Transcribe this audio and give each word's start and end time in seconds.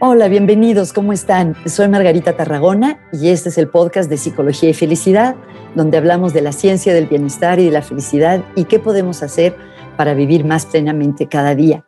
Hola, 0.00 0.28
bienvenidos, 0.28 0.92
¿cómo 0.92 1.12
están? 1.12 1.56
Soy 1.66 1.88
Margarita 1.88 2.36
Tarragona 2.36 3.04
y 3.12 3.30
este 3.30 3.48
es 3.48 3.58
el 3.58 3.68
podcast 3.68 4.08
de 4.08 4.16
Psicología 4.16 4.70
y 4.70 4.74
Felicidad, 4.74 5.34
donde 5.74 5.98
hablamos 5.98 6.32
de 6.32 6.40
la 6.40 6.52
ciencia 6.52 6.94
del 6.94 7.08
bienestar 7.08 7.58
y 7.58 7.64
de 7.64 7.72
la 7.72 7.82
felicidad 7.82 8.44
y 8.54 8.66
qué 8.66 8.78
podemos 8.78 9.24
hacer 9.24 9.56
para 9.96 10.14
vivir 10.14 10.44
más 10.44 10.66
plenamente 10.66 11.26
cada 11.26 11.56
día. 11.56 11.84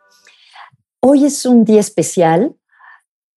Hoy 0.99 1.23
es 1.23 1.45
un 1.45 1.63
día 1.63 1.79
especial, 1.79 2.53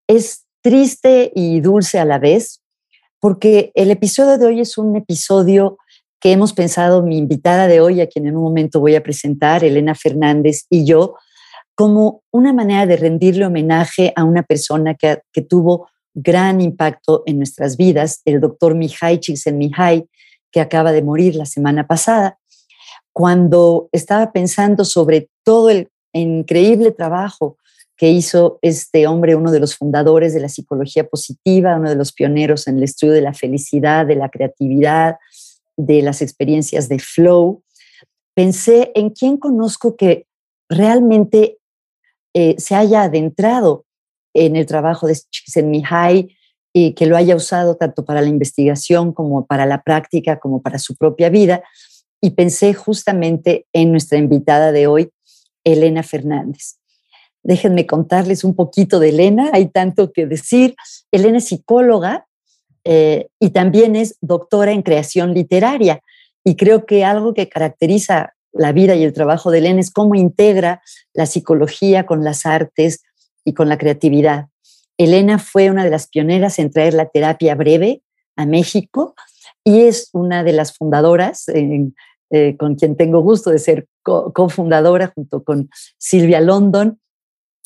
es 0.08 0.44
triste 0.60 1.30
y 1.36 1.60
dulce 1.60 2.00
a 2.00 2.04
la 2.04 2.18
vez, 2.18 2.60
porque 3.20 3.70
el 3.76 3.92
episodio 3.92 4.38
de 4.38 4.46
hoy 4.46 4.60
es 4.60 4.76
un 4.76 4.96
episodio 4.96 5.78
que 6.18 6.32
hemos 6.32 6.52
pensado 6.52 7.04
mi 7.04 7.16
invitada 7.16 7.68
de 7.68 7.80
hoy, 7.80 8.00
a 8.00 8.08
quien 8.08 8.26
en 8.26 8.36
un 8.36 8.42
momento 8.42 8.80
voy 8.80 8.96
a 8.96 9.04
presentar, 9.04 9.62
Elena 9.62 9.94
Fernández, 9.94 10.66
y 10.68 10.84
yo, 10.84 11.14
como 11.74 12.22
una 12.30 12.52
manera 12.52 12.86
de 12.86 12.96
rendirle 12.96 13.46
homenaje 13.46 14.12
a 14.16 14.24
una 14.24 14.42
persona 14.42 14.94
que, 14.94 15.22
tuvo 15.42 15.88
gran 16.14 16.60
impacto 16.60 17.24
en 17.26 17.38
nuestras 17.38 17.76
vidas, 17.76 18.20
el 18.24 18.40
doctor 18.40 18.74
Mihai 18.74 19.18
Csikszentmihalyi, 19.18 20.08
que 20.52 20.60
acaba 20.60 20.92
de 20.92 21.02
morir 21.02 21.34
la 21.34 21.46
semana 21.46 21.86
pasada. 21.86 22.38
Cuando 23.12 23.88
estaba 23.90 24.30
pensando 24.32 24.84
sobre 24.84 25.28
todo 25.42 25.70
el 25.70 25.88
increíble 26.12 26.92
trabajo 26.92 27.56
que 27.96 28.10
hizo 28.10 28.58
este 28.62 29.06
hombre, 29.06 29.34
uno 29.34 29.50
de 29.50 29.60
los 29.60 29.76
fundadores 29.76 30.34
de 30.34 30.40
la 30.40 30.48
psicología 30.48 31.06
positiva, 31.08 31.76
uno 31.76 31.90
de 31.90 31.96
los 31.96 32.12
pioneros 32.12 32.68
en 32.68 32.78
el 32.78 32.84
estudio 32.84 33.12
de 33.12 33.20
la 33.20 33.34
felicidad, 33.34 34.06
de 34.06 34.16
la 34.16 34.28
creatividad, 34.28 35.16
de 35.76 36.02
las 36.02 36.22
experiencias 36.22 36.88
de 36.88 36.98
flow, 37.00 37.62
pensé 38.34 38.92
en 38.94 39.10
quién 39.10 39.36
conozco 39.36 39.96
que 39.96 40.26
realmente 40.68 41.58
eh, 42.34 42.56
se 42.58 42.74
haya 42.74 43.02
adentrado 43.02 43.84
en 44.34 44.56
el 44.56 44.66
trabajo 44.66 45.06
de 45.06 45.14
Csikszentmihalyi 45.14 46.36
y 46.72 46.92
que 46.94 47.06
lo 47.06 47.16
haya 47.16 47.36
usado 47.36 47.76
tanto 47.76 48.04
para 48.04 48.20
la 48.20 48.28
investigación 48.28 49.12
como 49.12 49.46
para 49.46 49.64
la 49.64 49.82
práctica, 49.82 50.40
como 50.40 50.60
para 50.60 50.78
su 50.78 50.96
propia 50.96 51.28
vida. 51.30 51.62
Y 52.20 52.30
pensé 52.30 52.74
justamente 52.74 53.66
en 53.72 53.92
nuestra 53.92 54.18
invitada 54.18 54.72
de 54.72 54.88
hoy, 54.88 55.10
Elena 55.62 56.02
Fernández. 56.02 56.78
Déjenme 57.44 57.86
contarles 57.86 58.42
un 58.42 58.56
poquito 58.56 58.98
de 58.98 59.10
Elena, 59.10 59.50
hay 59.52 59.66
tanto 59.66 60.12
que 60.12 60.26
decir. 60.26 60.74
Elena 61.12 61.38
es 61.38 61.46
psicóloga 61.46 62.26
eh, 62.82 63.28
y 63.38 63.50
también 63.50 63.94
es 63.94 64.16
doctora 64.20 64.72
en 64.72 64.82
creación 64.82 65.32
literaria. 65.32 66.00
Y 66.42 66.56
creo 66.56 66.86
que 66.86 67.04
algo 67.04 67.34
que 67.34 67.48
caracteriza 67.48 68.33
la 68.54 68.72
vida 68.72 68.94
y 68.94 69.04
el 69.04 69.12
trabajo 69.12 69.50
de 69.50 69.58
Elena 69.58 69.80
es 69.80 69.90
cómo 69.90 70.14
integra 70.14 70.82
la 71.12 71.26
psicología 71.26 72.06
con 72.06 72.24
las 72.24 72.46
artes 72.46 73.02
y 73.44 73.52
con 73.52 73.68
la 73.68 73.78
creatividad. 73.78 74.46
Elena 74.96 75.38
fue 75.38 75.70
una 75.70 75.84
de 75.84 75.90
las 75.90 76.06
pioneras 76.06 76.58
en 76.58 76.70
traer 76.70 76.94
la 76.94 77.08
terapia 77.08 77.54
breve 77.54 78.02
a 78.36 78.46
México 78.46 79.14
y 79.64 79.80
es 79.80 80.08
una 80.12 80.44
de 80.44 80.52
las 80.52 80.76
fundadoras, 80.76 81.48
eh, 81.48 82.56
con 82.56 82.76
quien 82.76 82.96
tengo 82.96 83.20
gusto 83.20 83.50
de 83.50 83.58
ser 83.58 83.86
cofundadora 84.02 85.12
junto 85.14 85.42
con 85.42 85.70
Silvia 85.98 86.40
London, 86.40 87.00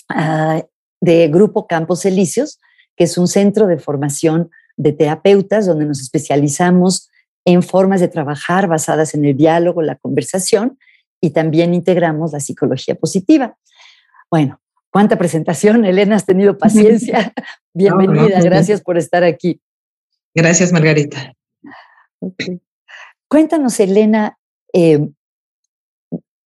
ah, 0.09 0.63
de 1.01 1.29
Grupo 1.29 1.67
Campos 1.67 2.05
Elíseos, 2.05 2.59
que 2.97 3.05
es 3.05 3.19
un 3.19 3.29
centro 3.29 3.67
de 3.67 3.79
formación 3.79 4.51
de 4.77 4.93
terapeutas 4.93 5.67
donde 5.67 5.87
nos 5.87 6.01
especializamos 6.01 7.09
en 7.49 7.63
formas 7.63 8.01
de 8.01 8.09
trabajar 8.09 8.69
basadas 8.69 9.15
en 9.15 9.25
el 9.25 9.35
diálogo, 9.35 9.81
la 9.81 9.97
conversación, 9.97 10.79
y 11.19 11.31
también 11.31 11.73
integramos 11.73 12.33
la 12.33 12.41
psicología 12.41 12.95
positiva. 12.95 13.57
Bueno, 14.31 14.61
cuánta 14.91 15.17
presentación, 15.17 15.87
Elena, 15.87 16.17
has 16.17 16.27
tenido 16.27 16.59
paciencia. 16.59 17.33
Bienvenida, 17.75 18.29
pues 18.35 18.45
gracias 18.45 18.83
por 18.83 18.99
estar 18.99 19.25
aquí. 19.25 19.63
Gracias, 20.35 20.73
Margarita. 20.75 21.33
Cuéntanos, 23.29 23.81
Elena, 23.81 24.39
eh, 24.75 25.09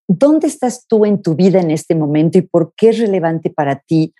¿dónde 0.06 0.48
estás 0.48 0.86
tú 0.86 1.06
en 1.06 1.22
tu 1.22 1.34
vida 1.34 1.60
en 1.60 1.70
este 1.70 1.94
momento 1.94 2.36
y 2.36 2.42
por 2.42 2.74
qué 2.76 2.90
es 2.90 2.98
relevante 2.98 3.48
para 3.48 3.76
ti 3.80 4.12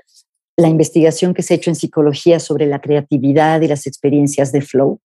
la 0.57 0.69
investigación 0.69 1.35
que 1.35 1.43
se 1.43 1.53
ha 1.53 1.57
hecho 1.59 1.71
en 1.71 1.77
psicología 1.77 2.41
sobre 2.41 2.65
la 2.65 2.81
creatividad 2.81 3.61
y 3.61 3.69
las 3.69 3.87
experiencias 3.87 4.51
de 4.51 4.63
flow? 4.63 4.99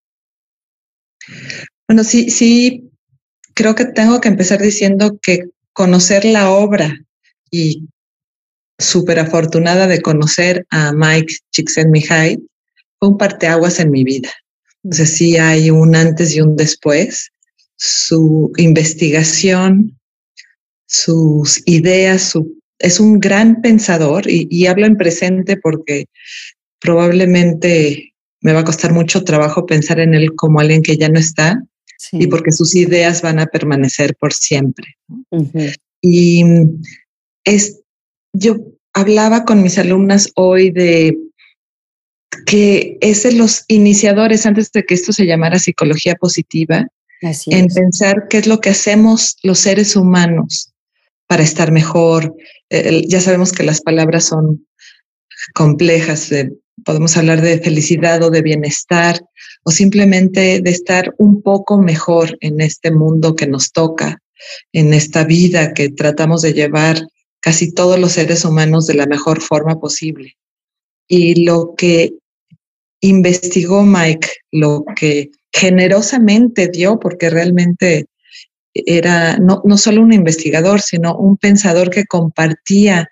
Bueno, 1.87 2.03
sí, 2.03 2.29
sí, 2.29 2.89
creo 3.53 3.75
que 3.75 3.85
tengo 3.85 4.21
que 4.21 4.29
empezar 4.29 4.61
diciendo 4.61 5.17
que 5.21 5.49
conocer 5.73 6.25
la 6.25 6.49
obra 6.49 6.99
y 7.51 7.87
súper 8.77 9.19
afortunada 9.19 9.87
de 9.87 10.01
conocer 10.01 10.65
a 10.69 10.91
Mike 10.93 11.35
Csikszentmihalyi 11.51 12.37
fue 12.99 13.09
un 13.09 13.17
parteaguas 13.17 13.79
en 13.79 13.91
mi 13.91 14.03
vida. 14.03 14.31
Entonces 14.83 15.17
sí 15.17 15.37
hay 15.37 15.69
un 15.69 15.95
antes 15.95 16.35
y 16.35 16.41
un 16.41 16.55
después. 16.55 17.31
Su 17.77 18.51
investigación, 18.57 19.99
sus 20.85 21.61
ideas, 21.65 22.33
es 22.79 22.99
un 22.99 23.19
gran 23.19 23.61
pensador 23.61 24.29
y, 24.29 24.47
y 24.49 24.67
hablo 24.67 24.85
en 24.85 24.97
presente 24.97 25.57
porque 25.57 26.05
probablemente 26.79 28.14
me 28.45 28.53
va 28.53 28.59
a 28.59 28.63
costar 28.63 28.93
mucho 28.93 29.23
trabajo 29.23 29.65
pensar 29.65 29.99
en 29.99 30.13
él 30.13 30.35
como 30.35 30.59
alguien 30.59 30.83
que 30.83 30.97
ya 30.97 31.09
no 31.09 31.17
está 31.17 31.63
y 32.11 32.27
porque 32.27 32.51
sus 32.51 32.75
ideas 32.75 33.23
van 33.23 33.39
a 33.39 33.47
permanecer 33.47 34.15
por 34.17 34.33
siempre. 34.33 34.99
Y 35.99 36.43
es, 37.43 37.81
yo 38.33 38.57
hablaba 38.93 39.45
con 39.45 39.63
mis 39.63 39.79
alumnas 39.79 40.29
hoy 40.35 40.69
de 40.69 41.17
que 42.45 42.99
es 43.01 43.23
de 43.23 43.31
los 43.31 43.65
iniciadores 43.67 44.45
antes 44.45 44.71
de 44.71 44.85
que 44.85 44.93
esto 44.93 45.11
se 45.11 45.25
llamara 45.25 45.57
psicología 45.57 46.13
positiva, 46.13 46.87
en 47.47 47.67
pensar 47.69 48.27
qué 48.29 48.37
es 48.37 48.45
lo 48.45 48.61
que 48.61 48.69
hacemos 48.69 49.37
los 49.41 49.57
seres 49.57 49.95
humanos 49.95 50.71
para 51.25 51.41
estar 51.41 51.71
mejor. 51.71 52.35
ya 52.69 53.21
sabemos 53.21 53.51
que 53.51 53.63
las 53.63 53.81
palabras 53.81 54.25
son 54.25 54.67
complejas, 55.55 56.31
podemos 56.83 57.15
hablar 57.17 57.41
de 57.41 57.59
felicidad 57.59 58.21
o 58.23 58.29
de 58.29 58.41
bienestar 58.41 59.21
o 59.63 59.71
simplemente 59.71 60.61
de 60.61 60.69
estar 60.69 61.13
un 61.17 61.41
poco 61.41 61.77
mejor 61.77 62.37
en 62.41 62.61
este 62.61 62.91
mundo 62.91 63.35
que 63.35 63.47
nos 63.47 63.71
toca, 63.71 64.21
en 64.73 64.93
esta 64.93 65.23
vida 65.23 65.73
que 65.73 65.89
tratamos 65.89 66.41
de 66.41 66.53
llevar 66.53 67.01
casi 67.39 67.71
todos 67.71 67.99
los 67.99 68.13
seres 68.13 68.43
humanos 68.45 68.87
de 68.87 68.95
la 68.95 69.05
mejor 69.05 69.41
forma 69.41 69.79
posible. 69.79 70.35
Y 71.07 71.45
lo 71.45 71.75
que 71.77 72.13
investigó 73.01 73.83
Mike, 73.83 74.27
lo 74.51 74.83
que 74.95 75.29
generosamente 75.53 76.67
dio, 76.67 76.99
porque 76.99 77.29
realmente 77.29 78.07
era 78.73 79.37
no, 79.37 79.61
no 79.63 79.77
solo 79.77 80.01
un 80.01 80.11
investigador, 80.11 80.81
sino 80.81 81.17
un 81.17 81.37
pensador 81.37 81.89
que 81.89 82.05
compartía 82.05 83.09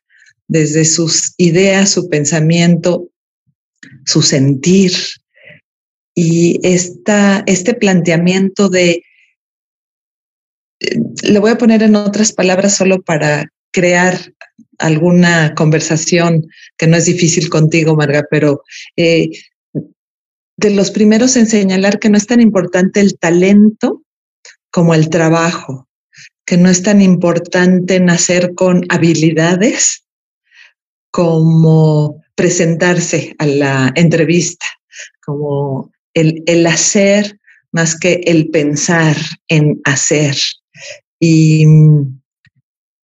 desde 0.47 0.84
sus 0.85 1.34
ideas, 1.38 1.91
su 1.91 2.09
pensamiento, 2.09 3.07
su 4.05 4.21
sentir. 4.21 4.93
Y 6.15 6.59
esta, 6.63 7.43
este 7.47 7.73
planteamiento 7.73 8.69
de, 8.69 9.03
eh, 10.79 10.99
lo 11.23 11.41
voy 11.41 11.51
a 11.51 11.57
poner 11.57 11.83
en 11.83 11.95
otras 11.95 12.31
palabras 12.31 12.75
solo 12.75 13.01
para 13.01 13.45
crear 13.71 14.33
alguna 14.77 15.55
conversación 15.55 16.47
que 16.77 16.87
no 16.87 16.97
es 16.97 17.05
difícil 17.05 17.49
contigo, 17.49 17.95
Marga, 17.95 18.25
pero 18.29 18.63
eh, 18.95 19.29
de 20.57 20.69
los 20.69 20.91
primeros 20.91 21.35
en 21.35 21.47
señalar 21.47 21.99
que 21.99 22.09
no 22.09 22.17
es 22.17 22.27
tan 22.27 22.41
importante 22.41 22.99
el 22.99 23.17
talento 23.17 24.03
como 24.71 24.93
el 24.93 25.09
trabajo, 25.09 25.87
que 26.45 26.57
no 26.57 26.69
es 26.69 26.83
tan 26.83 27.01
importante 27.01 27.99
nacer 27.99 28.53
con 28.53 28.85
habilidades 28.89 30.05
como 31.11 32.22
presentarse 32.35 33.35
a 33.39 33.45
la 33.45 33.91
entrevista, 33.95 34.65
como 35.25 35.91
el, 36.13 36.44
el 36.45 36.65
hacer 36.68 37.39
más 37.71 37.97
que 37.97 38.21
el 38.25 38.50
pensar 38.50 39.18
en 39.47 39.81
hacer. 39.83 40.38
Y, 41.19 41.65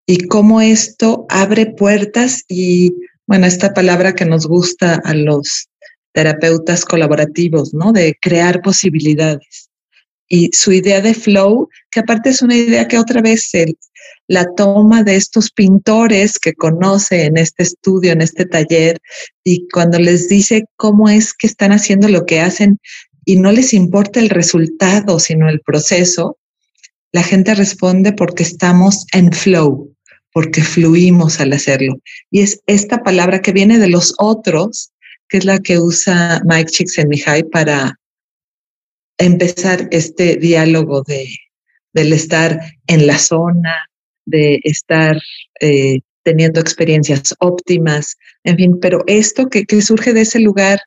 y 0.06 0.28
cómo 0.28 0.62
esto 0.62 1.26
abre 1.30 1.68
puertas 1.68 2.44
y, 2.48 2.94
bueno, 3.28 3.46
esta 3.46 3.74
palabra 3.74 4.14
que 4.14 4.26
nos 4.26 4.48
gusta 4.48 5.02
a 5.04 5.14
los 5.14 5.70
terapeutas 6.14 6.86
colaborativos, 6.86 7.74
¿no? 7.74 7.92
De 7.92 8.18
crear 8.22 8.62
posibilidades. 8.62 9.70
Y 10.28 10.50
su 10.54 10.72
idea 10.72 11.02
de 11.02 11.14
flow, 11.14 11.70
que 11.92 12.02
aparte 12.02 12.30
es 12.30 12.42
una 12.42 12.56
idea 12.56 12.88
que 12.88 13.00
otra 13.00 13.22
vez 13.22 13.50
el, 13.54 13.78
la 14.30 14.46
toma 14.56 15.04
de 15.04 15.16
estos 15.16 15.50
pintores 15.50 16.38
que 16.38 16.54
conoce 16.54 17.26
en 17.26 17.38
este 17.38 17.64
estudio, 17.64 18.12
en 18.12 18.22
este 18.22 18.46
taller, 18.46 19.00
y 19.44 19.68
cuando 19.74 19.98
les 19.98 20.30
dice 20.30 20.66
cómo 20.76 21.10
es 21.10 21.34
que 21.34 21.48
están 21.48 21.72
haciendo 21.72 22.08
lo 22.08 22.28
que 22.28 22.40
hacen 22.40 22.80
y 23.26 23.38
no 23.38 23.52
les 23.52 23.74
importa 23.74 24.20
el 24.20 24.30
resultado, 24.30 25.20
sino 25.20 25.50
el 25.50 25.62
proceso, 25.62 26.38
la 27.12 27.24
gente 27.24 27.56
responde 27.56 28.14
porque 28.14 28.44
estamos 28.44 29.08
en 29.14 29.34
flow, 29.34 29.96
porque 30.32 30.62
fluimos 30.62 31.40
al 31.40 31.54
hacerlo. 31.54 32.00
Y 32.30 32.42
es 32.42 32.62
esta 32.68 33.02
palabra 33.02 33.42
que 33.42 33.52
viene 33.52 33.80
de 33.80 33.90
los 33.90 34.14
otros, 34.20 34.92
que 35.28 35.40
es 35.40 35.46
la 35.46 35.58
que 35.58 35.80
usa 35.80 36.40
Mike 36.46 36.70
Csikszentmihalyi 36.70 37.44
para 37.46 38.00
empezar 39.18 39.88
este 39.90 40.36
diálogo 40.36 41.02
de, 41.02 41.28
del 41.94 42.14
estar 42.14 42.60
en 42.86 43.08
la 43.08 43.18
zona, 43.18 43.89
de 44.30 44.60
estar 44.64 45.20
eh, 45.62 46.00
teniendo 46.24 46.60
experiencias 46.60 47.34
óptimas, 47.40 48.18
en 48.44 48.58
fin, 48.58 48.80
pero 48.80 49.04
esto 49.08 49.50
que, 49.50 49.66
surge 49.82 50.14
de 50.14 50.22
ese 50.22 50.40
lugar 50.40 50.80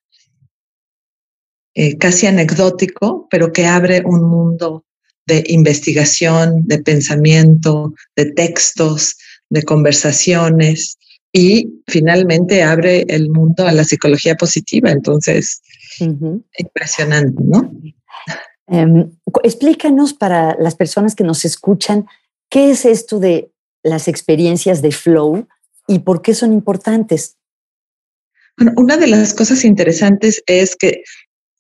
eh, 1.75 1.97
casi 1.97 2.27
anecdótico, 2.27 3.27
pero 3.31 3.53
que 3.53 3.67
abre 3.67 4.03
un 4.05 4.23
mundo 4.29 4.85
de 5.27 5.43
investigación, 5.49 6.67
de 6.67 6.83
pensamiento, 6.83 7.95
de 8.17 8.27
textos, 8.33 9.17
de 9.49 9.63
conversaciones 9.63 10.99
y 11.33 11.83
finalmente 11.87 12.63
abre 12.63 13.05
el 13.09 13.31
mundo 13.31 13.67
a 13.67 13.73
la 13.73 13.85
psicología 13.85 14.37
positiva. 14.37 14.91
Entonces, 14.91 15.63
impresionante, 16.59 17.43
¿no? 17.43 17.73
Em, 18.69 19.11
explícanos 19.43 20.15
para 20.15 20.57
las 20.59 20.75
personas 20.75 21.15
que 21.15 21.25
nos 21.25 21.45
escuchan, 21.45 22.07
¿qué 22.53 22.71
es 22.71 22.85
esto 22.85 23.19
de 23.19 23.51
las 23.83 24.07
experiencias 24.07 24.83
de 24.83 24.93
flow 24.93 25.49
y 25.89 26.01
por 26.01 26.21
qué 26.21 26.35
son 26.35 26.53
importantes? 26.53 27.39
Bueno, 28.59 28.75
una 28.77 28.99
de 28.99 29.07
las 29.07 29.33
cosas 29.33 29.65
interesantes 29.65 30.43
es 30.47 30.77
que 30.77 31.03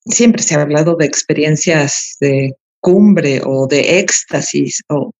siempre 0.05 0.43
se 0.43 0.55
ha 0.55 0.61
hablado 0.61 0.94
de 0.97 1.06
experiencias 1.06 2.17
de 2.21 2.55
cumbre 2.81 3.41
o 3.43 3.67
de 3.67 4.00
éxtasis 4.00 4.83
o 4.91 5.12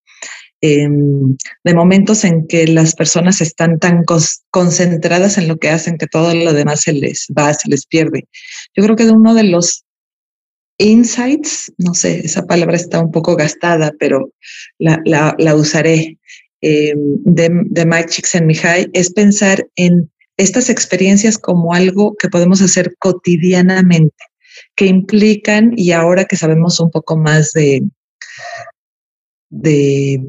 em, 0.61 1.37
de 1.65 1.75
momentos 1.75 2.25
en 2.25 2.47
que 2.47 2.67
las 2.67 2.95
personas 2.95 3.41
están 3.41 3.79
tan 3.79 4.05
concentradas 4.51 5.39
en 5.39 5.49
lo 5.49 5.57
que 5.57 5.71
hacen 5.71 5.97
que 5.97 6.07
todo 6.07 6.35
lo 6.35 6.53
demás 6.53 6.83
se 6.83 6.93
les 6.93 7.27
va, 7.37 7.55
se 7.55 7.71
les 7.71 7.87
pierde. 7.87 8.29
Yo 8.77 8.85
creo 8.85 8.95
que 8.95 9.11
uno 9.11 9.33
de 9.33 9.45
los 9.45 9.85
insights, 10.79 11.73
no 11.79 11.95
sé, 11.95 12.21
esa 12.25 12.47
palabra 12.47 12.77
está 12.77 13.01
un 13.01 13.11
poco 13.11 13.37
gastada, 13.37 13.93
pero 13.99 14.33
la, 14.79 15.01
la, 15.05 15.55
usaré, 15.55 16.19
em, 16.61 16.99
de, 17.25 17.51
de 17.71 17.87
Mike 17.87 18.09
Csikszentmihalyi, 18.09 18.91
es 18.93 19.13
pensar 19.13 19.67
en 19.77 20.11
estas 20.37 20.71
experiencias 20.71 21.39
como 21.39 21.75
algo 21.75 22.17
que 22.19 22.29
podemos 22.29 22.63
hacer 22.63 22.97
cotidianamente 22.99 24.25
que 24.75 24.87
implican, 24.87 25.73
y 25.77 25.93
ahora 25.93 26.25
que 26.25 26.37
sabemos 26.37 26.81
un 26.81 26.91
poco 26.91 27.17
más 27.17 27.53
de, 27.53 27.83
de 29.51 30.23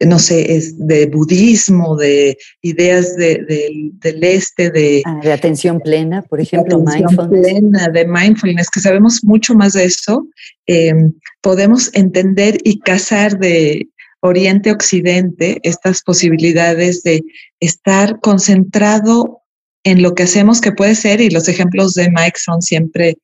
no 0.00 0.18
sé, 0.18 0.56
es 0.56 0.86
de 0.86 1.06
budismo, 1.06 1.96
de 1.96 2.36
ideas 2.60 3.16
de, 3.16 3.92
del 3.92 4.24
este, 4.24 4.70
de, 4.70 5.02
ah, 5.06 5.20
de 5.22 5.32
atención 5.32 5.80
plena, 5.80 6.22
por 6.22 6.40
ejemplo, 6.40 6.78
mindfulness. 6.78 7.28
Plena, 7.28 7.88
de 7.88 8.06
mindfulness, 8.06 8.70
que 8.70 8.80
sabemos 8.80 9.24
mucho 9.24 9.54
más 9.54 9.72
de 9.72 9.84
eso, 9.84 10.26
em, 10.66 11.14
podemos 11.40 11.90
entender 11.94 12.58
y 12.64 12.78
casar 12.80 13.38
de 13.38 13.88
Oriente 14.20 14.70
Occidente 14.70 15.60
estas 15.62 16.02
posibilidades 16.02 17.02
de 17.02 17.22
estar 17.60 18.20
concentrado 18.20 19.40
en 19.84 20.02
lo 20.02 20.14
que 20.14 20.24
hacemos 20.24 20.60
que 20.60 20.72
puede 20.72 20.94
ser, 20.94 21.20
y 21.20 21.30
los 21.30 21.48
ejemplos 21.48 21.94
de 21.94 22.10
Mike 22.10 22.38
son 22.38 22.60
siempre 22.60 23.16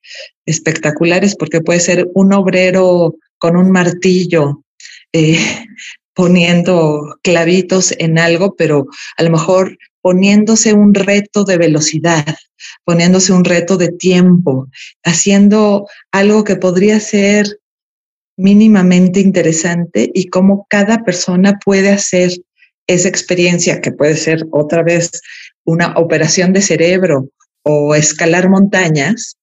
espectaculares, 0.46 1.34
porque 1.36 1.60
puede 1.60 1.80
ser 1.80 2.08
un 2.14 2.32
obrero 2.32 3.16
con 3.38 3.56
un 3.56 3.70
martillo 3.72 4.62
eh, 5.12 5.38
poniendo 6.14 7.16
clavitos 7.22 7.94
en 7.98 8.18
algo, 8.18 8.54
pero 8.56 8.86
a 9.16 9.22
lo 9.22 9.30
mejor 9.30 9.78
poniéndose 10.02 10.74
un 10.74 10.94
reto 10.94 11.44
de 11.44 11.56
velocidad, 11.56 12.24
poniéndose 12.84 13.32
un 13.32 13.44
reto 13.44 13.76
de 13.76 13.88
tiempo, 13.88 14.68
haciendo 15.04 15.86
algo 16.10 16.44
que 16.44 16.56
podría 16.56 17.00
ser 17.00 17.46
mínimamente 18.36 19.20
interesante 19.20 20.10
y 20.12 20.28
cómo 20.28 20.66
cada 20.68 21.04
persona 21.04 21.58
puede 21.64 21.90
hacer 21.90 22.32
esa 22.86 23.08
experiencia, 23.08 23.80
que 23.80 23.92
puede 23.92 24.16
ser 24.16 24.44
otra 24.50 24.82
vez 24.82 25.10
una 25.64 25.94
operación 25.96 26.52
de 26.52 26.62
cerebro 26.62 27.28
o 27.62 27.94
escalar 27.94 28.48
montañas, 28.48 29.36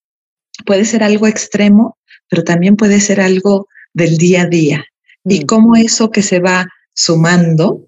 puede 0.66 0.84
ser 0.84 1.02
algo 1.02 1.26
extremo, 1.26 1.96
pero 2.28 2.44
también 2.44 2.76
puede 2.76 3.00
ser 3.00 3.20
algo 3.20 3.66
del 3.94 4.18
día 4.18 4.42
a 4.42 4.46
día. 4.46 4.84
Y 5.24 5.40
mm. 5.40 5.46
cómo 5.46 5.76
eso 5.76 6.10
que 6.10 6.22
se 6.22 6.40
va 6.40 6.66
sumando 6.94 7.86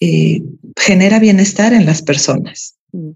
eh, 0.00 0.42
genera 0.76 1.18
bienestar 1.18 1.72
en 1.72 1.86
las 1.86 2.02
personas. 2.02 2.76
Mm. 2.92 3.10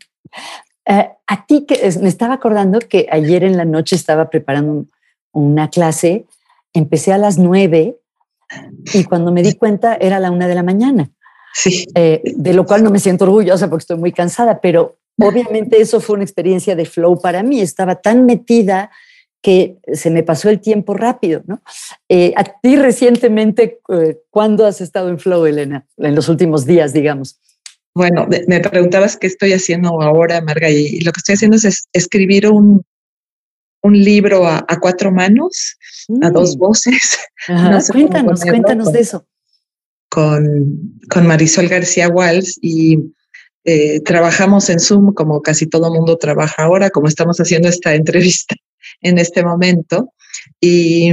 Eh, 0.87 1.09
a 1.27 1.47
ti 1.47 1.65
que 1.67 1.91
me 2.01 2.09
estaba 2.09 2.35
acordando 2.35 2.79
que 2.79 3.07
ayer 3.11 3.43
en 3.43 3.57
la 3.57 3.65
noche 3.65 3.97
estaba 3.97 4.29
preparando 4.29 4.87
una 5.33 5.71
clase, 5.71 6.27
empecé 6.75 7.13
a 7.13 7.19
las 7.19 7.39
nueve 7.39 7.97
y 8.93 9.05
cuando 9.05 9.33
me 9.33 9.43
di 9.43 9.55
cuenta 9.55 9.97
era 9.97 10.21
la 10.21 10.31
una 10.31 10.47
de 10.47 10.55
la 10.55 10.63
mañana. 10.63 11.11
Sí. 11.55 11.87
Eh, 11.95 12.21
de 12.37 12.53
lo 12.53 12.67
cual 12.67 12.83
no 12.83 12.91
me 12.91 12.99
siento 12.99 13.25
orgullosa 13.25 13.71
porque 13.71 13.83
estoy 13.83 13.97
muy 13.97 14.13
cansada, 14.13 14.61
pero 14.61 14.99
obviamente 15.19 15.81
eso 15.81 16.01
fue 16.01 16.17
una 16.17 16.25
experiencia 16.25 16.77
de 16.77 16.85
flow 16.85 17.21
para 17.21 17.43
mí. 17.43 17.61
Estaba 17.61 17.95
tan 17.95 18.27
metida 18.27 18.91
que 19.45 19.77
se 19.93 20.11
me 20.11 20.23
pasó 20.23 20.49
el 20.49 20.59
tiempo 20.59 20.95
rápido, 20.95 21.43
¿no? 21.47 21.63
Eh, 22.09 22.33
a 22.35 22.45
ti 22.45 22.77
recientemente, 22.77 23.79
eh, 23.91 24.17
¿cuándo 24.31 24.65
has 24.65 24.81
estado 24.81 25.11
en 25.11 25.19
flow, 25.19 25.45
Elena? 25.45 25.87
En 25.99 26.15
los 26.15 26.31
últimos 26.31 26.65
días, 26.65 26.95
digamos. 26.95 27.39
Bueno, 27.95 28.27
me 28.49 28.61
preguntabas 28.61 29.19
qué 29.19 29.27
estoy 29.27 29.53
haciendo 29.53 30.01
ahora, 30.01 30.41
Marga, 30.41 30.71
y 30.71 30.99
lo 31.01 31.13
que 31.13 31.19
estoy 31.19 31.35
haciendo 31.35 31.59
es 31.59 31.87
escribir 31.93 32.49
un, 32.49 32.83
un 33.83 33.93
libro 34.03 34.47
a, 34.47 34.65
cuatro 34.81 35.13
manos, 35.13 35.77
a 36.23 36.31
dos 36.31 36.57
mm. 36.57 36.59
voces. 36.59 37.19
cuéntanos, 37.93 38.41
cuéntanos 38.41 38.93
de 38.95 39.01
eso 39.01 39.27
con, 40.09 41.01
con 41.11 41.27
Marisol 41.27 41.69
García 41.69 42.09
Walls 42.09 42.59
y 42.63 43.13
eh, 43.65 44.01
trabajamos 44.01 44.71
en 44.71 44.81
Zoom 44.81 45.13
como 45.13 45.43
casi 45.43 45.67
todo 45.67 45.93
mundo 45.93 46.17
trabaja 46.17 46.63
ahora, 46.63 46.89
como 46.89 47.09
estamos 47.09 47.37
haciendo 47.39 47.69
esta 47.69 47.95
entrevista 47.95 48.55
en 49.05 49.19
este 49.19 49.45
momento. 49.45 50.13
Y 50.61 51.13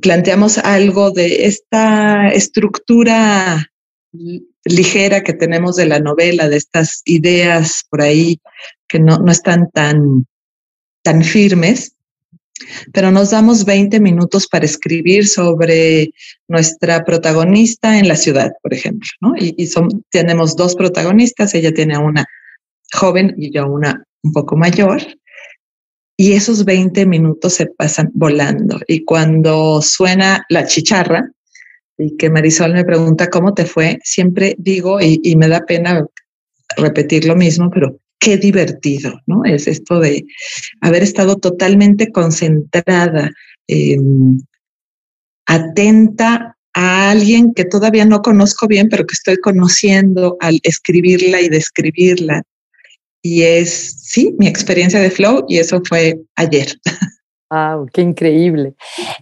planteamos 0.00 0.58
algo 0.58 1.10
de 1.10 1.46
esta 1.46 2.28
estructura 2.28 3.68
ligera 4.64 5.22
que 5.22 5.32
tenemos 5.32 5.76
de 5.76 5.86
la 5.86 5.98
novela, 5.98 6.48
de 6.48 6.56
estas 6.56 7.02
ideas 7.04 7.84
por 7.90 8.02
ahí 8.02 8.40
que 8.88 9.00
no, 9.00 9.18
no 9.18 9.32
están 9.32 9.70
tan, 9.72 10.26
tan 11.02 11.22
firmes, 11.22 11.94
pero 12.92 13.10
nos 13.10 13.30
damos 13.30 13.64
20 13.64 14.00
minutos 14.00 14.46
para 14.46 14.64
escribir 14.64 15.26
sobre 15.26 16.12
nuestra 16.48 17.04
protagonista 17.04 17.98
en 17.98 18.08
la 18.08 18.16
ciudad, 18.16 18.52
por 18.62 18.72
ejemplo, 18.74 19.08
¿no? 19.20 19.32
Y, 19.36 19.66
son, 19.66 20.04
tenemos 20.10 20.56
dos 20.56 20.76
protagonistas, 20.76 21.54
ella 21.54 21.72
tiene 21.72 21.98
una 21.98 22.26
joven 22.92 23.34
y 23.36 23.52
yo 23.52 23.66
una 23.66 24.04
un 24.22 24.32
poco 24.32 24.56
mayor, 24.56 25.02
y 26.16 26.32
esos 26.32 26.64
20 26.64 27.06
minutos 27.06 27.54
se 27.54 27.66
pasan 27.66 28.10
volando. 28.14 28.80
Y 28.86 29.04
cuando 29.04 29.80
suena 29.82 30.44
la 30.48 30.66
chicharra, 30.66 31.30
y 31.98 32.16
que 32.16 32.30
Marisol 32.30 32.72
me 32.74 32.84
pregunta 32.84 33.30
cómo 33.30 33.54
te 33.54 33.64
fue, 33.64 33.98
siempre 34.02 34.54
digo, 34.58 35.00
y, 35.00 35.36
me 35.36 35.48
da 35.48 35.60
pena 35.66 36.04
repetir 36.76 37.26
lo 37.26 37.36
mismo, 37.36 37.70
pero 37.70 37.98
qué 38.18 38.36
divertido, 38.36 39.20
¿no? 39.26 39.44
Es 39.44 39.66
esto 39.66 40.00
de 40.00 40.24
haber 40.80 41.02
estado 41.02 41.36
totalmente 41.36 42.10
concentrada, 42.10 43.30
em, 43.66 44.40
atenta 45.46 46.56
a 46.74 47.10
alguien 47.10 47.52
que 47.52 47.64
todavía 47.64 48.04
no 48.04 48.22
conozco 48.22 48.66
bien, 48.66 48.88
pero 48.88 49.06
que 49.06 49.14
estoy 49.14 49.36
conociendo 49.36 50.36
al 50.40 50.60
escribirla 50.62 51.40
y 51.40 51.48
describirla. 51.48 52.42
Y 53.22 53.42
es, 53.42 53.94
sí, 54.02 54.34
mi 54.38 54.48
experiencia 54.48 55.00
de 55.00 55.10
flow 55.10 55.44
y 55.48 55.58
eso 55.58 55.80
fue 55.88 56.20
ayer. 56.34 56.76
¡Wow! 57.50 57.86
¡Qué 57.92 58.02
increíble! 58.02 58.74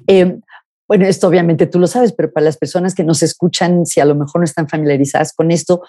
Em, 0.06 0.40
bueno, 0.88 1.06
esto 1.06 1.28
obviamente 1.28 1.66
tú 1.66 1.78
lo 1.78 1.86
sabes, 1.86 2.12
pero 2.12 2.32
para 2.32 2.44
las 2.44 2.56
personas 2.56 2.94
que 2.94 3.04
nos 3.04 3.22
escuchan, 3.22 3.86
si 3.86 4.00
a 4.00 4.04
lo 4.04 4.14
mejor 4.14 4.40
no 4.40 4.44
están 4.44 4.68
familiarizadas 4.68 5.32
con 5.32 5.50
esto, 5.50 5.82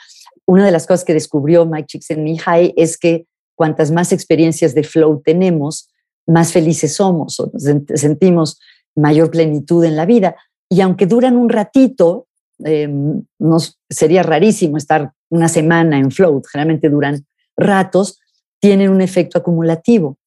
una 0.45 0.65
de 0.65 0.71
las 0.71 0.85
cosas 0.85 1.05
que 1.05 1.13
descubrió 1.13 1.65
Mike 1.65 1.87
Csikszentmihalyi 1.87 2.73
es 2.75 2.97
que 2.97 3.25
cuantas 3.55 3.91
más 3.91 4.11
experiencias 4.11 4.75
de 4.75 4.83
flow 4.83 5.21
tenemos, 5.23 5.89
más 6.27 6.51
felices 6.51 6.93
somos 6.95 7.39
o 7.39 7.51
sentimos 7.95 8.59
mayor 8.95 9.31
plenitud 9.31 9.83
en 9.83 9.95
la 9.95 10.05
vida. 10.05 10.35
Y 10.69 10.81
aunque 10.81 11.05
duran 11.05 11.37
un 11.37 11.49
ratito, 11.49 12.27
nos, 13.39 13.79
sería 13.89 14.23
rarísimo 14.23 14.77
estar 14.77 15.11
una 15.29 15.47
semana 15.47 15.97
en 15.97 16.11
flow, 16.11 16.41
generalmente 16.51 16.89
duran 16.89 17.25
ratos, 17.57 18.19
tienen 18.59 18.89
un 18.89 19.01
efecto 19.01 19.37
acumulativo. 19.37 20.17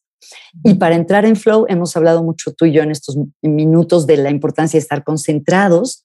Y 0.63 0.75
para 0.75 0.95
entrar 0.95 1.25
en 1.25 1.37
flow, 1.37 1.67
hemos 1.69 1.97
hablado 1.97 2.23
mucho 2.23 2.53
tú 2.53 2.65
y 2.65 2.73
yo 2.73 2.83
en 2.83 2.91
estos 2.91 3.19
minutos 3.43 4.07
de 4.07 4.17
la 4.17 4.31
importancia 4.31 4.79
de 4.79 4.83
estar 4.83 5.05
concentrados. 5.05 6.05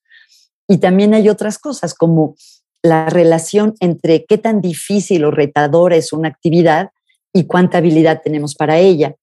Y 0.68 0.78
también 0.78 1.14
hay 1.14 1.30
otras 1.30 1.58
cosas 1.58 1.94
como 1.94 2.36
la 2.84 3.10
relación 3.10 3.76
entre 3.80 4.26
qué 4.26 4.38
tan 4.38 4.62
difícil 4.62 5.26
o 5.26 5.32
retadora 5.32 5.96
es 5.96 6.14
una 6.14 6.30
actividad 6.30 6.90
y 7.34 7.46
cuánta 7.46 7.80
habilidad 7.80 8.22
tenemos 8.24 8.56
para 8.56 8.78
ella. 8.78 9.16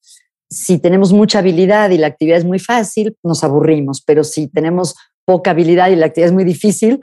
Si 0.50 0.78
tenemos 0.78 1.12
mucha 1.12 1.40
habilidad 1.40 1.90
y 1.90 1.98
la 1.98 2.06
actividad 2.06 2.38
es 2.38 2.44
muy 2.44 2.58
fácil, 2.58 3.16
nos 3.22 3.42
aburrimos, 3.42 4.02
pero 4.02 4.24
si 4.24 4.46
tenemos 4.46 4.94
poca 5.24 5.50
habilidad 5.50 5.90
y 5.90 5.96
la 5.96 6.06
actividad 6.06 6.28
es 6.28 6.34
muy 6.34 6.44
difícil, 6.44 7.00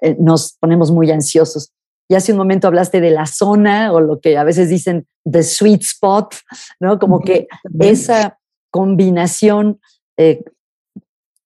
eh, 0.00 0.16
nos 0.18 0.56
ponemos 0.58 0.90
muy 0.90 1.10
ansiosos. 1.10 1.72
Y 2.08 2.14
hace 2.14 2.32
un 2.32 2.38
momento 2.38 2.68
hablaste 2.68 3.00
de 3.00 3.10
la 3.10 3.26
zona 3.26 3.92
o 3.92 4.00
lo 4.00 4.20
que 4.20 4.36
a 4.36 4.44
veces 4.44 4.68
dicen 4.68 5.06
the 5.30 5.42
sweet 5.42 5.82
spot, 5.82 6.34
¿no? 6.78 6.98
Como 6.98 7.20
que 7.20 7.48
esa 7.80 8.38
combinación 8.70 9.80
eh, 10.16 10.44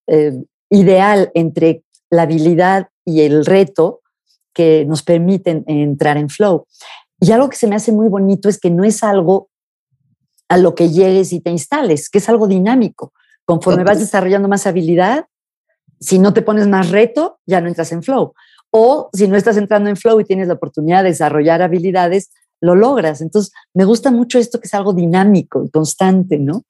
eh, 0.07 0.33
ideal 0.69 1.31
entre 1.35 1.85
la 2.11 2.23
habilidad 2.23 2.89
y 3.05 3.23
el 3.23 3.47
reto 3.47 4.01
que 4.53 4.85
nos 4.85 5.03
permiten 5.03 5.65
entrar 5.67 6.17
en 6.17 6.29
flow. 6.29 6.67
Y 7.21 7.33
algo 7.33 7.49
que 7.49 7.57
se 7.57 7.67
me 7.67 7.77
hace 7.77 7.93
muy 7.93 8.09
bonito 8.09 8.49
es 8.49 8.59
que 8.59 8.71
no 8.71 8.85
es 8.85 9.03
algo 9.03 9.49
a 10.49 10.57
lo 10.57 10.75
que 10.75 10.91
llegues 10.91 11.33
y 11.33 11.41
te 11.41 11.51
instales, 11.51 12.11
que 12.11 12.19
es 12.19 12.29
algo 12.29 12.49
dinámico. 12.49 13.13
Conforme 13.45 13.85
vas 13.85 14.01
desarrollando 14.01 14.49
más 14.49 14.67
habilidad, 14.67 15.27
si 16.01 16.19
no 16.19 16.33
te 16.33 16.43
pones 16.43 16.67
más 16.67 16.91
reto, 16.91 17.39
ya 17.47 17.61
no 17.61 17.69
entras 17.69 17.93
en 17.93 18.03
flow. 18.03 18.35
O 18.71 19.11
si 19.13 19.27
no 19.27 19.37
estás 19.37 19.57
entrando 19.57 19.91
en 19.91 19.97
flow 19.97 20.21
y 20.21 20.25
tienes 20.25 20.49
la 20.49 20.55
oportunidad 20.55 21.03
de 21.03 21.11
desarrollar 21.11 21.63
habilidades, 21.63 22.31
lo 22.61 22.75
logras. 22.75 23.21
Entonces, 23.21 23.53
me 23.75 23.85
gusta 23.85 24.11
mucho 24.11 24.39
esto 24.39 24.61
que 24.61 24.67
es 24.67 24.75
algo 24.75 24.93
dinámico, 24.93 25.69
constante, 25.73 26.39
¿no? 26.39 26.65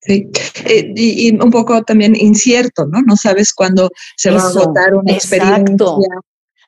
Sí, 0.00 0.28
eh, 0.64 0.92
y, 0.96 1.32
un 1.36 1.50
poco 1.50 1.82
también 1.84 2.16
incierto, 2.16 2.86
¿no? 2.86 3.02
No 3.02 3.16
sabes 3.16 3.52
cuándo 3.52 3.90
se 4.16 4.30
va 4.30 4.42
a 4.42 4.48
agotar 4.48 4.94
una 4.94 5.12
experiencia. 5.12 5.76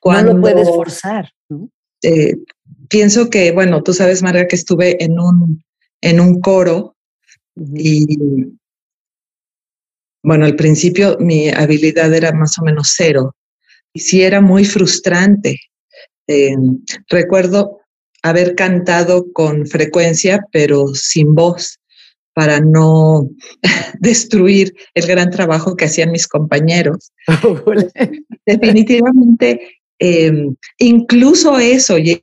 Cuándo, 0.01 0.33
no 0.33 0.37
lo 0.37 0.41
puedes 0.41 0.69
forzar. 0.69 1.31
¿no? 1.49 1.69
Eh, 2.01 2.37
pienso 2.87 3.29
que, 3.29 3.51
bueno, 3.51 3.83
tú 3.83 3.93
sabes, 3.93 4.23
Marga, 4.23 4.47
que 4.47 4.55
estuve 4.55 5.03
en 5.03 5.19
un, 5.19 5.63
en 6.01 6.19
un 6.19 6.39
coro 6.39 6.95
y, 7.55 8.05
bueno, 10.23 10.45
al 10.45 10.55
principio 10.55 11.17
mi 11.19 11.49
habilidad 11.49 12.13
era 12.13 12.31
más 12.31 12.57
o 12.59 12.63
menos 12.63 12.93
cero 12.95 13.35
y 13.95 14.01
sí 14.01 14.21
era 14.21 14.41
muy 14.41 14.65
frustrante. 14.65 15.57
Eh, 16.27 16.55
recuerdo 17.09 17.79
haber 18.21 18.53
cantado 18.55 19.31
con 19.31 19.65
frecuencia, 19.65 20.45
pero 20.51 20.87
sin 20.93 21.33
voz, 21.33 21.79
para 22.33 22.59
no 22.59 23.29
destruir 23.99 24.75
el 24.93 25.07
gran 25.07 25.31
trabajo 25.31 25.75
que 25.75 25.85
hacían 25.85 26.11
mis 26.11 26.27
compañeros. 26.27 27.13
Definitivamente, 28.45 29.79
em, 29.97 30.55
incluso 30.77 31.57
eso, 31.57 31.97
y, 31.97 32.21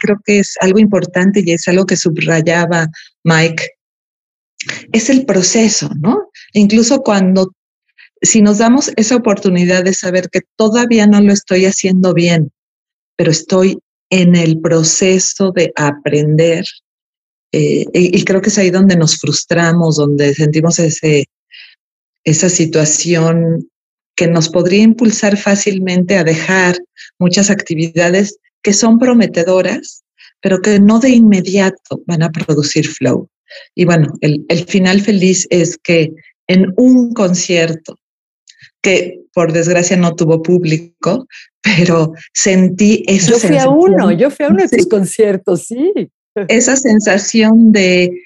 creo 0.00 0.16
que 0.24 0.40
es 0.40 0.56
algo 0.60 0.80
importante 0.80 1.42
y 1.46 1.52
es 1.52 1.68
algo 1.68 1.86
que 1.86 1.96
subrayaba 1.96 2.88
Mike, 3.22 3.64
es 4.92 5.08
el 5.08 5.24
proceso, 5.24 5.88
¿no? 6.00 6.30
Incluso 6.52 7.02
cuando, 7.02 7.52
si 8.22 8.42
nos 8.42 8.58
damos 8.58 8.90
esa 8.96 9.16
oportunidad 9.16 9.84
de 9.84 9.94
saber 9.94 10.28
que 10.30 10.40
todavía 10.56 11.06
no 11.06 11.20
lo 11.20 11.32
estoy 11.32 11.66
haciendo 11.66 12.14
bien, 12.14 12.50
pero 13.16 13.30
estoy 13.30 13.78
en 14.10 14.36
el 14.36 14.60
proceso 14.60 15.52
de 15.52 15.72
aprender, 15.76 16.64
eh, 17.52 17.86
y, 17.92 18.24
creo 18.24 18.40
que 18.40 18.50
es 18.50 18.58
ahí 18.58 18.70
donde 18.70 18.96
nos 18.96 19.18
frustramos, 19.18 19.96
donde 19.96 20.34
sentimos 20.34 20.78
ese, 20.78 21.26
esa 22.24 22.48
situación 22.48 23.68
que 24.16 24.26
nos 24.26 24.48
podría 24.48 24.82
impulsar 24.82 25.36
fácilmente 25.36 26.16
a 26.16 26.24
dejar 26.24 26.76
muchas 27.18 27.50
actividades 27.50 28.38
que 28.62 28.72
son 28.72 28.98
prometedoras, 28.98 30.02
pero 30.40 30.60
que 30.60 30.80
no 30.80 30.98
de 30.98 31.10
inmediato 31.10 32.02
van 32.06 32.22
a 32.22 32.30
producir 32.30 32.88
flow. 32.88 33.28
Y 33.74 33.84
bueno, 33.84 34.12
el, 34.20 34.44
el 34.48 34.64
final 34.64 35.00
feliz 35.00 35.46
es 35.50 35.78
que 35.78 36.12
en 36.48 36.72
un 36.76 37.12
concierto, 37.12 37.98
que 38.86 39.20
por 39.34 39.52
desgracia 39.52 39.96
no 39.96 40.14
tuvo 40.14 40.42
público, 40.42 41.26
pero 41.60 42.12
sentí 42.32 43.02
esa 43.08 43.32
Yo 43.32 43.38
fui 43.38 43.56
a 43.58 43.68
uno, 43.68 44.12
yo 44.12 44.30
fui 44.30 44.46
a 44.46 44.48
uno 44.48 44.62
de 44.62 44.76
tus 44.76 44.86
conciertos, 44.86 45.66
sí 45.66 45.92
esa 46.48 46.76
sensación 46.76 47.72
de, 47.72 48.22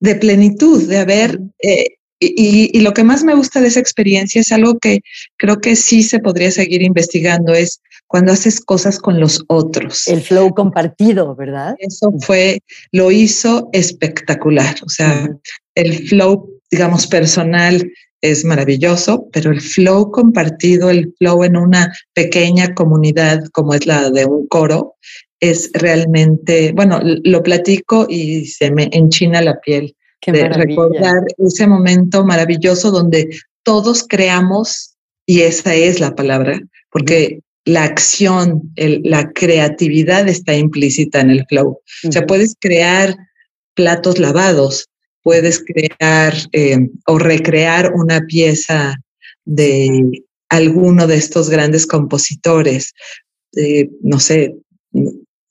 de 0.00 0.14
plenitud, 0.16 0.88
de 0.88 0.98
haber... 0.98 1.40
Eh, 1.62 1.96
y, 2.22 2.70
y, 2.76 2.82
lo 2.82 2.92
que 2.92 3.02
más 3.02 3.24
me 3.24 3.34
gusta 3.34 3.62
de 3.62 3.68
esa 3.68 3.80
experiencia 3.80 4.42
es 4.42 4.52
algo 4.52 4.78
que 4.78 5.00
creo 5.38 5.58
que 5.62 5.74
sí 5.74 6.02
se 6.02 6.18
podría 6.18 6.50
seguir 6.50 6.82
investigando, 6.82 7.54
es 7.54 7.80
cuando 8.08 8.32
haces 8.32 8.60
cosas 8.60 8.98
con 8.98 9.18
los 9.18 9.42
otros. 9.48 10.06
El 10.06 10.20
flow 10.20 10.52
compartido, 10.52 11.34
¿verdad? 11.34 11.76
Eso 11.78 12.12
fue, 12.20 12.60
lo 12.92 13.10
hizo 13.10 13.70
espectacular. 13.72 14.76
O 14.84 14.90
sea, 14.90 15.30
el 15.74 16.08
flow, 16.08 16.60
digamos, 16.70 17.06
personal 17.06 17.90
es 18.22 18.44
maravilloso, 18.44 19.28
pero 19.32 19.50
el 19.50 19.60
flow 19.60 20.10
compartido, 20.10 20.90
el 20.90 21.14
flow 21.18 21.44
en 21.44 21.56
una 21.56 21.92
pequeña 22.14 22.74
comunidad 22.74 23.44
como 23.52 23.74
es 23.74 23.86
la 23.86 24.10
de 24.10 24.26
un 24.26 24.46
coro, 24.46 24.94
es 25.40 25.70
realmente, 25.72 26.72
bueno, 26.72 27.00
lo 27.02 27.42
platico 27.42 28.06
y 28.08 28.44
se 28.46 28.70
me 28.70 28.90
enchina 28.92 29.40
la 29.40 29.58
piel 29.60 29.96
de 30.26 30.48
recordar 30.48 31.22
ese 31.38 31.66
momento 31.66 32.24
maravilloso 32.24 32.90
donde 32.90 33.30
todos 33.62 34.04
creamos, 34.06 34.94
y 35.26 35.40
esa 35.40 35.74
es 35.74 36.00
la 36.00 36.14
palabra, 36.14 36.60
porque 36.90 37.40
la 37.64 37.84
acción, 37.84 38.72
la 38.76 39.30
creatividad 39.32 40.28
está 40.28 40.54
implícita 40.54 41.20
en 41.20 41.30
el 41.30 41.46
flow. 41.46 41.80
O 42.06 42.12
sea, 42.12 42.26
puedes 42.26 42.54
crear 42.58 43.16
platos 43.74 44.18
lavados, 44.18 44.88
puedes 45.22 45.62
crear 45.64 46.34
eh, 46.52 46.78
o 47.06 47.18
recrear 47.18 47.92
una 47.94 48.20
pieza 48.22 48.94
de 49.44 50.22
alguno 50.48 51.06
de 51.06 51.16
estos 51.16 51.48
grandes 51.48 51.86
compositores, 51.86 52.92
no 54.02 54.18
sé, 54.18 54.54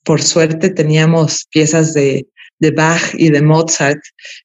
por 0.04 0.22
suerte 0.22 0.70
teníamos 0.70 1.46
piezas 1.50 1.94
de, 1.94 2.26
de 2.58 2.70
Bach 2.70 3.14
y 3.14 3.30
de 3.30 3.42
Mozart 3.42 4.00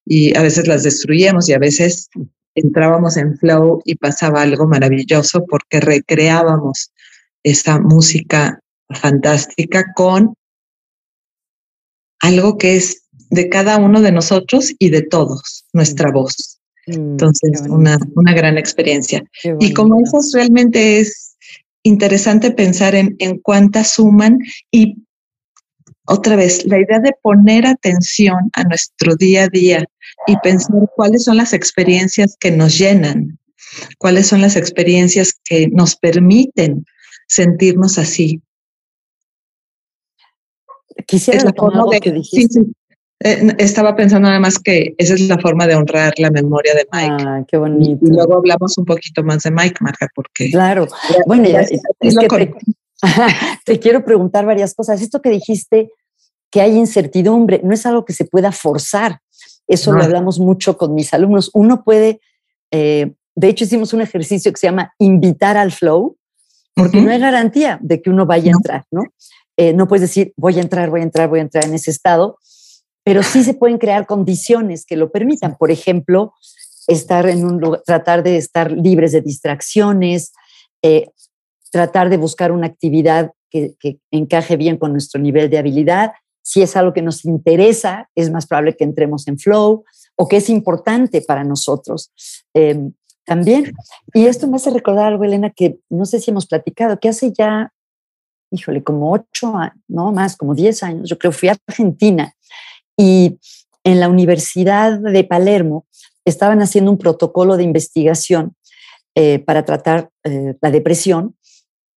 y 0.06 0.36
a 0.36 0.42
veces 0.42 0.68
las 0.68 0.84
destruíamos 0.84 1.50
y 1.50 1.54
a 1.54 1.60
veces 1.60 2.10
entrábamos 2.56 3.18
en 3.18 3.38
flow 3.38 3.82
y 3.86 3.96
pasaba 3.96 4.42
algo 4.42 4.66
maravilloso 4.68 5.46
porque 5.46 5.82
recreábamos 5.82 6.92
esa 7.44 7.80
música 7.80 8.60
fantástica 8.90 9.94
con 9.94 10.34
algo 12.22 12.58
que 12.58 12.78
es 12.78 13.05
de 13.36 13.50
cada 13.50 13.78
uno 13.78 14.02
de 14.02 14.12
nosotros 14.12 14.74
y 14.80 14.90
de 14.90 15.04
todos, 15.04 15.66
nuestra 15.74 16.12
voz. 16.12 16.60
Mm, 16.88 16.94
Entonces, 16.94 17.62
una, 17.70 17.98
una 18.16 18.34
gran 18.34 18.58
experiencia. 18.58 19.24
Y 19.60 19.74
como 19.74 20.02
eso 20.02 20.18
realmente 20.34 21.00
es 21.00 21.36
interesante 21.84 22.52
pensar 22.52 22.96
en, 22.96 23.16
en 23.20 23.38
cuántas 23.40 23.94
suman 23.94 24.40
y 24.72 24.96
otra 26.08 26.36
vez, 26.36 26.66
la 26.66 26.80
idea 26.80 27.00
de 27.00 27.14
poner 27.22 27.66
atención 27.66 28.52
a 28.54 28.64
nuestro 28.64 29.16
día 29.16 29.46
a 29.46 29.48
día 29.48 29.86
y 30.28 30.38
pensar 30.38 30.88
cuáles 30.96 31.24
son 31.24 31.38
las 31.38 31.52
experiencias 31.52 32.38
que 32.40 32.52
nos 32.52 32.78
llenan, 32.78 33.40
cuáles 33.98 34.28
son 34.28 34.42
las 34.42 34.56
experiencias 34.56 35.34
que 35.44 35.68
nos 35.68 35.96
permiten 35.96 36.86
sentirnos 37.28 37.98
así. 37.98 38.40
Quisiera 41.08 41.46
la 41.46 41.54
forma 41.54 41.86
de, 41.92 42.00
que 42.00 42.12
dijiste. 42.12 42.62
Eh, 43.20 43.56
estaba 43.60 43.96
pensando 43.96 44.28
además 44.28 44.60
que 44.60 44.94
esa 44.98 45.14
es 45.14 45.22
la 45.28 45.38
forma 45.40 45.68
de 45.68 45.76
honrar 45.76 46.14
la 46.18 46.32
memoria 46.32 46.74
de 46.74 46.88
Mike. 46.92 47.24
Ah, 47.26 47.44
qué 47.48 47.58
bonito. 47.58 48.06
Y, 48.06 48.10
luego 48.10 48.36
hablamos 48.36 48.78
un 48.78 48.86
poquito 48.86 49.24
más 49.24 49.44
de 49.44 49.52
Mike, 49.52 49.78
Marca, 49.80 50.08
porque... 50.14 50.52
Claro. 50.52 50.88
bueno, 51.26 51.46
es, 51.46 51.70
que 52.00 52.54
te 53.66 53.80
quiero 53.80 54.04
preguntar 54.04 54.46
varias 54.46 54.74
cosas. 54.74 55.02
Esto 55.02 55.22
que 55.22 55.30
dijiste, 55.30 55.90
que 56.52 56.62
hay 56.62 56.78
incertidumbre, 56.78 57.62
no 57.64 57.74
es 57.74 57.86
algo 57.86 58.06
que 58.06 58.14
se 58.14 58.26
pueda 58.26 58.52
forzar. 58.52 59.20
Eso 59.68 59.92
lo 59.92 60.04
hablamos 60.04 60.40
mucho 60.40 60.78
con 60.78 60.94
mis 60.94 61.14
alumnos. 61.14 61.50
Uno 61.54 61.84
puede, 61.84 62.20
eh, 62.72 63.14
de 63.36 63.48
hecho 63.48 63.64
hicimos 63.64 63.94
un 63.94 64.02
ejercicio 64.02 64.52
que 64.52 64.60
se 64.60 64.68
llama 64.68 64.94
invitar 65.00 65.58
al 65.58 65.72
flow, 65.72 66.18
porque 66.76 67.02
no 67.02 67.10
hay 67.10 67.20
garantía 67.20 67.80
de 67.82 68.02
que 68.02 68.10
uno 68.10 68.26
vaya 68.26 68.52
a 68.52 68.56
entrar, 68.56 68.86
¿no? 68.92 69.04
Eh, 69.58 69.74
no 69.74 69.88
puedes 69.88 70.02
decir, 70.02 70.34
voy 70.36 70.58
a 70.58 70.62
entrar, 70.62 70.90
voy 70.90 71.00
a 71.00 71.04
entrar, 71.04 71.30
voy 71.30 71.40
a 71.40 71.44
entrar 71.44 71.66
en 71.66 71.74
ese 71.74 71.90
estado, 71.90 72.38
pero 73.06 73.22
sí 73.22 73.44
se 73.44 73.54
pueden 73.54 73.78
crear 73.78 74.08
condiciones 74.08 74.84
que 74.84 74.98
lo 74.98 75.12
permitan. 75.12 75.56
Por 75.58 75.70
ejemplo, 75.70 76.34
estar 76.88 77.30
en 77.30 77.46
un 77.46 77.62
lugar, 77.62 77.84
tratar 77.86 78.24
de 78.24 78.36
estar 78.36 78.72
libres 78.72 79.12
de 79.12 79.22
distracciones, 79.22 80.34
eh, 80.82 81.12
tratar 81.72 82.10
de 82.10 82.18
buscar 82.18 82.52
una 82.52 82.66
actividad 82.66 83.32
que, 83.52 83.76
encaje 84.12 84.58
bien 84.58 84.78
con 84.78 84.92
nuestro 84.92 85.22
nivel 85.22 85.52
de 85.52 85.60
habilidad. 85.60 86.14
Si 86.42 86.64
es 86.64 86.76
algo 86.76 86.94
que 86.94 87.04
nos 87.04 87.24
interesa, 87.26 88.10
es 88.16 88.32
más 88.32 88.48
probable 88.48 88.76
que 88.76 88.84
entremos 88.84 89.28
en 89.28 89.38
flow 89.38 89.86
o 90.16 90.28
que 90.28 90.38
es 90.38 90.50
importante 90.50 91.22
para 91.22 91.44
nosotros 91.44 92.12
em, 92.56 92.92
también. 93.24 93.72
Y 94.16 94.26
esto 94.26 94.48
me 94.48 94.56
hace 94.56 94.72
recordar 94.72 95.06
algo, 95.06 95.24
Elena, 95.24 95.52
que 95.52 95.78
no 95.90 96.06
sé 96.06 96.20
si 96.20 96.32
hemos 96.32 96.48
platicado, 96.48 97.00
que 97.00 97.10
hace 97.10 97.32
ya, 97.32 97.72
híjole, 98.52 98.84
como 98.84 99.12
ocho, 99.12 99.54
no 99.88 100.12
más, 100.12 100.36
como 100.36 100.56
diez 100.56 100.82
años, 100.82 101.08
yo 101.08 101.18
creo, 101.20 101.32
fui 101.32 101.50
a 101.50 101.58
Argentina 101.68 102.35
Y 102.98 103.40
en 103.84 104.00
la 104.00 104.10
Universidad 104.10 105.00
de 105.00 105.24
Palermo 105.24 105.86
estaban 106.26 106.62
haciendo 106.62 106.92
un 106.92 106.98
protocolo 106.98 107.58
de 107.58 107.64
investigación 107.64 108.56
eh, 109.16 109.40
para 109.40 109.64
tratar 109.64 110.10
eh, 110.24 110.56
la 110.62 110.72
depresión 110.72 111.38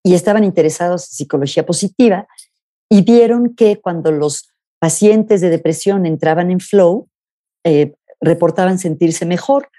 y 0.03 0.13
estaban 0.13 0.43
interesados 0.43 1.03
en 1.09 1.17
psicología 1.17 1.65
positiva 1.65 2.27
y 2.89 3.01
vieron 3.01 3.55
que 3.55 3.79
cuando 3.81 4.11
los 4.11 4.49
pacientes 4.79 5.41
de 5.41 5.49
depresión 5.49 6.05
entraban 6.05 6.51
en 6.51 6.59
flow, 6.59 7.09
eh, 7.65 7.93
reportaban 8.21 8.79
sentirse 8.79 9.25
mejor. 9.25 9.69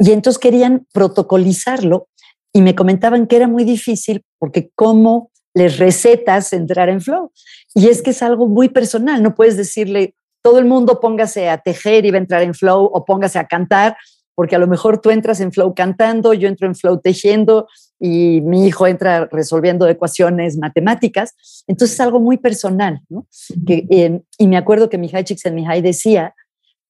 Y 0.00 0.12
entonces 0.12 0.38
querían 0.38 0.86
protocolizarlo 0.92 2.08
y 2.52 2.62
me 2.62 2.74
comentaban 2.74 3.26
que 3.26 3.36
era 3.36 3.48
muy 3.48 3.64
difícil 3.64 4.24
porque 4.38 4.70
cómo 4.74 5.30
les 5.54 5.78
recetas 5.78 6.52
entrar 6.52 6.88
en 6.88 7.00
flow. 7.00 7.32
Y 7.74 7.88
es 7.88 8.02
que 8.02 8.10
es 8.10 8.22
algo 8.22 8.46
muy 8.46 8.68
personal, 8.68 9.22
no 9.22 9.34
puedes 9.34 9.56
decirle, 9.56 10.14
todo 10.42 10.58
el 10.58 10.64
mundo 10.64 11.00
póngase 11.00 11.48
a 11.48 11.58
tejer 11.58 12.06
y 12.06 12.10
va 12.10 12.16
a 12.16 12.20
entrar 12.20 12.42
en 12.42 12.54
flow 12.54 12.84
o 12.84 13.04
póngase 13.04 13.38
a 13.38 13.46
cantar, 13.46 13.96
porque 14.34 14.54
a 14.54 14.58
lo 14.58 14.68
mejor 14.68 15.00
tú 15.00 15.10
entras 15.10 15.40
en 15.40 15.52
flow 15.52 15.74
cantando, 15.74 16.32
yo 16.32 16.48
entro 16.48 16.68
en 16.68 16.76
flow 16.76 17.00
tejiendo 17.00 17.66
y 17.98 18.40
mi 18.42 18.66
hijo 18.66 18.86
entra 18.86 19.28
resolviendo 19.32 19.88
ecuaciones 19.88 20.56
matemáticas. 20.56 21.34
Entonces 21.66 21.94
es 21.94 22.00
algo 22.00 22.20
muy 22.20 22.36
personal, 22.38 23.00
¿no? 23.08 23.26
que, 23.66 23.86
eh, 23.90 24.22
y 24.38 24.46
me 24.46 24.56
acuerdo 24.56 24.88
que 24.88 24.98
Mihai 24.98 25.24
Csikszentmihalyi 25.24 25.82
decía 25.82 26.34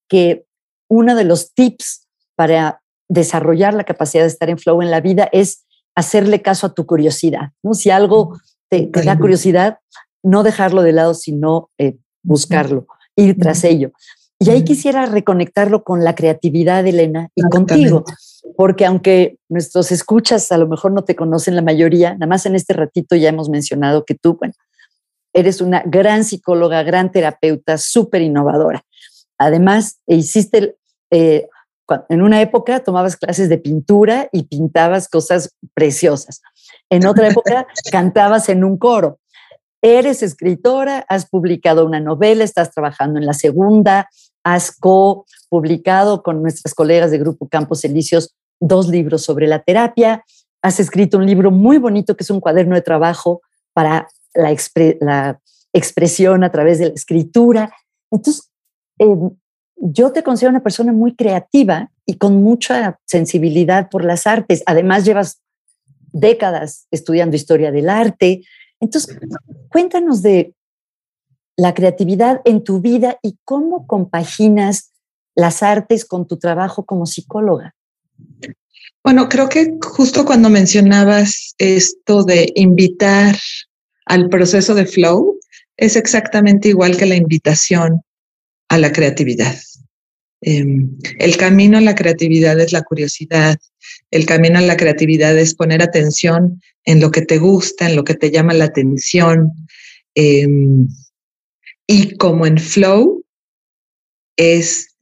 que 0.08 0.44
uno 0.88 1.14
de 1.14 1.24
los 1.24 1.54
tips 1.54 2.06
para 2.34 2.82
desarrollar 3.08 3.72
la 3.72 3.84
capacidad 3.84 4.24
de 4.24 4.28
estar 4.28 4.50
en 4.50 4.58
flow 4.58 4.82
en 4.82 4.90
la 4.90 5.00
vida 5.00 5.28
es 5.32 5.64
hacerle 5.98 6.42
caso 6.42 6.68
a 6.68 6.74
tu 6.74 6.86
curiosidad. 6.86 7.50
¿no? 7.62 7.74
Si 7.74 7.90
algo 7.90 8.38
te, 8.68 8.88
da 9.04 9.18
curiosidad, 9.18 9.78
no 10.22 10.44
dejarlo 10.44 10.82
de 10.82 10.92
lado, 10.92 11.12
sino 11.12 11.70
eh, 11.76 11.96
buscarlo, 12.22 12.86
ir 13.16 13.36
tras 13.36 13.64
ello. 13.64 13.90
Y 14.38 14.50
ahí 14.50 14.62
quisiera 14.62 15.06
reconectarlo 15.06 15.82
con 15.82 16.04
la 16.04 16.14
creatividad, 16.14 16.86
Elena, 16.86 17.30
y 17.34 17.42
contigo, 17.42 18.04
porque 18.56 18.86
aunque 18.86 19.38
nuestros 19.48 19.90
escuchas 19.90 20.52
a 20.52 20.58
lo 20.58 20.68
mejor 20.68 20.92
no 20.92 21.02
te 21.02 21.16
conocen 21.16 21.56
la 21.56 21.62
mayoría, 21.62 22.12
nada 22.12 22.28
más 22.28 22.46
en 22.46 22.54
este 22.54 22.74
ratito 22.74 23.16
ya 23.16 23.30
hemos 23.30 23.48
mencionado 23.48 24.04
que 24.04 24.14
tú, 24.14 24.36
bueno, 24.38 24.54
eres 25.32 25.60
una 25.60 25.82
gran 25.84 26.22
psicóloga, 26.22 26.84
gran 26.84 27.10
terapeuta, 27.10 27.76
súper 27.76 28.22
innovadora. 28.22 28.84
Además, 29.36 29.98
hiciste, 30.06 30.76
eh, 31.10 31.48
en 32.08 32.22
una 32.22 32.40
época 32.40 32.80
tomabas 32.80 33.16
clases 33.16 33.48
de 33.48 33.58
pintura 33.58 34.28
y 34.32 34.44
pintabas 34.44 35.08
cosas 35.08 35.54
preciosas. 35.74 36.42
En 36.90 37.06
otra 37.06 37.28
época 37.30 37.66
cantabas 37.90 38.48
en 38.48 38.64
un 38.64 38.78
coro. 38.78 39.18
Eres 39.80 40.22
escritora, 40.22 41.04
has 41.08 41.28
publicado 41.28 41.86
una 41.86 42.00
novela, 42.00 42.44
estás 42.44 42.72
trabajando 42.72 43.18
en 43.18 43.26
la 43.26 43.32
segunda, 43.32 44.08
has 44.42 44.72
co-publicado 44.72 46.22
con 46.22 46.42
nuestras 46.42 46.74
colegas 46.74 47.10
de 47.10 47.18
Grupo 47.18 47.48
Campos 47.48 47.84
Elíseos 47.84 48.34
dos 48.60 48.88
libros 48.88 49.22
sobre 49.22 49.46
la 49.46 49.62
terapia, 49.62 50.24
has 50.62 50.80
escrito 50.80 51.18
un 51.18 51.26
libro 51.26 51.50
muy 51.50 51.78
bonito 51.78 52.16
que 52.16 52.24
es 52.24 52.30
un 52.30 52.40
cuaderno 52.40 52.74
de 52.74 52.82
trabajo 52.82 53.40
para 53.72 54.08
la, 54.34 54.54
la 55.00 55.40
expresión 55.72 56.42
a 56.42 56.50
través 56.50 56.78
de 56.78 56.88
la 56.88 56.94
escritura. 56.94 57.72
Entonces, 58.10 58.50
em, 58.98 59.30
yo 59.80 60.12
te 60.12 60.22
considero 60.22 60.50
una 60.50 60.62
persona 60.62 60.92
muy 60.92 61.14
creativa 61.14 61.90
y 62.04 62.14
con 62.14 62.42
mucha 62.42 62.98
sensibilidad 63.04 63.88
por 63.90 64.04
las 64.04 64.26
artes. 64.26 64.62
Además, 64.66 65.04
llevas 65.04 65.40
décadas 66.12 66.86
estudiando 66.90 67.36
historia 67.36 67.70
del 67.70 67.88
arte. 67.88 68.42
Entonces, 68.80 69.16
cuéntanos 69.68 70.22
de 70.22 70.54
la 71.56 71.74
creatividad 71.74 72.40
en 72.44 72.62
tu 72.62 72.80
vida 72.80 73.18
y 73.22 73.36
cómo 73.44 73.86
compaginas 73.86 74.92
las 75.34 75.62
artes 75.62 76.04
con 76.04 76.26
tu 76.26 76.38
trabajo 76.38 76.84
como 76.84 77.06
psicóloga. 77.06 77.74
Bueno, 79.04 79.28
creo 79.28 79.48
que 79.48 79.76
justo 79.82 80.24
cuando 80.24 80.50
mencionabas 80.50 81.54
esto 81.58 82.24
de 82.24 82.52
invitar 82.56 83.36
al 84.06 84.28
proceso 84.28 84.74
de 84.74 84.86
flow, 84.86 85.38
es 85.76 85.96
exactamente 85.96 86.68
igual 86.68 86.96
que 86.96 87.06
la 87.06 87.14
invitación 87.14 88.02
a 88.68 88.78
la 88.78 88.92
creatividad. 88.92 89.56
Em, 90.40 90.96
el 91.18 91.36
camino 91.36 91.78
a 91.78 91.80
la 91.80 91.94
creatividad 91.94 92.58
es 92.60 92.72
la 92.72 92.82
curiosidad, 92.82 93.58
el 94.10 94.24
camino 94.24 94.58
a 94.58 94.62
la 94.62 94.76
creatividad 94.76 95.36
es 95.36 95.54
poner 95.54 95.82
atención 95.82 96.62
en 96.84 97.00
lo 97.00 97.10
que 97.10 97.22
te 97.22 97.38
gusta, 97.38 97.88
en 97.88 97.96
lo 97.96 98.04
que 98.04 98.14
te 98.14 98.30
llama 98.30 98.54
la 98.54 98.66
atención. 98.66 99.52
Em, 100.14 100.88
y 101.86 102.16
como 102.16 102.46
en 102.46 102.58
flow, 102.58 103.24
es 104.36 104.96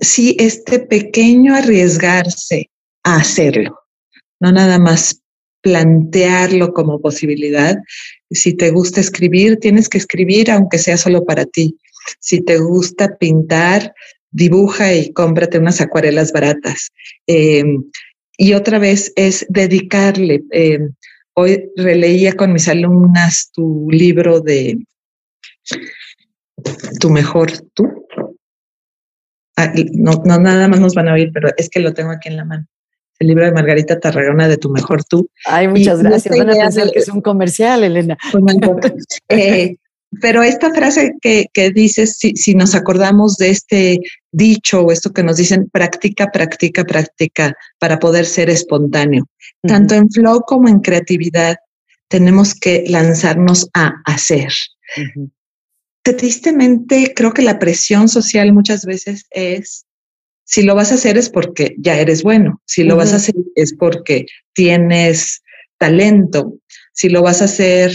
sí 0.00 0.36
este 0.38 0.80
pequeño 0.80 1.54
arriesgarse 1.54 2.70
a 3.04 3.16
hacerlo, 3.16 3.78
no 4.40 4.52
nada 4.52 4.78
más 4.78 5.22
plantearlo 5.60 6.72
como 6.72 7.00
posibilidad. 7.00 7.76
Si 8.30 8.54
te 8.54 8.70
gusta 8.70 9.00
escribir, 9.00 9.58
tienes 9.58 9.88
que 9.88 9.98
escribir 9.98 10.50
aunque 10.50 10.78
sea 10.78 10.96
solo 10.96 11.24
para 11.24 11.44
ti. 11.46 11.78
Si 12.20 12.42
te 12.42 12.58
gusta 12.58 13.16
pintar, 13.18 13.92
dibuja 14.30 14.94
y 14.94 15.12
cómprate 15.12 15.58
unas 15.58 15.80
acuarelas 15.80 16.32
baratas. 16.32 16.90
Em, 17.26 17.84
y 18.36 18.54
otra 18.54 18.78
vez 18.78 19.12
es 19.16 19.46
dedicarle. 19.48 20.42
Em, 20.50 20.94
hoy 21.34 21.70
releía 21.76 22.34
con 22.34 22.52
mis 22.52 22.68
alumnas 22.68 23.50
tu 23.52 23.88
libro 23.90 24.40
de 24.40 24.78
Tu 27.00 27.10
mejor 27.10 27.52
tú. 27.74 28.06
Ah, 29.56 29.72
no, 29.92 30.22
no, 30.24 30.38
nada 30.38 30.68
más 30.68 30.80
nos 30.80 30.94
van 30.94 31.08
a 31.08 31.14
oír, 31.14 31.30
pero 31.32 31.50
es 31.56 31.68
que 31.68 31.80
lo 31.80 31.92
tengo 31.92 32.10
aquí 32.10 32.28
en 32.28 32.36
la 32.36 32.44
mano. 32.44 32.66
El 33.18 33.28
libro 33.28 33.44
de 33.44 33.52
Margarita 33.52 33.98
Tarragona 33.98 34.46
de 34.46 34.56
Tu 34.56 34.70
mejor 34.70 35.04
tú. 35.04 35.28
Ay, 35.44 35.66
muchas 35.66 36.02
gracias. 36.02 36.36
Van 36.38 36.50
a 36.50 36.54
pensar 36.54 36.90
que 36.92 37.00
es 37.00 37.08
un 37.08 37.20
comercial, 37.20 37.82
Elena. 37.82 38.16
Eh, 39.28 39.76
pero 40.20 40.42
esta 40.42 40.72
frase 40.72 41.14
que, 41.20 41.46
que 41.52 41.70
dices, 41.70 42.16
si, 42.18 42.34
si, 42.34 42.54
nos 42.54 42.74
acordamos 42.74 43.36
de 43.36 43.50
este 43.50 44.00
dicho 44.32 44.80
o 44.80 44.92
esto 44.92 45.12
que 45.12 45.22
nos 45.22 45.36
dicen, 45.36 45.68
practica, 45.70 46.28
practica, 46.32 46.84
practica 46.84 47.54
para 47.78 47.98
poder 47.98 48.24
ser 48.24 48.48
espontáneo. 48.48 49.28
Tanto 49.62 49.94
en 49.94 50.10
flow 50.10 50.42
como 50.46 50.68
en 50.68 50.80
creatividad 50.80 51.56
tenemos 52.08 52.54
que 52.54 52.84
lanzarnos 52.88 53.68
a 53.74 54.00
hacer. 54.06 54.52
Tristemente, 56.02 57.12
creo 57.14 57.34
que 57.34 57.42
la 57.42 57.58
presión 57.58 58.08
social 58.08 58.52
muchas 58.52 58.86
veces 58.86 59.26
es, 59.30 59.84
si 60.44 60.62
lo 60.62 60.74
vas 60.74 60.90
a 60.90 60.94
hacer 60.94 61.18
es 61.18 61.28
porque 61.28 61.74
ya 61.78 61.98
eres 61.98 62.22
bueno, 62.22 62.62
si 62.64 62.82
lo 62.82 62.96
vas 62.96 63.12
a 63.12 63.16
hacer 63.16 63.34
es 63.54 63.74
porque 63.74 64.24
tienes 64.54 65.42
talento, 65.76 66.54
si 66.94 67.10
lo 67.10 67.20
vas 67.20 67.42
a 67.42 67.44
hacer 67.44 67.92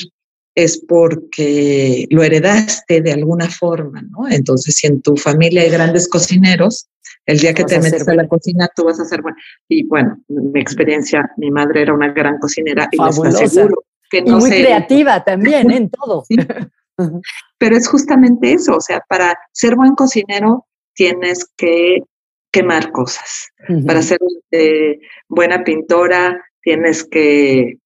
es 0.55 0.83
porque 0.87 2.07
lo 2.09 2.23
heredaste 2.23 3.01
de 3.01 3.11
alguna 3.11 3.49
forma, 3.49 4.01
¿no? 4.01 4.27
Entonces, 4.29 4.75
si 4.75 4.87
en 4.87 5.01
tu 5.01 5.17
familia 5.17 5.61
hay 5.61 5.69
grandes 5.69 6.07
cocineros, 6.07 6.89
el 7.25 7.39
día 7.39 7.53
que 7.53 7.63
te 7.63 7.79
metes 7.79 8.07
a 8.07 8.15
la 8.15 8.27
cocina, 8.27 8.69
tú 8.75 8.83
vas 8.83 8.99
a 8.99 9.05
ser 9.05 9.21
bueno. 9.21 9.37
Y 9.67 9.85
bueno, 9.87 10.21
mi 10.27 10.59
experiencia, 10.59 11.31
mi 11.37 11.51
madre 11.51 11.81
era 11.81 11.93
una 11.93 12.11
gran 12.11 12.37
cocinera 12.37 12.89
y 12.91 13.01
aseguro 13.01 13.83
que 14.09 14.21
no 14.21 14.37
y 14.37 14.41
muy 14.41 14.49
creativa 14.49 15.23
también 15.25 15.71
¿eh? 15.71 15.77
en 15.77 15.89
todo. 15.89 16.25
Pero 17.57 17.75
es 17.75 17.87
justamente 17.87 18.53
eso, 18.53 18.75
o 18.75 18.81
sea, 18.81 19.01
para 19.07 19.35
ser 19.51 19.75
buen 19.75 19.95
cocinero 19.95 20.67
tienes 20.93 21.47
que 21.57 22.03
quemar 22.51 22.91
cosas. 22.91 23.47
Para 23.87 24.03
ser 24.03 24.19
eh, 24.51 24.99
buena 25.27 25.63
pintora 25.63 26.39
tienes 26.61 27.03
que 27.03 27.79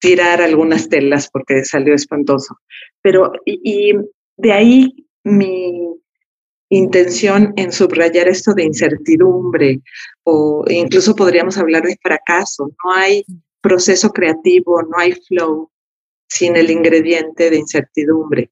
tirar 0.00 0.40
algunas 0.40 0.88
telas 0.88 1.28
porque 1.30 1.64
salió 1.64 1.94
espantoso. 1.94 2.58
Pero, 3.02 3.32
y, 3.44 3.92
de 4.36 4.52
ahí 4.52 5.06
mi 5.22 5.88
intención 6.70 7.52
en 7.56 7.72
subrayar 7.72 8.28
esto 8.28 8.54
de 8.54 8.64
incertidumbre 8.64 9.80
o 10.24 10.64
incluso 10.68 11.14
podríamos 11.14 11.58
hablar 11.58 11.82
de 11.82 11.98
fracaso. 12.02 12.70
No 12.84 12.92
hay 12.94 13.24
proceso 13.60 14.10
creativo, 14.10 14.82
no 14.82 14.98
hay 14.98 15.12
flow 15.12 15.70
sin 16.28 16.56
el 16.56 16.70
ingrediente 16.70 17.50
de 17.50 17.56
incertidumbre. 17.56 18.50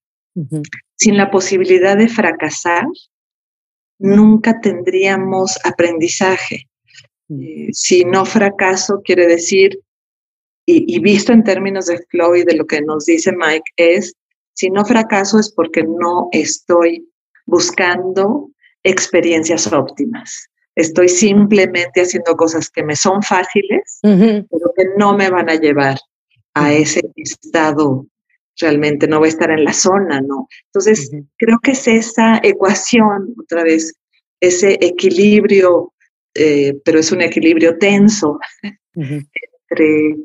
Sin 0.96 1.16
la 1.16 1.30
posibilidad 1.30 1.96
de 1.96 2.08
fracasar, 2.08 2.86
nunca 3.98 4.60
tendríamos 4.60 5.58
aprendizaje. 5.64 6.68
Eh, 7.30 7.68
si 7.72 8.04
no 8.04 8.24
fracaso, 8.24 9.00
quiere 9.04 9.26
decir 9.26 9.80
y, 10.70 11.00
visto 11.00 11.32
en 11.32 11.42
términos 11.44 11.86
de 11.86 11.98
flow 12.10 12.36
y 12.36 12.44
de 12.44 12.54
lo 12.54 12.66
que 12.66 12.82
nos 12.82 13.06
dice 13.06 13.32
Mike, 13.32 13.64
es, 13.76 14.14
si 14.52 14.68
no 14.68 14.84
fracaso 14.84 15.38
es 15.38 15.50
porque 15.50 15.82
no 15.82 16.28
estoy 16.32 17.08
buscando 17.46 18.50
experiencias 18.82 19.72
óptimas. 19.72 20.50
Estoy 20.74 21.08
simplemente 21.08 22.02
haciendo 22.02 22.36
cosas 22.36 22.68
que 22.68 22.82
me 22.82 22.96
son 22.96 23.22
fáciles, 23.22 23.98
pero 24.02 24.72
que 24.76 24.84
no 24.98 25.16
me 25.16 25.30
van 25.30 25.48
a 25.48 25.54
llevar 25.54 25.96
a 26.52 26.72
ese 26.74 27.00
estado 27.16 28.06
realmente, 28.60 29.08
no 29.08 29.20
voy 29.20 29.28
a 29.28 29.30
estar 29.30 29.50
en 29.50 29.64
la 29.64 29.72
zona, 29.72 30.20
¿no? 30.20 30.48
Entonces, 30.66 31.10
creo 31.38 31.58
que 31.62 31.70
es 31.70 31.88
esa 31.88 32.40
ecuación, 32.42 33.34
otra 33.40 33.62
vez, 33.62 33.94
ese 34.40 34.76
equilibrio, 34.80 35.94
eh, 36.34 36.74
pero 36.84 36.98
es 36.98 37.10
un 37.10 37.22
equilibrio 37.22 37.78
tenso 37.78 38.38
entre 38.94 40.16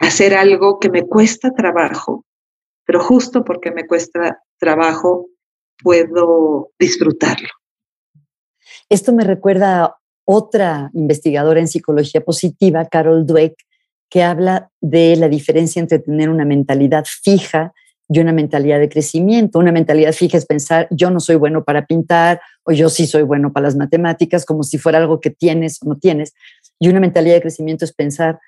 hacer 0.00 0.34
algo 0.34 0.80
que 0.80 0.90
me 0.90 1.06
cuesta 1.06 1.52
trabajo, 1.52 2.24
pero 2.84 3.00
justo 3.00 3.44
porque 3.44 3.70
me 3.70 3.86
cuesta 3.86 4.42
trabajo, 4.58 5.28
puedo 5.82 6.72
disfrutarlo. 6.78 7.48
Esto 8.88 9.12
me 9.12 9.24
recuerda 9.24 9.84
a 9.84 9.96
otra 10.24 10.90
investigadora 10.94 11.60
en 11.60 11.68
psicología 11.68 12.22
positiva, 12.22 12.86
Carol 12.86 13.26
Dweck, 13.26 13.54
que 14.08 14.22
habla 14.22 14.70
de 14.80 15.16
la 15.16 15.28
diferencia 15.28 15.80
entre 15.80 16.00
tener 16.00 16.28
una 16.28 16.44
mentalidad 16.44 17.04
fija 17.04 17.72
y 18.08 18.18
una 18.18 18.32
mentalidad 18.32 18.80
de 18.80 18.88
crecimiento. 18.88 19.60
Una 19.60 19.70
mentalidad 19.70 20.12
fija 20.12 20.36
es 20.36 20.46
pensar, 20.46 20.88
yo 20.90 21.10
no 21.10 21.20
soy 21.20 21.36
bueno 21.36 21.62
para 21.62 21.86
pintar 21.86 22.40
o 22.64 22.72
yo 22.72 22.88
sí 22.88 23.06
soy 23.06 23.22
bueno 23.22 23.52
para 23.52 23.66
las 23.66 23.76
matemáticas, 23.76 24.44
como 24.44 24.64
si 24.64 24.78
fuera 24.78 24.98
algo 24.98 25.20
que 25.20 25.30
tienes 25.30 25.80
o 25.82 25.88
no 25.88 25.96
tienes. 25.96 26.34
Y 26.80 26.88
una 26.88 26.98
mentalidad 26.98 27.34
de 27.34 27.42
crecimiento 27.42 27.84
es 27.84 27.92
pensar, 27.92 28.40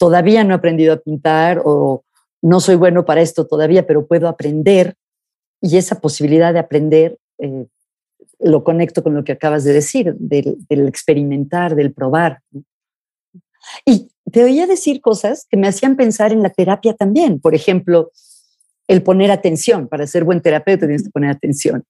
todavía 0.00 0.44
no 0.44 0.54
he 0.54 0.56
aprendido 0.56 0.94
a 0.94 0.96
pintar 0.96 1.60
o 1.62 2.04
no 2.40 2.60
soy 2.60 2.76
bueno 2.76 3.04
para 3.04 3.20
esto 3.20 3.46
todavía, 3.46 3.86
pero 3.86 4.06
puedo 4.06 4.28
aprender. 4.28 4.96
Y 5.60 5.76
esa 5.76 6.00
posibilidad 6.00 6.54
de 6.54 6.58
aprender 6.58 7.18
eh, 7.36 7.66
lo 8.38 8.64
conecto 8.64 9.02
con 9.02 9.14
lo 9.14 9.24
que 9.24 9.32
acabas 9.32 9.62
de 9.62 9.74
decir, 9.74 10.14
del, 10.14 10.56
del 10.70 10.88
experimentar, 10.88 11.76
del 11.76 11.92
probar. 11.92 12.40
Y 13.84 14.10
te 14.32 14.42
oía 14.42 14.66
decir 14.66 15.02
cosas 15.02 15.46
que 15.50 15.58
me 15.58 15.68
hacían 15.68 15.96
pensar 15.96 16.32
en 16.32 16.42
la 16.42 16.48
terapia 16.48 16.94
también. 16.94 17.38
Por 17.38 17.54
ejemplo, 17.54 18.10
el 18.88 19.02
poner 19.02 19.30
atención. 19.30 19.86
Para 19.86 20.06
ser 20.06 20.24
buen 20.24 20.40
terapeuta 20.40 20.86
tienes 20.86 21.02
que 21.02 21.10
poner 21.10 21.28
atención. 21.28 21.84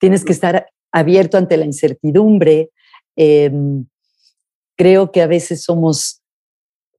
Tienes 0.00 0.24
que 0.24 0.32
estar 0.32 0.66
abierto 0.90 1.38
ante 1.38 1.56
la 1.56 1.64
incertidumbre. 1.64 2.70
Em, 3.14 3.86
creo 4.76 5.12
que 5.12 5.22
a 5.22 5.28
veces 5.28 5.62
somos 5.62 6.21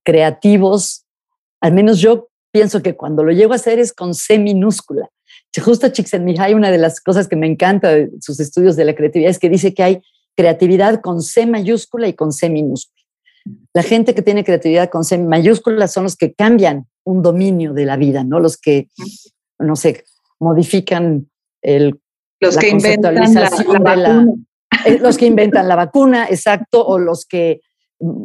creativos. 0.03 1.05
Al 1.61 1.73
menos 1.73 1.99
yo 1.99 2.29
pienso 2.51 2.81
que 2.81 2.95
cuando 2.95 3.23
lo 3.23 3.31
llego 3.31 3.53
a 3.53 3.57
hacer 3.57 3.79
es 3.79 3.93
con 3.93 4.13
C 4.13 4.37
minúscula. 4.39 5.09
Justo 5.61 5.89
Csikszentmihalyi, 5.89 6.53
una 6.53 6.71
de 6.71 6.77
las 6.77 6.99
cosas 6.99 7.27
que 7.27 7.35
me 7.35 7.47
encanta 7.47 7.89
de 7.89 8.09
sus 8.21 8.39
estudios 8.39 8.75
de 8.75 8.85
la 8.85 8.95
creatividad 8.95 9.29
es 9.29 9.39
que 9.39 9.49
dice 9.49 9.73
que 9.73 9.83
hay 9.83 10.01
creatividad 10.35 11.01
con 11.01 11.21
C 11.21 11.45
mayúscula 11.45 12.07
y 12.07 12.13
con 12.13 12.31
C 12.31 12.49
minúscula. 12.49 13.01
La 13.73 13.83
gente 13.83 14.15
que 14.15 14.21
tiene 14.21 14.43
creatividad 14.43 14.89
con 14.89 15.03
C 15.03 15.17
mayúscula 15.17 15.87
son 15.87 16.03
los 16.03 16.15
que 16.15 16.33
cambian 16.33 16.87
un 17.03 17.21
dominio 17.21 17.73
de 17.73 17.85
la 17.85 17.97
vida, 17.97 18.23
¿no? 18.23 18.39
Los 18.39 18.57
que, 18.57 18.89
no 19.59 19.75
sé, 19.75 20.05
modifican 20.39 21.29
el, 21.61 21.99
los 22.39 22.57
que 22.57 22.69
inventan 22.69 23.15
la, 23.15 23.49
vacuna. 23.49 24.27
Eh, 24.85 24.99
los 24.99 25.17
que 25.17 25.25
inventan 25.25 25.67
la 25.67 25.75
vacuna, 25.75 26.27
exacto, 26.29 26.85
o 26.85 26.99
los 26.99 27.25
que 27.25 27.61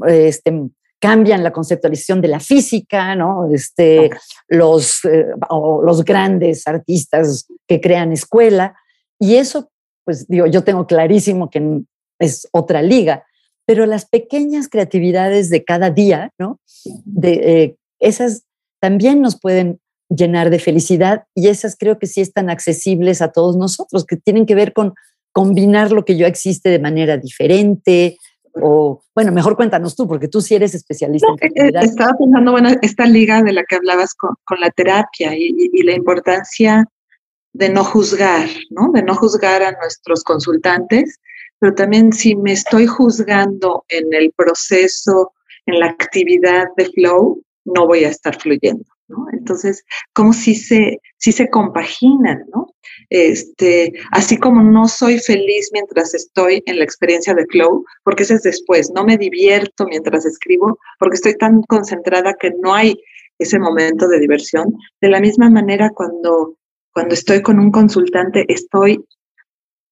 este, 0.06 0.70
cambian 1.00 1.44
la 1.44 1.52
conceptualización 1.52 2.20
de 2.20 2.28
la 2.28 2.40
física, 2.40 3.14
¿no? 3.14 3.48
Este, 3.52 4.10
los, 4.48 5.04
eh, 5.04 5.26
o 5.48 5.82
los 5.82 6.04
grandes 6.04 6.66
artistas 6.66 7.46
que 7.66 7.80
crean 7.80 8.12
escuela. 8.12 8.74
Y 9.18 9.36
eso, 9.36 9.70
pues 10.04 10.26
digo, 10.26 10.46
yo 10.46 10.64
tengo 10.64 10.86
clarísimo 10.86 11.50
que 11.50 11.82
es 12.18 12.48
otra 12.52 12.82
liga, 12.82 13.24
pero 13.64 13.86
las 13.86 14.06
pequeñas 14.06 14.68
creatividades 14.68 15.50
de 15.50 15.64
cada 15.64 15.90
día, 15.90 16.32
¿no? 16.38 16.58
De, 17.04 17.32
eh, 17.32 17.76
esas 18.00 18.44
también 18.80 19.20
nos 19.20 19.38
pueden 19.38 19.80
llenar 20.08 20.50
de 20.50 20.58
felicidad 20.58 21.24
y 21.34 21.48
esas 21.48 21.76
creo 21.76 21.98
que 21.98 22.06
sí 22.06 22.20
están 22.20 22.48
accesibles 22.48 23.20
a 23.20 23.30
todos 23.30 23.56
nosotros, 23.56 24.06
que 24.06 24.16
tienen 24.16 24.46
que 24.46 24.54
ver 24.54 24.72
con 24.72 24.94
combinar 25.32 25.92
lo 25.92 26.04
que 26.04 26.16
ya 26.16 26.26
existe 26.26 26.70
de 26.70 26.78
manera 26.78 27.16
diferente, 27.18 28.16
o, 28.54 29.02
bueno, 29.14 29.32
mejor 29.32 29.56
cuéntanos 29.56 29.96
tú, 29.96 30.06
porque 30.06 30.28
tú 30.28 30.40
sí 30.40 30.54
eres 30.54 30.74
especialista 30.74 31.28
en 31.28 31.34
eh, 31.34 31.38
creatividad. 31.38 31.84
Estaba 31.84 32.12
pensando, 32.18 32.52
bueno, 32.52 32.70
esta 32.82 33.06
liga 33.06 33.42
de 33.42 33.52
la 33.52 33.64
que 33.64 33.76
hablabas 33.76 34.14
con, 34.14 34.34
con 34.44 34.60
la 34.60 34.70
terapia 34.70 35.36
y, 35.36 35.54
y, 35.56 35.82
la 35.82 35.92
importancia 35.92 36.86
de 37.52 37.68
no 37.68 37.84
juzgar, 37.84 38.48
¿no? 38.70 38.90
De 38.92 39.02
no 39.02 39.14
juzgar 39.14 39.62
a 39.62 39.72
nuestros 39.72 40.22
consultantes 40.22 41.18
pero 41.58 41.74
también 41.74 42.12
si 42.12 42.36
me 42.36 42.52
estoy 42.52 42.86
juzgando 42.86 43.84
en 43.88 44.12
el 44.12 44.32
proceso, 44.32 45.32
en 45.66 45.80
la 45.80 45.86
actividad 45.86 46.66
de 46.76 46.86
flow, 46.86 47.42
no 47.64 47.86
voy 47.86 48.04
a 48.04 48.08
estar 48.08 48.38
fluyendo. 48.40 48.84
Entonces, 49.32 49.84
como 50.12 50.32
si 50.32 50.54
se, 50.54 51.00
si 51.16 51.32
se 51.32 51.48
compaginan, 51.48 52.44
¿no? 52.52 52.66
Este, 53.10 53.92
así 54.10 54.36
como 54.36 54.62
no 54.62 54.88
soy 54.88 55.18
feliz 55.18 55.70
mientras 55.72 56.14
estoy 56.14 56.62
en 56.66 56.78
la 56.78 56.84
experiencia 56.84 57.34
de 57.34 57.46
flow, 57.46 57.84
porque 58.04 58.24
ese 58.24 58.34
es 58.34 58.42
después, 58.42 58.90
no 58.94 59.04
me 59.04 59.16
divierto 59.16 59.86
mientras 59.86 60.26
escribo, 60.26 60.78
porque 60.98 61.16
estoy 61.16 61.36
tan 61.36 61.62
concentrada 61.62 62.34
que 62.34 62.50
no 62.60 62.74
hay 62.74 63.00
ese 63.38 63.58
momento 63.58 64.08
de 64.08 64.20
diversión. 64.20 64.74
De 65.00 65.08
la 65.08 65.20
misma 65.20 65.48
manera, 65.48 65.90
cuando, 65.90 66.58
cuando 66.92 67.14
estoy 67.14 67.42
con 67.42 67.58
un 67.58 67.70
consultante, 67.70 68.44
estoy 68.48 69.04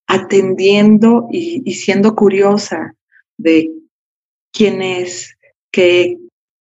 atendiendo 0.08 1.28
y, 1.30 1.72
siendo 1.74 2.14
curiosa 2.14 2.94
de 3.36 3.70
quién 4.52 4.82
es, 4.82 5.36
qué, 5.70 6.16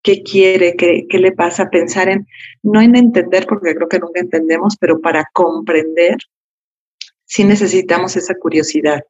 qué 0.06 0.22
quiere, 0.22 0.76
qué, 0.76 1.08
qué, 1.10 1.18
le 1.18 1.32
pasa, 1.32 1.70
pensar 1.72 2.08
en, 2.08 2.28
no 2.62 2.80
en 2.80 2.96
entender, 2.96 3.48
porque 3.48 3.74
creo 3.74 3.90
que 3.90 4.00
nunca 4.00 4.20
entendemos, 4.20 4.78
pero 4.80 5.02
para 5.02 5.28
comprender, 5.34 6.18
sí 7.26 7.44
necesitamos 7.44 8.16
esa 8.16 8.36
curiosidad. 8.36 9.04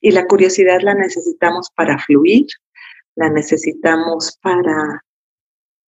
Y 0.00 0.12
la 0.12 0.26
curiosidad 0.26 0.80
la 0.82 0.94
necesitamos 0.94 1.70
para 1.74 1.98
fluir, 1.98 2.46
la 3.16 3.28
necesitamos 3.28 4.38
para, 4.40 5.04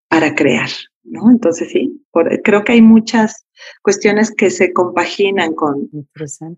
para 0.08 0.34
crear. 0.34 0.68
¿no? 1.04 1.30
Entonces 1.30 1.70
sí, 1.70 2.04
creo 2.42 2.64
que 2.64 2.72
hay 2.72 2.82
muchas 2.82 3.46
cuestiones 3.82 4.30
que 4.30 4.50
se 4.50 4.72
compaginan 4.72 5.54
con, 5.54 5.88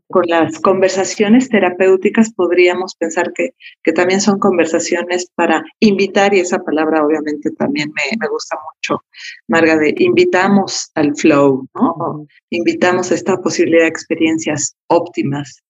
con 0.09 0.25
las 0.27 0.59
conversaciones 0.61 1.49
terapéuticas. 1.49 2.33
Podríamos 2.33 2.95
pensar 2.95 3.33
que, 3.33 3.55
que 3.83 3.93
también 3.93 4.21
son 4.21 4.39
conversaciones 4.39 5.31
para 5.35 5.65
invitar, 5.79 6.35
y 6.35 6.41
esa 6.41 6.59
palabra 6.59 7.05
obviamente 7.05 7.51
también 7.53 7.91
me, 7.95 8.17
me 8.19 8.29
gusta 8.29 8.57
mucho, 8.57 9.03
Marga, 9.49 9.77
de 9.77 9.95
invitamos 9.99 10.91
al 10.95 11.15
flow, 11.17 11.67
¿no? 11.75 12.27
Invitamos 12.51 13.11
a 13.11 13.15
esta 13.15 13.37
posibilidad 13.39 13.83
de 13.83 13.89
experiencias 13.89 14.77
óptimas 14.89 15.63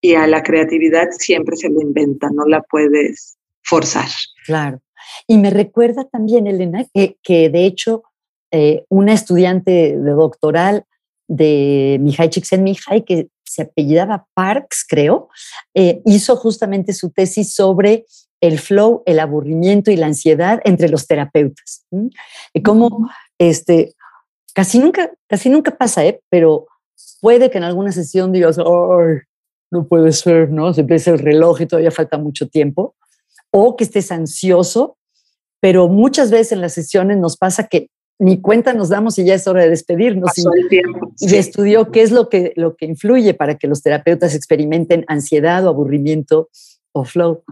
y 0.00 0.14
a 0.14 0.26
la 0.26 0.42
creatividad 0.42 1.08
siempre 1.12 1.56
se 1.56 1.68
lo 1.68 1.80
inventa, 1.80 2.28
no 2.32 2.44
la 2.46 2.62
puedes 2.62 3.36
forzar. 3.62 4.08
Claro. 4.46 4.80
Y 5.26 5.38
me 5.38 5.50
recuerda 5.50 6.04
también, 6.08 6.46
Elena, 6.46 6.84
que, 6.92 7.18
que 7.22 7.50
de 7.50 7.66
hecho 7.66 8.02
eh, 8.52 8.84
una 8.90 9.14
estudiante 9.14 9.96
de 9.98 10.10
doctoral 10.10 10.84
de 11.26 11.98
Mihai 12.00 12.28
Csikszentmihalyi, 12.28 13.02
que 13.02 13.28
se 13.44 13.62
apellidaba 13.62 14.26
Parks, 14.34 14.84
creo, 14.86 15.28
eh, 15.74 16.02
hizo 16.04 16.36
justamente 16.36 16.92
su 16.92 17.10
tesis 17.10 17.54
sobre 17.54 18.04
el 18.42 18.58
flow, 18.58 19.02
el 19.06 19.20
aburrimiento 19.20 19.90
y 19.90 19.96
la 19.96 20.06
ansiedad 20.06 20.60
entre 20.64 20.88
los 20.88 21.06
terapeutas. 21.06 21.86
Y 22.52 22.62
cómo 22.62 23.08
este, 23.38 23.94
casi, 24.52 24.78
nunca, 24.78 25.10
casi 25.28 25.48
nunca 25.48 25.70
pasa, 25.76 26.04
¿eh? 26.04 26.20
pero 26.28 26.66
puede 27.20 27.50
que 27.50 27.58
en 27.58 27.64
alguna 27.64 27.92
sesión 27.92 28.32
digas, 28.32 28.58
no 28.58 29.88
puede 29.88 30.12
ser, 30.12 30.50
¿no? 30.50 30.74
Se 30.74 30.82
empieza 30.82 31.12
el 31.12 31.18
reloj 31.18 31.62
y 31.62 31.66
todavía 31.66 31.90
falta 31.90 32.18
mucho 32.18 32.48
tiempo. 32.48 32.94
O 33.50 33.76
que 33.76 33.84
estés 33.84 34.12
ansioso, 34.12 34.98
pero 35.60 35.88
muchas 35.88 36.30
veces 36.30 36.52
en 36.52 36.60
las 36.60 36.74
sesiones 36.74 37.16
nos 37.18 37.36
pasa 37.36 37.68
que 37.68 37.88
ni 38.22 38.40
cuenta 38.40 38.72
nos 38.72 38.88
damos 38.88 39.18
y 39.18 39.24
ya 39.24 39.34
es 39.34 39.48
hora 39.48 39.64
de 39.64 39.70
despedirnos. 39.70 40.30
y, 41.18 41.34
estudió 41.34 41.90
qué 41.90 42.02
es 42.02 42.12
lo 42.12 42.28
que, 42.28 42.52
lo 42.54 42.76
que 42.76 42.86
influye 42.86 43.34
para 43.34 43.58
que 43.58 43.66
los 43.66 43.82
terapeutas 43.82 44.36
experimenten 44.36 45.04
ansiedad 45.08 45.66
o 45.66 45.70
aburrimiento 45.70 46.48
o 46.92 47.04
flow. 47.04 47.42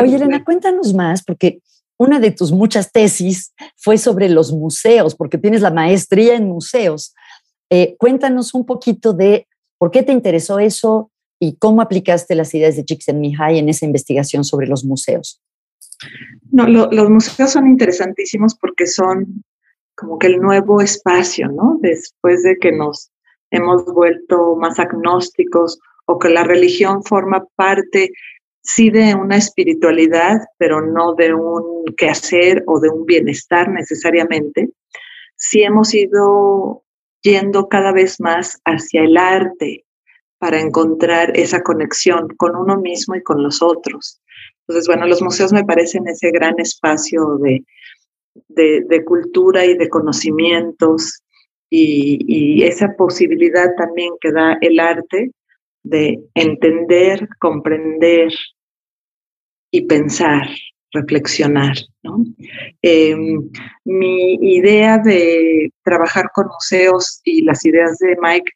Oye, 0.00 0.14
Elena, 0.14 0.44
cuéntanos 0.44 0.94
más, 0.94 1.24
porque 1.24 1.60
una 1.98 2.20
de 2.20 2.30
tus 2.30 2.52
muchas 2.52 2.92
tesis 2.92 3.52
fue 3.76 3.98
sobre 3.98 4.28
los 4.28 4.52
museos, 4.52 5.16
porque 5.16 5.38
tienes 5.38 5.62
la 5.62 5.72
maestría 5.72 6.36
en 6.36 6.46
museos. 6.46 7.12
Eh, 7.68 7.96
cuéntanos 7.98 8.54
un 8.54 8.64
poquito 8.64 9.12
de 9.12 9.48
por 9.76 9.90
qué 9.90 10.04
te 10.04 10.12
interesó 10.12 10.60
eso 10.60 11.10
y 11.40 11.56
cómo 11.56 11.82
aplicaste 11.82 12.36
las 12.36 12.54
ideas 12.54 12.76
de 12.76 12.84
Csikszentmihalyi 12.84 13.58
en 13.58 13.68
esa 13.68 13.86
investigación 13.86 14.44
sobre 14.44 14.68
los 14.68 14.84
museos. 14.84 15.42
No, 16.52 16.68
los 16.68 17.10
museos 17.10 17.50
son 17.50 17.66
interesantísimos 17.66 18.54
porque 18.54 18.86
son 18.86 19.44
como 19.98 20.18
que 20.18 20.28
el 20.28 20.40
nuevo 20.40 20.80
espacio, 20.80 21.48
¿no? 21.48 21.76
Después 21.80 22.44
de 22.44 22.56
que 22.58 22.70
nos 22.70 23.10
hemos 23.50 23.84
vuelto 23.84 24.54
más 24.54 24.78
agnósticos 24.78 25.80
o 26.06 26.18
que 26.18 26.28
la 26.28 26.44
religión 26.44 27.02
forma 27.02 27.44
parte, 27.56 28.12
sí, 28.62 28.90
de 28.90 29.16
una 29.16 29.36
espiritualidad, 29.36 30.40
pero 30.56 30.80
no 30.80 31.14
de 31.14 31.34
un 31.34 31.84
quehacer 31.96 32.62
o 32.66 32.78
de 32.78 32.90
un 32.90 33.06
bienestar 33.06 33.68
necesariamente, 33.70 34.68
sí 35.34 35.62
hemos 35.62 35.92
ido 35.92 36.84
yendo 37.22 37.68
cada 37.68 37.90
vez 37.90 38.20
más 38.20 38.60
hacia 38.64 39.02
el 39.02 39.16
arte 39.16 39.84
para 40.38 40.60
encontrar 40.60 41.36
esa 41.36 41.62
conexión 41.62 42.28
con 42.36 42.54
uno 42.54 42.76
mismo 42.76 43.16
y 43.16 43.22
con 43.24 43.42
los 43.42 43.62
otros. 43.62 44.20
Entonces, 44.60 44.86
bueno, 44.86 45.06
los 45.06 45.22
museos 45.22 45.52
me 45.52 45.64
parecen 45.64 46.06
ese 46.06 46.30
gran 46.30 46.60
espacio 46.60 47.38
de, 47.38 47.64
de, 48.48 49.04
cultura 49.04 49.64
y 49.64 49.76
de 49.76 49.88
conocimientos 49.88 51.22
y, 51.70 52.62
esa 52.62 52.94
posibilidad 52.96 53.74
también 53.76 54.12
que 54.20 54.32
da 54.32 54.58
el 54.60 54.80
arte 54.80 55.30
de 55.82 56.18
entender, 56.34 57.28
comprender 57.38 58.32
y 59.70 59.82
pensar, 59.82 60.48
reflexionar. 60.92 61.76
Em, 62.82 63.50
mi 63.84 64.34
idea 64.34 64.98
de 64.98 65.70
trabajar 65.84 66.30
con 66.34 66.46
museos 66.46 67.20
y 67.24 67.42
las 67.42 67.64
ideas 67.64 67.98
de 67.98 68.16
Mike 68.20 68.50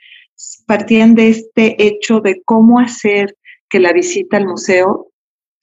partían 0.67 1.15
de 1.15 1.29
este 1.29 1.77
hecho 1.83 2.21
de 2.21 2.43
cómo 2.45 2.81
hacer 2.81 3.37
que 3.69 3.81
la 3.81 3.93
visita 3.93 4.37
al 4.37 4.47
museo, 4.47 5.12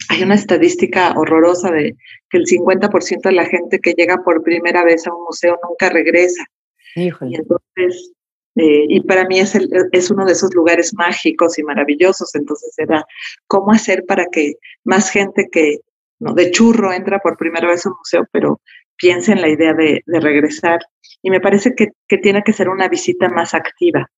hay 0.10 0.24
una 0.24 0.36
estadística 0.36 1.14
horrorosa 1.16 1.72
de 1.72 1.96
que 2.30 2.38
el 2.40 2.46
50% 2.46 3.22
de 3.22 3.32
la 3.32 3.46
gente 3.46 3.80
que 3.80 3.94
llega 3.94 4.24
por 4.24 4.44
primera 4.44 4.84
vez 4.84 5.06
a 5.08 5.14
un 5.14 5.24
museo 5.24 5.58
nunca 5.68 5.90
regresa. 5.90 6.44
Y 6.96 7.36
entonces, 7.36 8.12
eh, 8.56 8.86
y 8.90 9.02
para 9.02 9.26
mí 9.26 9.40
es, 9.40 9.54
es 9.92 10.12
uno 10.12 10.26
de 10.26 10.32
esos 10.32 10.54
lugares 10.56 10.94
mágicos 10.96 11.60
y 11.60 11.64
maravillosos, 11.64 12.34
entonces 12.34 12.74
era 12.78 13.06
cómo 13.48 13.72
hacer 13.72 14.04
para 14.08 14.26
que 14.32 14.56
más 14.84 15.12
gente 15.12 15.48
que 15.52 15.82
no 16.20 16.34
de 16.34 16.50
churro 16.52 16.92
entra 16.92 17.20
por 17.20 17.38
primera 17.38 17.68
vez 17.68 17.86
a 17.86 17.90
un 17.90 17.96
museo, 17.98 18.28
pero 18.32 18.62
piense 18.98 19.32
en 19.32 19.42
la 19.42 19.48
idea 19.48 19.74
de, 19.74 20.04
regresar. 20.08 20.80
Y 21.22 21.30
me 21.30 21.40
parece 21.40 21.76
que, 21.76 21.90
que, 22.08 22.18
tiene 22.18 22.44
que 22.44 22.54
ser 22.54 22.68
una 22.68 22.88
visita 22.88 23.30
más 23.30 23.54
activa, 23.54 24.10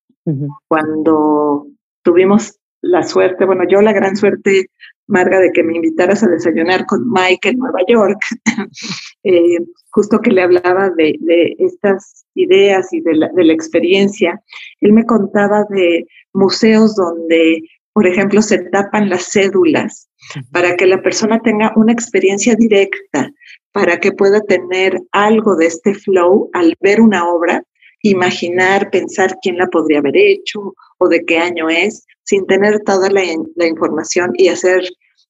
cuando 0.68 1.66
tuvimos 2.02 2.58
la 2.80 3.02
suerte, 3.02 3.44
bueno, 3.44 3.64
yo 3.68 3.80
la 3.80 3.92
gran 3.92 4.16
suerte, 4.16 4.66
Marga, 5.08 5.40
de 5.40 5.50
que 5.52 5.62
me 5.62 5.76
invitaras 5.76 6.22
a 6.22 6.28
desayunar 6.28 6.86
con 6.86 7.10
Mike 7.10 7.50
en 7.50 7.58
Nueva 7.58 7.80
York, 7.88 8.18
eh, 9.24 9.58
justo 9.90 10.20
que 10.20 10.30
le 10.30 10.42
hablaba 10.42 10.90
de, 10.90 11.18
estas 11.58 12.24
ideas 12.34 12.92
y 12.92 13.00
de 13.00 13.14
la, 13.14 13.28
de 13.34 13.44
la, 13.44 13.52
experiencia, 13.52 14.40
él 14.80 14.92
me 14.92 15.04
contaba 15.04 15.64
de 15.70 16.06
museos 16.32 16.96
donde, 16.96 17.62
por 17.92 18.06
ejemplo, 18.06 18.40
se 18.42 18.58
tapan 18.70 19.10
las 19.10 19.30
cédulas 19.32 20.08
para 20.50 20.76
que 20.76 20.86
la 20.86 21.02
persona 21.02 21.40
tenga 21.40 21.72
una 21.76 21.92
experiencia 21.92 22.54
directa, 22.54 23.30
para 23.72 23.98
que 23.98 24.12
pueda 24.12 24.40
tener 24.40 24.98
algo 25.10 25.56
de 25.56 25.66
este 25.66 25.94
flow 25.94 26.48
al 26.52 26.74
ver 26.80 27.00
una 27.00 27.28
obra 27.28 27.64
imaginar, 28.02 28.90
pensar 28.90 29.36
quién 29.40 29.56
la 29.56 29.68
podría 29.68 30.00
haber 30.00 30.16
hecho 30.16 30.74
o 31.02 31.08
de 31.08 31.24
qué 31.24 31.38
año 31.38 31.68
es, 31.68 32.06
sin 32.22 32.46
tener 32.46 32.80
toda 32.80 33.10
la, 33.10 33.24
información 33.66 34.32
y 34.34 34.48
hacer 34.48 34.82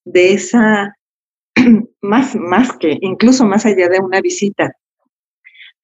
de 0.04 0.34
esa, 0.34 0.94
más, 2.02 2.36
más 2.36 2.72
que, 2.76 2.98
incluso 3.00 3.44
más 3.46 3.64
allá 3.64 3.88
de 3.88 3.98
una 4.00 4.20
visita, 4.20 4.76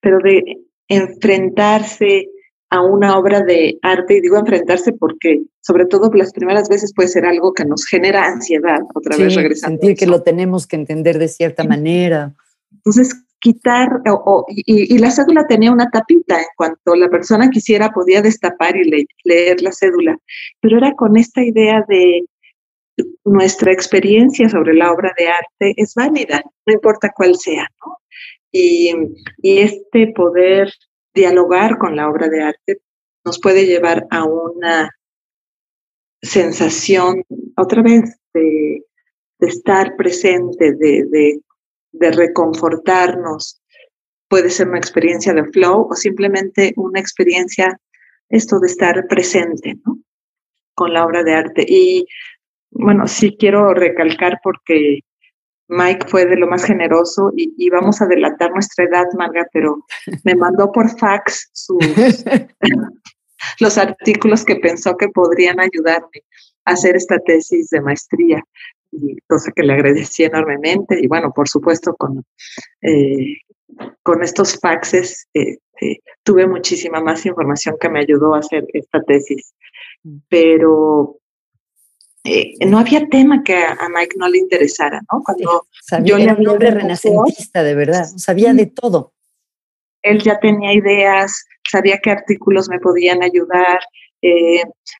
pero 0.00 0.18
de 0.18 0.58
enfrentarse 0.88 2.28
a 2.70 2.82
una 2.82 3.18
obra 3.18 3.40
de 3.40 3.78
arte, 3.80 4.18
y 4.18 4.20
digo 4.20 4.36
enfrentarse 4.36 4.92
porque 4.92 5.40
sobre 5.60 5.86
todo 5.86 6.10
las 6.12 6.32
primeras 6.32 6.68
veces 6.68 6.92
puede 6.94 7.08
ser 7.08 7.24
algo 7.24 7.54
que 7.54 7.64
nos 7.64 7.86
genera 7.86 8.26
ansiedad, 8.26 8.80
otra 8.94 9.16
vez 9.16 9.34
regresando. 9.34 9.78
Sentir 9.80 9.96
que 9.96 10.06
lo 10.06 10.22
tenemos 10.22 10.66
que 10.66 10.76
entender 10.76 11.18
de 11.18 11.28
cierta 11.28 11.64
manera. 11.64 12.34
Entonces, 12.72 13.14
quitar, 13.40 14.02
o, 14.06 14.44
y, 14.48 14.98
la 14.98 15.10
cédula 15.10 15.46
tenía 15.46 15.72
una 15.72 15.90
tapita, 15.90 16.38
en 16.38 16.46
cuanto 16.56 16.94
la 16.94 17.08
persona 17.08 17.50
quisiera 17.50 17.90
podía 17.90 18.22
destapar 18.22 18.76
y 18.76 19.06
leer 19.24 19.62
la 19.62 19.72
cédula, 19.72 20.18
pero 20.60 20.78
era 20.78 20.92
con 20.94 21.16
esta 21.16 21.42
idea 21.42 21.84
de 21.88 22.24
nuestra 23.24 23.72
experiencia 23.72 24.48
sobre 24.48 24.74
la 24.74 24.90
obra 24.90 25.12
de 25.16 25.28
arte 25.28 25.74
es 25.76 25.94
válida, 25.94 26.42
no 26.66 26.72
importa 26.72 27.12
cuál 27.14 27.36
sea, 27.36 27.68
¿no? 27.84 27.98
Y, 28.50 28.92
y 29.42 29.58
este 29.58 30.08
poder 30.08 30.72
dialogar 31.14 31.78
con 31.78 31.94
la 31.96 32.08
obra 32.08 32.28
de 32.28 32.42
arte 32.42 32.80
nos 33.24 33.38
puede 33.40 33.66
llevar 33.66 34.06
a 34.10 34.24
una 34.24 34.90
sensación, 36.22 37.24
otra 37.56 37.82
vez, 37.82 38.18
de, 38.34 38.82
de 39.38 39.46
estar 39.46 39.96
presente, 39.96 40.72
de, 40.74 41.04
de 41.04 41.40
de 41.92 42.10
reconfortarnos. 42.10 43.60
Puede 44.28 44.50
ser 44.50 44.68
una 44.68 44.78
experiencia 44.78 45.32
de 45.32 45.44
flow 45.44 45.88
o 45.90 45.94
simplemente 45.94 46.72
una 46.76 47.00
experiencia, 47.00 47.80
esto 48.28 48.58
de 48.60 48.66
estar 48.66 49.06
presente, 49.08 49.76
¿no? 49.86 49.98
Con 50.74 50.92
la 50.92 51.04
obra 51.04 51.22
de 51.24 51.34
arte. 51.34 51.64
Y 51.66 52.06
bueno, 52.70 53.06
sí 53.06 53.36
quiero 53.38 53.72
recalcar 53.74 54.38
porque 54.42 55.00
Mike 55.68 56.06
fue 56.08 56.24
de 56.26 56.36
lo 56.36 56.46
más 56.46 56.64
generoso 56.64 57.30
y, 57.36 57.68
vamos 57.70 58.00
a 58.00 58.06
delatar 58.06 58.50
nuestra 58.52 58.84
edad, 58.84 59.06
Marga, 59.16 59.46
pero 59.52 59.84
me 60.24 60.34
mandó 60.34 60.72
por 60.72 60.88
fax 60.98 61.50
sus, 61.52 61.78
los 63.60 63.78
artículos 63.78 64.44
que 64.44 64.56
pensó 64.56 64.96
que 64.96 65.08
podrían 65.08 65.60
ayudarme 65.60 66.24
a 66.64 66.72
hacer 66.72 66.96
esta 66.96 67.18
tesis 67.18 67.68
de 67.68 67.82
maestría 67.82 68.42
y 68.77 68.77
cosa 69.26 69.52
que 69.54 69.62
le 69.62 69.74
agradecí 69.74 70.24
enormemente. 70.24 70.98
Y 71.00 71.06
bueno, 71.06 71.32
por 71.32 71.48
supuesto, 71.48 71.94
con, 71.94 72.24
eh, 72.82 73.38
con 74.02 74.22
estos 74.22 74.58
faxes 74.58 75.28
eh, 75.34 75.58
eh, 75.80 75.98
tuve 76.22 76.46
muchísima 76.46 77.00
más 77.00 77.24
información 77.26 77.76
que 77.80 77.88
me 77.88 78.00
ayudó 78.00 78.34
a 78.34 78.40
hacer 78.40 78.66
esta 78.72 79.02
tesis. 79.02 79.54
Mm. 80.02 80.16
Pero 80.28 81.18
no 82.66 82.78
había 82.78 83.08
tema 83.08 83.42
que 83.42 83.56
a, 83.56 83.88
Mike 83.88 84.16
no 84.18 84.28
le 84.28 84.38
interesara, 84.38 85.00
¿no? 85.10 85.22
Cuando 85.24 85.66
yo 86.04 86.18
era 86.18 86.34
un 86.34 86.46
hombre 86.46 86.70
renacentista, 86.72 87.62
de 87.62 87.74
verdad, 87.74 88.04
sabía 88.16 88.52
de 88.52 88.66
todo. 88.66 89.14
Él 90.02 90.20
ya 90.22 90.38
tenía 90.38 90.74
ideas, 90.74 91.46
sabía 91.70 91.98
qué 92.02 92.10
artículos 92.10 92.68
me 92.68 92.80
podían 92.80 93.22
ayudar, 93.22 93.80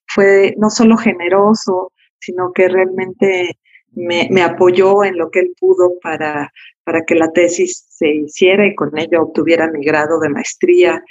fue 0.06 0.54
no 0.56 0.70
solo 0.70 0.96
generoso, 0.96 1.92
sino 2.18 2.50
que 2.52 2.68
realmente 2.68 3.58
me, 3.98 4.42
apoyó 4.42 5.04
en 5.04 5.18
lo 5.18 5.30
que 5.30 5.40
él 5.40 5.54
pudo 5.58 5.98
para, 6.00 6.52
para 6.84 7.04
que 7.04 7.14
la 7.14 7.30
tesis 7.32 7.86
se 7.88 8.08
hiciera 8.08 8.66
y 8.66 8.74
con 8.74 8.96
ello 8.98 9.22
obtuviera 9.22 9.70
mi 9.70 9.84
grado 9.84 10.20
de 10.20 10.28
maestría. 10.28 11.02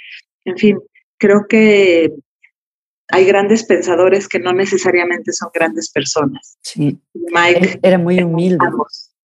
En 0.44 0.56
fin, 0.56 0.78
creo 1.18 1.46
que 1.48 2.12
hay 3.10 3.24
grandes 3.24 3.64
pensadores 3.64 4.28
que 4.28 4.38
no 4.38 4.52
necesariamente 4.52 5.32
son 5.32 5.50
grandes 5.52 5.90
personas. 5.90 6.58
Sí. 6.62 6.98
Mike 7.14 7.80
era 7.82 7.98
muy 7.98 8.22
humilde. 8.22 8.66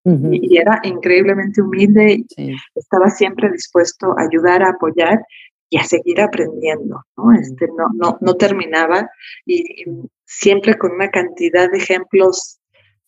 Y 0.06 0.58
era 0.58 0.82
increíblemente 0.84 1.62
humilde 1.62 2.26
y 2.36 2.56
estaba 2.76 3.10
siempre 3.10 3.49
dispuesto 3.49 4.13
a 4.17 4.23
ayudar, 4.23 4.62
a 4.62 4.71
apoyar 4.71 5.21
y 5.69 5.78
a 5.78 5.86
seguir 5.86 6.19
aprendiendo, 6.19 7.02
¿no? 7.15 7.32
Este, 7.32 7.67
no, 7.67 7.88
no, 7.93 8.17
no 8.19 8.36
terminaba 8.36 9.10
y, 9.45 9.86
siempre 10.26 10.78
con 10.78 10.91
una 10.91 11.10
cantidad 11.10 11.69
de 11.71 11.78
ejemplos 11.78 12.60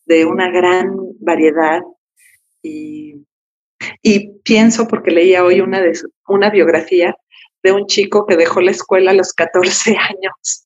de 0.06 0.26
una 0.26 0.50
gran 0.52 0.96
variedad 1.20 1.82
y, 2.62 3.24
pienso, 4.44 4.88
porque 4.88 5.12
leía 5.12 5.44
hoy 5.44 5.62
una, 5.62 5.82
de, 5.82 5.94
una 6.28 6.50
biografía 6.50 7.16
de 7.64 7.72
un 7.72 7.86
chico 7.88 8.26
que 8.26 8.38
dejó 8.38 8.62
la 8.62 8.72
escuela 8.72 9.12
a 9.12 9.16
los 9.16 9.34
14 9.34 9.96
años 10.10 10.66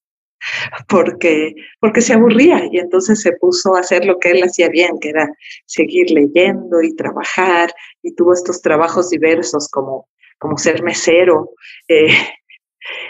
porque, 0.88 1.54
porque 1.80 2.02
se 2.02 2.14
aburría 2.14 2.62
y 2.72 2.80
entonces 2.80 3.22
se 3.22 3.34
puso 3.34 3.76
a 3.76 3.82
hacer 3.82 4.06
lo 4.06 4.20
que 4.20 4.32
él 4.32 4.44
hacía 4.44 4.70
bien, 4.70 5.00
que 5.00 5.10
era 5.10 5.30
seguir 5.66 6.10
leyendo 6.12 6.82
y 6.82 6.96
trabajar 6.96 7.74
y 8.02 8.16
tuvo 8.16 8.34
estos 8.34 8.62
trabajos 8.62 9.10
diversos 9.10 9.68
como, 9.70 10.08
como 10.38 10.58
ser 10.58 10.82
mesero, 10.84 11.52
eh, 11.88 12.08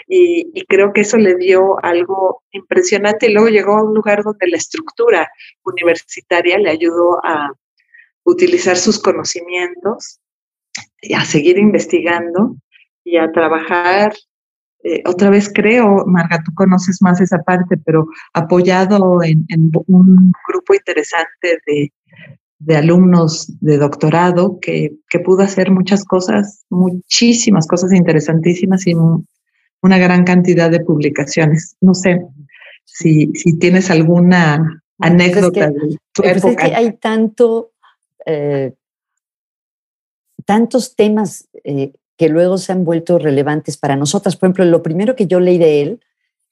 y, 0.06 0.64
creo 0.66 0.92
que 0.92 1.02
eso 1.02 1.16
le 1.16 1.36
dio 1.36 1.82
algo 1.84 2.42
impresionante 2.52 3.28
y 3.28 3.32
luego 3.32 3.48
llegó 3.48 3.76
a 3.76 3.84
un 3.84 3.94
lugar 3.94 4.22
donde 4.22 4.48
la 4.48 4.56
estructura 4.56 5.30
universitaria 5.64 6.58
le 6.58 6.70
ayudó 6.70 7.24
a 7.24 7.52
utilizar 8.24 8.76
sus 8.76 9.00
conocimientos, 9.00 10.20
y 11.02 11.14
a 11.14 11.24
seguir 11.24 11.58
investigando 11.58 12.56
y 13.04 13.16
a 13.16 13.30
trabajar. 13.32 14.14
Eh, 14.82 15.02
otra 15.06 15.30
vez 15.30 15.50
creo, 15.52 16.06
Marga, 16.06 16.42
tú 16.44 16.52
conoces 16.54 16.98
más 17.02 17.20
esa 17.20 17.38
parte, 17.38 17.76
pero 17.84 18.06
apoyado 18.32 19.22
en, 19.22 19.46
un 19.86 20.32
grupo 20.48 20.74
interesante 20.74 21.58
de, 21.66 21.92
de 22.58 22.76
alumnos 22.76 23.52
de 23.60 23.76
doctorado 23.76 24.58
que, 24.60 24.92
que, 25.10 25.18
pudo 25.18 25.42
hacer 25.42 25.70
muchas 25.70 26.04
cosas, 26.04 26.64
muchísimas 26.70 27.66
cosas 27.66 27.92
interesantísimas 27.92 28.86
y 28.86 28.94
una 29.82 29.98
gran 29.98 30.24
cantidad 30.24 30.70
de 30.70 30.80
publicaciones. 30.80 31.76
No 31.80 31.94
sé 31.94 32.20
si, 32.84 33.30
si 33.34 33.58
tienes 33.58 33.90
alguna 33.90 34.82
pues 34.96 35.10
anécdota 35.10 35.70
de 35.70 35.98
tu 36.12 36.22
pues 36.22 36.36
época. 36.36 36.66
que 36.66 36.74
hay 36.74 36.92
tanto, 36.92 37.72
eh, 38.26 38.74
tantos 40.44 40.94
temas 40.94 41.48
eh, 41.64 41.92
que 42.16 42.28
luego 42.28 42.58
se 42.58 42.72
han 42.72 42.84
vuelto 42.84 43.18
relevantes 43.18 43.76
para 43.76 43.96
nosotras. 43.96 44.36
Por 44.36 44.48
ejemplo, 44.48 44.64
lo 44.66 44.82
primero 44.82 45.16
que 45.16 45.26
yo 45.26 45.40
leí 45.40 45.56
de 45.56 45.82
él, 45.82 46.00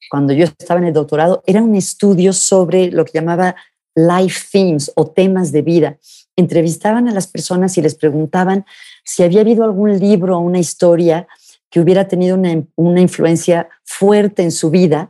cuando 0.09 0.33
yo 0.33 0.45
estaba 0.45 0.79
en 0.79 0.87
el 0.87 0.93
doctorado, 0.93 1.43
era 1.45 1.61
un 1.61 1.75
estudio 1.75 2.33
sobre 2.33 2.89
lo 2.89 3.05
que 3.05 3.11
llamaba 3.13 3.55
life 3.93 4.47
themes 4.51 4.91
o 4.95 5.07
temas 5.07 5.51
de 5.51 5.61
vida. 5.61 5.97
Entrevistaban 6.35 7.07
a 7.07 7.11
las 7.11 7.27
personas 7.27 7.77
y 7.77 7.81
les 7.81 7.95
preguntaban 7.95 8.65
si 9.03 9.23
había 9.23 9.41
habido 9.41 9.63
algún 9.63 9.99
libro 9.99 10.37
o 10.37 10.41
una 10.41 10.59
historia 10.59 11.27
que 11.69 11.79
hubiera 11.79 12.07
tenido 12.07 12.35
una, 12.35 12.63
una 12.75 13.01
influencia 13.01 13.69
fuerte 13.83 14.43
en 14.43 14.51
su 14.51 14.69
vida 14.69 15.09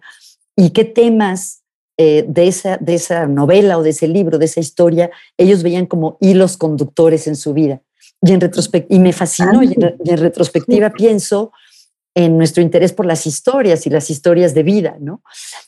y 0.56 0.72
qué 0.72 0.84
temas 0.84 1.60
eh, 2.02 2.24
de, 2.26 2.48
esa, 2.48 2.78
de 2.78 2.96
esa 2.96 3.28
novela 3.28 3.78
o 3.78 3.84
de 3.84 3.90
ese 3.90 4.08
libro, 4.08 4.38
de 4.38 4.46
esa 4.46 4.62
historia, 4.62 5.12
ellos 5.38 5.64
veían 5.64 5.86
como 5.86 6.18
hilos 6.22 6.56
conductores 6.56 7.28
en 7.28 7.36
su 7.36 7.54
vida. 7.54 7.82
Y, 8.22 8.32
en 8.32 8.52
y 8.88 9.00
me 9.00 9.12
fascinó, 9.12 9.62
y 9.62 9.76
en, 9.76 10.18
retrospectiva 10.18 10.92
pienso 10.92 11.52
en 12.16 12.38
nuestro 12.38 12.64
interés 12.64 12.94
por 12.94 13.06
las 13.06 13.26
historias 13.26 13.86
y 13.86 13.90
las 13.90 14.10
historias 14.10 14.54
de 14.54 14.64
vida, 14.64 14.96
¿no? 15.02 15.24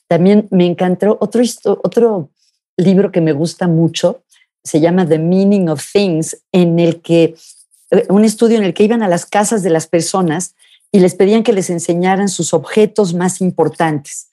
También 0.07 0.47
me 0.51 0.65
encantó 0.65 1.17
otro, 1.19 1.41
otro 1.83 2.29
libro 2.77 3.11
que 3.11 3.19
me 3.19 3.33
gusta 3.33 3.67
mucho, 3.67 4.23
se 4.63 4.79
llama 4.79 5.05
The 5.05 5.19
Meaning 5.19 5.67
of 5.67 5.85
Things, 5.91 6.45
en 6.53 6.79
el 6.79 7.01
que, 7.01 7.35
eh, 7.91 8.05
un 8.07 8.23
estudio 8.23 8.57
en 8.57 8.63
el 8.63 8.73
que 8.73 8.83
iban 8.83 9.03
a 9.03 9.09
las 9.09 9.25
casas 9.25 9.63
de 9.63 9.69
las 9.69 9.85
personas 9.85 10.55
y 10.91 10.99
les 10.99 11.15
pedían 11.15 11.43
que 11.43 11.53
les 11.53 11.69
enseñaran 11.69 12.29
sus 12.29 12.53
objetos 12.53 13.13
más 13.13 13.41
importantes. 13.41 14.27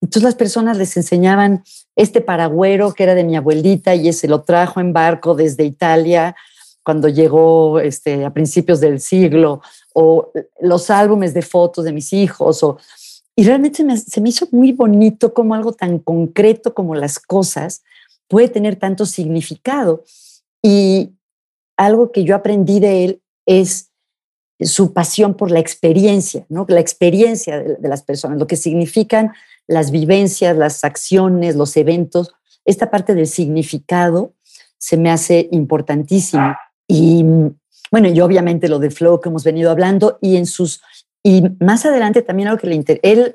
Entonces 0.00 0.22
las 0.22 0.34
personas 0.34 0.76
les 0.76 0.96
enseñaban 0.96 1.64
este 1.96 2.20
paragüero 2.20 2.92
que 2.92 3.02
era 3.02 3.14
de 3.14 3.24
mi 3.24 3.36
abuelita 3.36 3.94
y 3.94 4.08
ese 4.08 4.28
lo 4.28 4.42
trajo 4.42 4.80
en 4.80 4.92
barco 4.92 5.34
desde 5.34 5.64
Italia 5.64 6.36
cuando 6.84 7.08
llegó 7.08 7.80
este, 7.80 8.24
a 8.24 8.32
principios 8.32 8.78
del 8.78 9.00
siglo, 9.00 9.60
o 9.92 10.30
los 10.60 10.88
álbumes 10.88 11.34
de 11.34 11.42
fotos 11.42 11.84
de 11.84 11.92
mis 11.92 12.12
hijos, 12.12 12.62
o, 12.62 12.78
y 13.34 13.42
realmente 13.42 13.84
se 13.98 14.20
me 14.20 14.28
hizo 14.28 14.46
muy 14.52 14.70
bonito 14.70 15.34
como 15.34 15.56
algo 15.56 15.72
tan 15.72 15.98
concreto 15.98 16.74
como 16.74 16.94
las 16.94 17.18
cosas 17.18 17.82
puede 18.28 18.48
tener 18.48 18.76
tanto 18.76 19.04
significado. 19.04 20.04
Y 20.62 21.10
algo 21.76 22.12
que 22.12 22.22
yo 22.22 22.36
aprendí 22.36 22.78
de 22.78 23.04
él 23.04 23.22
es 23.46 23.90
su 24.60 24.92
pasión 24.92 25.34
por 25.34 25.50
la 25.50 25.58
experiencia, 25.58 26.46
¿no? 26.48 26.64
la 26.68 26.80
experiencia 26.80 27.58
de, 27.58 27.88
las 27.88 28.02
personas, 28.02 28.38
lo 28.38 28.46
que 28.46 28.56
significan 28.56 29.32
las 29.66 29.90
vivencias, 29.90 30.56
las 30.56 30.84
acciones, 30.84 31.56
los 31.56 31.76
eventos. 31.76 32.32
Esta 32.64 32.90
parte 32.90 33.14
del 33.14 33.26
significado 33.26 34.32
se 34.78 34.96
me 34.96 35.10
hace 35.10 35.48
importantísimo. 35.52 36.54
Y 36.88 37.24
bueno, 37.90 38.08
y 38.08 38.20
obviamente 38.20 38.68
lo 38.68 38.78
de 38.78 38.90
flow 38.90 39.20
que 39.20 39.28
hemos 39.28 39.44
venido 39.44 39.70
hablando 39.70 40.18
y 40.20 40.36
en 40.36 40.46
sus 40.46 40.80
y 41.22 41.42
más 41.58 41.84
adelante 41.84 42.22
también 42.22 42.48
algo 42.48 42.60
que 42.60 42.68
le 42.68 42.76
interesa, 42.76 43.00
él 43.02 43.34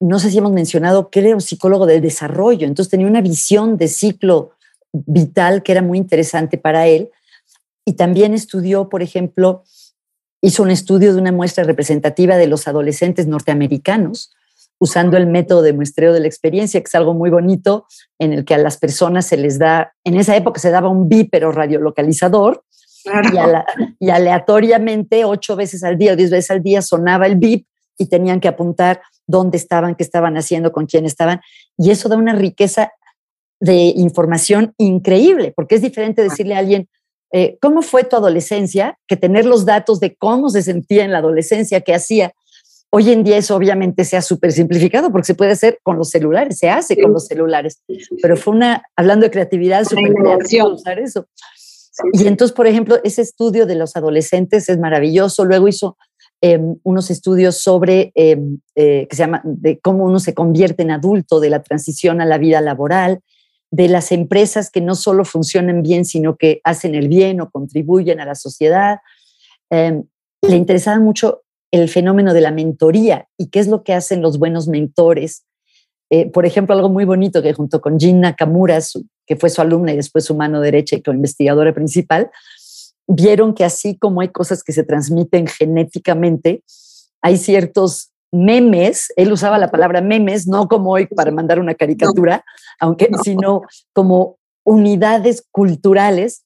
no 0.00 0.18
sé 0.18 0.32
si 0.32 0.38
hemos 0.38 0.50
mencionado 0.50 1.10
que 1.10 1.20
era 1.20 1.32
un 1.32 1.40
psicólogo 1.40 1.86
del 1.86 2.02
desarrollo, 2.02 2.66
entonces 2.66 2.90
tenía 2.90 3.06
una 3.06 3.20
visión 3.20 3.76
de 3.76 3.86
ciclo 3.86 4.50
vital 4.92 5.62
que 5.62 5.70
era 5.70 5.80
muy 5.80 5.96
interesante 5.96 6.58
para 6.58 6.88
él 6.88 7.10
y 7.84 7.92
también 7.92 8.34
estudió, 8.34 8.88
por 8.88 9.00
ejemplo, 9.00 9.62
hizo 10.42 10.62
un 10.62 10.70
estudio 10.70 11.14
de 11.14 11.20
una 11.20 11.32
muestra 11.32 11.64
representativa 11.64 12.36
de 12.36 12.48
los 12.48 12.68
adolescentes 12.68 13.26
norteamericanos 13.26 14.34
usando 14.78 15.16
el 15.16 15.28
método 15.28 15.62
de 15.62 15.72
muestreo 15.72 16.12
de 16.12 16.18
la 16.18 16.26
experiencia, 16.26 16.80
que 16.80 16.88
es 16.88 16.94
algo 16.96 17.14
muy 17.14 17.30
bonito, 17.30 17.86
en 18.18 18.32
el 18.32 18.44
que 18.44 18.54
a 18.54 18.58
las 18.58 18.78
personas 18.78 19.24
se 19.26 19.36
les 19.36 19.60
da, 19.60 19.94
en 20.02 20.16
esa 20.16 20.34
época 20.34 20.58
se 20.58 20.70
daba 20.70 20.88
un 20.88 21.08
bípero 21.08 21.52
radiolocalizador, 21.52 22.64
y, 24.00 24.10
aleatoriamente, 24.10 25.24
ocho 25.24 25.54
veces 25.54 25.84
al 25.84 25.98
día 25.98 26.12
o 26.12 26.16
diez 26.16 26.30
veces 26.30 26.50
al 26.50 26.62
día, 26.62 26.82
sonaba 26.82 27.26
el 27.26 27.36
bip 27.36 27.66
y 27.96 28.06
tenían 28.06 28.40
que 28.40 28.48
apuntar 28.48 29.00
dónde 29.26 29.56
estaban, 29.56 29.94
qué 29.94 30.02
estaban 30.02 30.36
haciendo, 30.36 30.72
con 30.72 30.86
quién 30.86 31.04
estaban. 31.04 31.40
Y 31.78 31.90
eso 31.90 32.08
da 32.08 32.16
una 32.16 32.34
riqueza 32.34 32.92
de 33.60 33.92
información 33.96 34.74
increíble, 34.78 35.52
porque 35.54 35.76
es 35.76 35.82
diferente 35.82 36.22
decirle 36.22 36.56
a 36.56 36.58
alguien, 36.58 36.88
eh, 37.32 37.56
¿cómo 37.60 37.82
fue 37.82 38.04
tu 38.04 38.16
adolescencia? 38.16 38.98
Que 39.06 39.16
tener 39.16 39.46
los 39.46 39.64
datos 39.64 40.00
de 40.00 40.14
cómo 40.14 40.50
se 40.50 40.62
sentía 40.62 41.04
en 41.04 41.12
la 41.12 41.18
adolescencia, 41.18 41.80
qué 41.80 41.94
hacía. 41.94 42.32
Hoy 42.90 43.10
en 43.10 43.24
día 43.24 43.38
eso 43.38 43.56
obviamente 43.56 44.04
se 44.04 44.18
ha 44.18 44.22
súper 44.22 44.52
simplificado 44.52 45.10
porque 45.10 45.24
se 45.24 45.34
puede 45.34 45.52
hacer 45.52 45.78
con 45.82 45.96
los 45.96 46.10
celulares, 46.10 46.58
se 46.58 46.68
hace 46.68 47.00
con 47.00 47.14
los 47.14 47.26
celulares, 47.26 47.82
pero 48.20 48.36
fue 48.36 48.54
una, 48.54 48.82
hablando 48.96 49.24
de 49.24 49.30
creatividad, 49.30 49.84
súper 49.84 50.12
usar 50.66 50.98
eso. 50.98 51.26
Y 52.12 52.26
entonces, 52.26 52.54
por 52.54 52.66
ejemplo, 52.66 52.98
ese 53.02 53.22
estudio 53.22 53.64
de 53.64 53.76
los 53.76 53.96
adolescentes 53.96 54.68
es 54.68 54.78
maravilloso. 54.78 55.46
Luego 55.46 55.68
hizo 55.68 55.96
em, 56.42 56.76
unos 56.82 57.10
estudios 57.10 57.62
sobre 57.62 58.12
em, 58.14 58.58
eh, 58.74 59.06
que 59.08 59.16
se 59.16 59.22
llama 59.22 59.40
de 59.44 59.78
cómo 59.78 60.04
uno 60.04 60.20
se 60.20 60.34
convierte 60.34 60.82
en 60.82 60.90
adulto, 60.90 61.40
de 61.40 61.48
la 61.48 61.62
transición 61.62 62.20
a 62.20 62.26
la 62.26 62.36
vida 62.36 62.60
laboral, 62.60 63.20
de 63.72 63.88
las 63.88 64.12
empresas 64.12 64.70
que 64.70 64.82
no 64.82 64.94
solo 64.94 65.24
funcionan 65.24 65.82
bien, 65.82 66.04
sino 66.04 66.36
que 66.36 66.60
hacen 66.62 66.94
el 66.94 67.08
bien 67.08 67.40
o 67.40 67.50
contribuyen 67.50 68.20
a 68.20 68.26
la 68.26 68.34
sociedad. 68.34 68.98
Em, 69.70 70.04
le 70.42 70.56
interesaba 70.56 71.00
mucho 71.00 71.42
el 71.70 71.88
fenómeno 71.88 72.34
de 72.34 72.42
la 72.42 72.50
mentoría 72.50 73.28
y 73.38 73.48
qué 73.48 73.60
es 73.60 73.68
lo 73.68 73.82
que 73.82 73.94
hacen 73.94 74.20
los 74.20 74.38
buenos 74.38 74.68
mentores. 74.68 75.46
Eh, 76.10 76.30
por 76.30 76.44
ejemplo, 76.44 76.74
algo 76.74 76.90
muy 76.90 77.06
bonito 77.06 77.40
que 77.40 77.54
junto 77.54 77.80
con 77.80 77.98
Jin 77.98 78.20
Nakamura, 78.20 78.78
que 79.26 79.36
fue 79.36 79.48
su 79.48 79.62
alumna 79.62 79.94
y 79.94 79.96
después 79.96 80.26
su 80.26 80.34
mano 80.34 80.60
derecha 80.60 80.94
y 80.94 81.02
co-investigadora 81.02 81.72
principal, 81.72 82.30
vieron 83.06 83.54
que 83.54 83.64
así 83.64 83.96
como 83.96 84.20
hay 84.20 84.28
cosas 84.28 84.62
que 84.62 84.74
se 84.74 84.84
transmiten 84.84 85.46
genéticamente, 85.46 86.62
hay 87.22 87.38
ciertos 87.38 88.11
memes, 88.32 89.12
él 89.16 89.32
usaba 89.32 89.58
la 89.58 89.70
palabra 89.70 90.00
memes, 90.00 90.48
no 90.48 90.66
como 90.66 90.92
hoy 90.92 91.06
para 91.06 91.30
mandar 91.30 91.58
una 91.60 91.74
caricatura, 91.74 92.44
aunque, 92.80 93.10
sino 93.22 93.62
como 93.92 94.38
unidades 94.64 95.44
culturales 95.50 96.44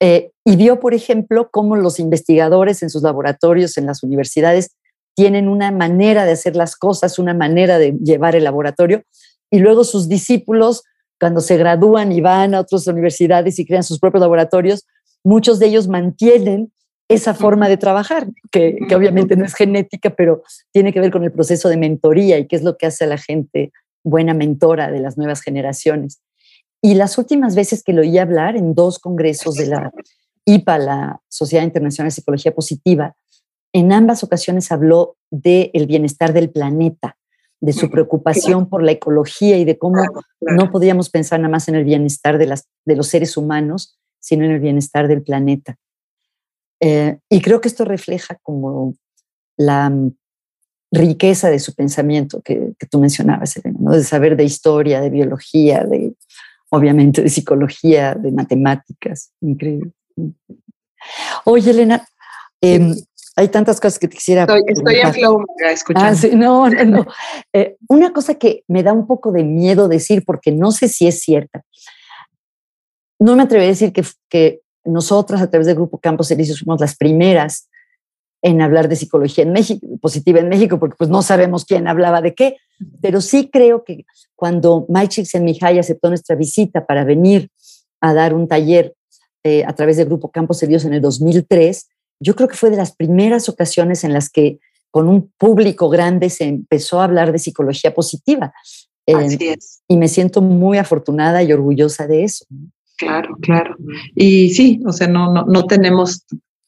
eh, 0.00 0.30
y 0.44 0.56
vio, 0.56 0.78
por 0.78 0.94
ejemplo, 0.94 1.48
cómo 1.50 1.76
los 1.76 1.98
investigadores 1.98 2.82
en 2.82 2.90
sus 2.90 3.02
laboratorios, 3.02 3.76
en 3.76 3.86
las 3.86 4.02
universidades, 4.02 4.76
tienen 5.14 5.48
una 5.48 5.72
manera 5.72 6.24
de 6.26 6.32
hacer 6.32 6.54
las 6.54 6.76
cosas, 6.76 7.18
una 7.18 7.34
manera 7.34 7.78
de 7.78 7.92
llevar 7.92 8.36
el 8.36 8.44
laboratorio, 8.44 9.02
y 9.50 9.58
luego 9.58 9.84
sus 9.84 10.08
discípulos, 10.08 10.82
cuando 11.18 11.40
se 11.40 11.56
gradúan 11.56 12.12
y 12.12 12.20
van 12.20 12.54
a 12.54 12.60
otras 12.60 12.86
universidades 12.86 13.58
y 13.58 13.66
crean 13.66 13.82
sus 13.82 13.98
propios 13.98 14.20
laboratorios, 14.20 14.86
muchos 15.24 15.58
de 15.58 15.66
ellos 15.66 15.88
mantienen 15.88 16.72
esa 17.08 17.34
forma 17.34 17.68
de 17.68 17.76
trabajar, 17.76 18.26
que, 18.50 18.76
que 18.88 18.96
obviamente 18.96 19.36
no 19.36 19.44
es 19.44 19.54
genética, 19.54 20.10
pero 20.10 20.42
tiene 20.72 20.92
que 20.92 21.00
ver 21.00 21.10
con 21.10 21.24
el 21.24 21.32
proceso 21.32 21.68
de 21.68 21.76
mentoría 21.76 22.38
y 22.38 22.46
qué 22.46 22.56
es 22.56 22.62
lo 22.62 22.76
que 22.76 22.86
hace 22.86 23.04
a 23.04 23.08
la 23.08 23.18
gente 23.18 23.72
buena 24.04 24.34
mentora 24.34 24.90
de 24.90 25.00
las 25.00 25.16
nuevas 25.16 25.42
generaciones. 25.42 26.20
Y 26.82 26.94
las 26.94 27.18
últimas 27.18 27.54
veces 27.54 27.82
que 27.82 27.92
lo 27.92 28.02
oí 28.02 28.18
hablar 28.18 28.56
en 28.56 28.74
dos 28.74 28.98
congresos 28.98 29.56
de 29.56 29.66
la 29.66 29.92
IPA, 30.44 30.78
la 30.78 31.20
Sociedad 31.28 31.64
Internacional 31.64 32.08
de 32.08 32.14
Psicología 32.14 32.54
Positiva, 32.54 33.16
en 33.72 33.92
ambas 33.92 34.22
ocasiones 34.22 34.70
habló 34.72 35.16
del 35.30 35.70
el 35.74 35.86
bienestar 35.86 36.32
del 36.32 36.50
planeta, 36.50 37.16
de 37.60 37.72
su 37.72 37.90
preocupación 37.90 38.68
por 38.68 38.82
la 38.82 38.92
ecología 38.92 39.58
y 39.58 39.64
de 39.64 39.78
cómo 39.78 40.02
no 40.40 40.70
podíamos 40.70 41.10
pensar 41.10 41.40
nada 41.40 41.50
más 41.50 41.68
en 41.68 41.74
el 41.74 41.84
bienestar 41.84 42.38
de, 42.38 42.46
las, 42.46 42.68
de 42.84 42.96
los 42.96 43.08
seres 43.08 43.36
humanos, 43.36 43.98
sino 44.20 44.44
en 44.44 44.52
el 44.52 44.60
bienestar 44.60 45.08
del 45.08 45.22
planeta. 45.22 45.76
Eh, 46.80 47.18
y 47.30 47.40
creo 47.40 47.60
que 47.60 47.68
esto 47.68 47.84
refleja 47.84 48.38
como 48.42 48.94
la 49.56 49.92
riqueza 50.92 51.50
de 51.50 51.58
su 51.58 51.74
pensamiento 51.74 52.40
que, 52.42 52.74
tú 52.90 53.00
mencionabas, 53.00 53.56
Elena, 53.56 53.78
¿no? 53.80 53.92
de 53.92 54.04
saber 54.04 54.36
de 54.36 54.44
historia, 54.44 55.00
de 55.00 55.10
biología, 55.10 55.84
de 55.84 56.14
obviamente 56.70 57.22
de 57.22 57.28
psicología, 57.28 58.14
de 58.14 58.32
matemáticas. 58.32 59.32
Increíble. 59.40 59.92
Oye, 61.44 61.70
Elena, 61.70 62.06
em, 62.60 62.94
hay 63.36 63.48
tantas 63.48 63.80
cosas 63.80 63.98
que 63.98 64.08
te 64.08 64.16
quisiera. 64.16 64.42
Estoy, 64.42 64.62
estoy 64.66 64.96
en 64.96 65.14
flow 65.14 65.44
escuchando. 65.70 66.08
Ah, 66.08 66.14
sí, 66.14 66.30
no, 66.34 66.68
no, 66.68 66.84
no. 66.84 67.06
Eh, 67.52 67.76
una 67.88 68.12
cosa 68.12 68.34
que 68.34 68.64
me 68.68 68.82
da 68.82 68.92
un 68.92 69.06
poco 69.06 69.32
de 69.32 69.44
miedo 69.44 69.88
decir, 69.88 70.24
porque 70.24 70.52
no 70.52 70.72
sé 70.72 70.88
si 70.88 71.06
es 71.06 71.20
cierta. 71.20 71.62
No 73.18 73.36
me 73.36 73.44
atrevería 73.44 73.70
a 73.70 73.72
decir 73.72 73.92
que, 73.92 74.04
que 74.28 74.60
nosotras, 74.86 75.42
a 75.42 75.50
través 75.50 75.66
del 75.66 75.76
Grupo 75.76 75.98
Campos 75.98 76.30
Elíseos, 76.30 76.60
fuimos 76.60 76.80
las 76.80 76.96
primeras 76.96 77.68
en 78.42 78.60
hablar 78.60 78.88
de 78.88 78.96
psicología 78.96 79.44
en 79.44 79.52
México, 79.52 79.86
positiva 80.00 80.38
en 80.40 80.48
México, 80.48 80.78
porque 80.78 80.96
pues 80.96 81.10
no 81.10 81.22
sabemos 81.22 81.64
quién 81.64 81.88
hablaba 81.88 82.20
de 82.20 82.34
qué, 82.34 82.56
pero 83.00 83.20
sí 83.20 83.50
creo 83.50 83.82
que 83.82 84.04
cuando 84.34 84.86
Mike 84.88 85.08
Csikszentmihalyi 85.08 85.78
aceptó 85.78 86.08
nuestra 86.08 86.36
visita 86.36 86.86
para 86.86 87.04
venir 87.04 87.50
a 88.00 88.14
dar 88.14 88.34
un 88.34 88.46
taller 88.46 88.94
eh, 89.42 89.64
a 89.64 89.72
través 89.74 89.96
del 89.96 90.06
Grupo 90.06 90.30
Campos 90.30 90.62
Elíseos 90.62 90.84
en 90.84 90.94
el 90.94 91.00
2003, 91.00 91.88
yo 92.20 92.36
creo 92.36 92.48
que 92.48 92.56
fue 92.56 92.70
de 92.70 92.76
las 92.76 92.94
primeras 92.94 93.48
ocasiones 93.48 94.04
en 94.04 94.12
las 94.12 94.30
que 94.30 94.58
con 94.90 95.08
un 95.08 95.30
público 95.38 95.88
grande 95.88 96.30
se 96.30 96.44
empezó 96.44 97.00
a 97.00 97.04
hablar 97.04 97.32
de 97.32 97.38
psicología 97.38 97.92
positiva. 97.92 98.52
Así 99.06 99.36
em, 99.40 99.54
es. 99.54 99.82
Y 99.88 99.96
me 99.96 100.08
siento 100.08 100.40
muy 100.40 100.78
afortunada 100.78 101.42
y 101.42 101.52
orgullosa 101.52 102.06
de 102.06 102.24
eso. 102.24 102.46
Claro, 102.98 103.36
claro. 103.40 103.76
Y 104.14 104.50
sí, 104.50 104.80
o 104.86 104.92
sea, 104.92 105.06
no, 105.08 105.32
no, 105.32 105.44
no 105.46 105.66
tenemos 105.66 106.24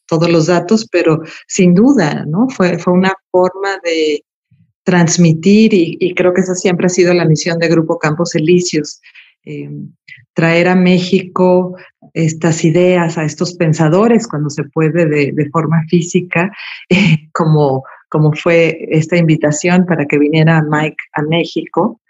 todos 0.09 0.29
los 0.29 0.47
datos, 0.47 0.87
pero 0.91 1.21
sin 1.47 1.73
duda, 1.73 2.25
¿no? 2.27 2.49
Fue, 2.49 2.79
fue 2.79 2.93
una 2.93 3.13
forma 3.31 3.79
de 3.83 4.23
transmitir 4.83 5.71
y, 5.73 6.15
creo 6.15 6.33
que 6.33 6.41
esa 6.41 6.55
siempre 6.55 6.87
ha 6.87 6.89
sido 6.89 7.13
la 7.13 7.25
misión 7.25 7.59
de 7.59 7.67
Grupo 7.67 7.99
Campos 7.99 8.33
Elíseos, 8.33 8.99
eh, 9.45 9.69
traer 10.33 10.67
a 10.67 10.75
México 10.75 11.75
estas 12.13 12.65
ideas, 12.65 13.17
a 13.17 13.23
estos 13.23 13.53
pensadores 13.53 14.27
cuando 14.27 14.49
se 14.49 14.63
puede 14.63 15.05
de, 15.05 15.49
forma 15.51 15.83
física, 15.89 16.51
como, 17.33 17.83
como 18.09 18.33
fue 18.33 18.87
esta 18.89 19.15
invitación 19.15 19.85
para 19.85 20.05
que 20.05 20.17
viniera 20.17 20.63
Mike 20.67 20.97
a 21.13 21.21
México. 21.21 22.01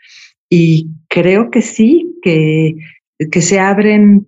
Y 0.49 0.88
creo 1.09 1.51
que 1.51 1.61
sí, 1.61 2.15
que, 2.22 2.76
que 3.32 3.41
se 3.41 3.59
abren 3.59 4.28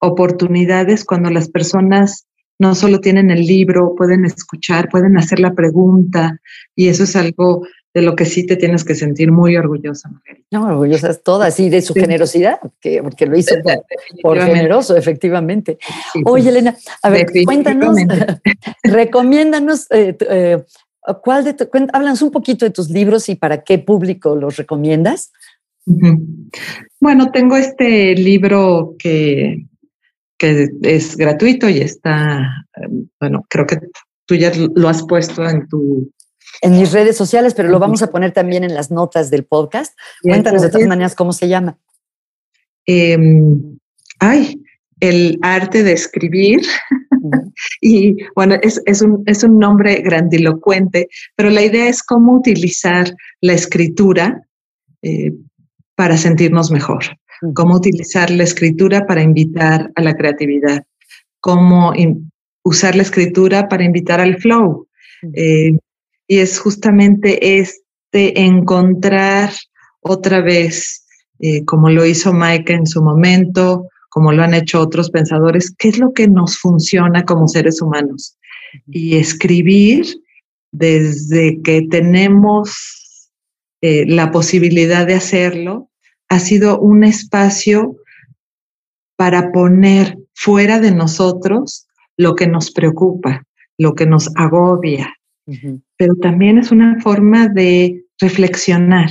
oportunidades 0.00 1.04
cuando 1.04 1.30
las 1.30 1.48
personas 1.48 2.26
no 2.58 2.74
solo 2.74 3.00
tienen 3.00 3.30
el 3.30 3.46
libro, 3.46 3.94
pueden 3.96 4.24
escuchar, 4.24 4.88
pueden 4.88 5.16
hacer 5.16 5.40
la 5.40 5.54
pregunta 5.54 6.40
y 6.76 6.88
eso 6.88 7.04
es 7.04 7.16
algo 7.16 7.66
de 7.94 8.02
lo 8.02 8.16
que 8.16 8.26
sí 8.26 8.44
te 8.44 8.56
tienes 8.56 8.84
que 8.84 8.96
sentir 8.96 9.30
muy 9.30 9.56
orgullosa, 9.56 10.08
Margarita. 10.08 10.48
No, 10.50 10.66
orgullosa 10.66 11.10
es 11.10 11.22
toda, 11.22 11.46
así 11.46 11.70
de 11.70 11.80
su 11.80 11.94
generosidad, 11.94 12.58
que, 12.80 13.00
porque 13.00 13.24
lo 13.24 13.38
hizo 13.38 13.54
por, 14.20 14.40
generoso, 14.40 14.96
efectivamente. 14.96 15.78
Oye, 16.24 16.48
Elena, 16.48 16.76
a 17.02 17.10
ver, 17.10 17.26
cuéntanos, 17.44 17.96
recomiéndanos, 18.82 19.86
eh, 19.92 20.16
eh, 20.28 20.64
¿cuál 21.22 21.44
de 21.44 21.56
háblanos 21.92 22.22
un 22.22 22.32
poquito 22.32 22.64
de 22.64 22.72
tus 22.72 22.90
libros 22.90 23.28
y 23.28 23.36
para 23.36 23.62
qué 23.62 23.78
público 23.78 24.34
los 24.34 24.56
recomiendas. 24.56 25.32
Bueno, 27.04 27.30
tengo 27.30 27.54
este 27.54 28.14
libro 28.14 28.96
que 28.98 29.66
que 30.38 30.68
es 30.82 31.16
gratuito 31.16 31.68
y 31.68 31.78
está, 31.78 32.66
bueno, 33.20 33.44
creo 33.48 33.66
que 33.66 33.78
tú 34.26 34.34
ya 34.34 34.52
lo 34.74 34.88
has 34.88 35.04
puesto 35.04 35.48
en 35.48 35.68
tu... 35.68 36.10
En 36.60 36.72
mis 36.78 36.92
redes 36.92 37.16
sociales, 37.16 37.54
pero 37.54 37.68
lo 37.68 37.78
vamos 37.78 38.02
a 38.02 38.10
poner 38.10 38.32
también 38.32 38.64
en 38.64 38.74
las 38.74 38.90
notas 38.90 39.30
del 39.30 39.44
podcast. 39.44 39.96
Cuéntanos 40.22 40.62
de 40.62 40.70
todas 40.70 40.86
maneras 40.86 41.14
cómo 41.14 41.32
se 41.32 41.48
llama. 41.48 41.78
Em, 42.86 43.78
ay, 44.18 44.62
el 45.00 45.38
arte 45.42 45.82
de 45.82 45.92
escribir. 45.92 46.62
y 47.80 48.16
bueno, 48.34 48.56
es, 48.62 48.80
es, 48.86 49.02
un, 49.02 49.22
es 49.26 49.42
un 49.44 49.58
nombre 49.58 50.00
grandilocuente, 50.00 51.08
pero 51.36 51.50
la 51.50 51.62
idea 51.62 51.88
es 51.88 52.02
cómo 52.02 52.34
utilizar 52.36 53.14
la 53.40 53.52
escritura 53.52 54.46
eh, 55.02 55.32
para 55.94 56.16
sentirnos 56.16 56.70
mejor. 56.70 57.04
Cómo 57.54 57.76
utilizar 57.76 58.30
la 58.30 58.44
escritura 58.44 59.06
para 59.06 59.22
invitar 59.22 59.90
a 59.94 60.02
la 60.02 60.14
creatividad, 60.14 60.84
cómo 61.40 61.92
usar 62.62 62.96
la 62.96 63.02
escritura 63.02 63.68
para 63.68 63.84
invitar 63.84 64.20
al 64.20 64.38
flow. 64.38 64.88
Eh, 65.34 65.72
y 66.26 66.38
es 66.38 66.58
justamente 66.58 67.58
este 67.58 68.40
encontrar 68.40 69.52
otra 70.00 70.40
vez, 70.40 71.04
eh, 71.40 71.64
como 71.64 71.90
lo 71.90 72.06
hizo 72.06 72.32
Mike 72.32 72.72
en 72.72 72.86
su 72.86 73.02
momento, 73.02 73.88
como 74.08 74.32
lo 74.32 74.42
han 74.42 74.54
hecho 74.54 74.80
otros 74.80 75.10
pensadores, 75.10 75.74
qué 75.76 75.88
es 75.88 75.98
lo 75.98 76.12
que 76.12 76.28
nos 76.28 76.58
funciona 76.58 77.24
como 77.24 77.48
seres 77.48 77.82
humanos. 77.82 78.38
Y 78.86 79.16
escribir 79.16 80.06
desde 80.72 81.60
que 81.62 81.82
tenemos 81.90 83.03
eh, 83.86 84.06
la 84.06 84.30
posibilidad 84.30 85.06
de 85.06 85.12
hacerlo, 85.12 85.90
ha 86.30 86.38
sido 86.38 86.80
un 86.80 87.04
espacio 87.04 87.96
para 89.14 89.52
poner 89.52 90.16
fuera 90.32 90.80
de 90.80 90.90
nosotros 90.90 91.86
lo 92.16 92.34
que 92.34 92.46
nos 92.46 92.70
preocupa, 92.70 93.44
lo 93.76 93.94
que 93.94 94.06
nos 94.06 94.30
agobia, 94.36 95.14
pero 95.98 96.14
también 96.22 96.56
es 96.56 96.70
una 96.70 96.98
forma 97.02 97.48
de 97.48 98.06
reflexionar, 98.18 99.10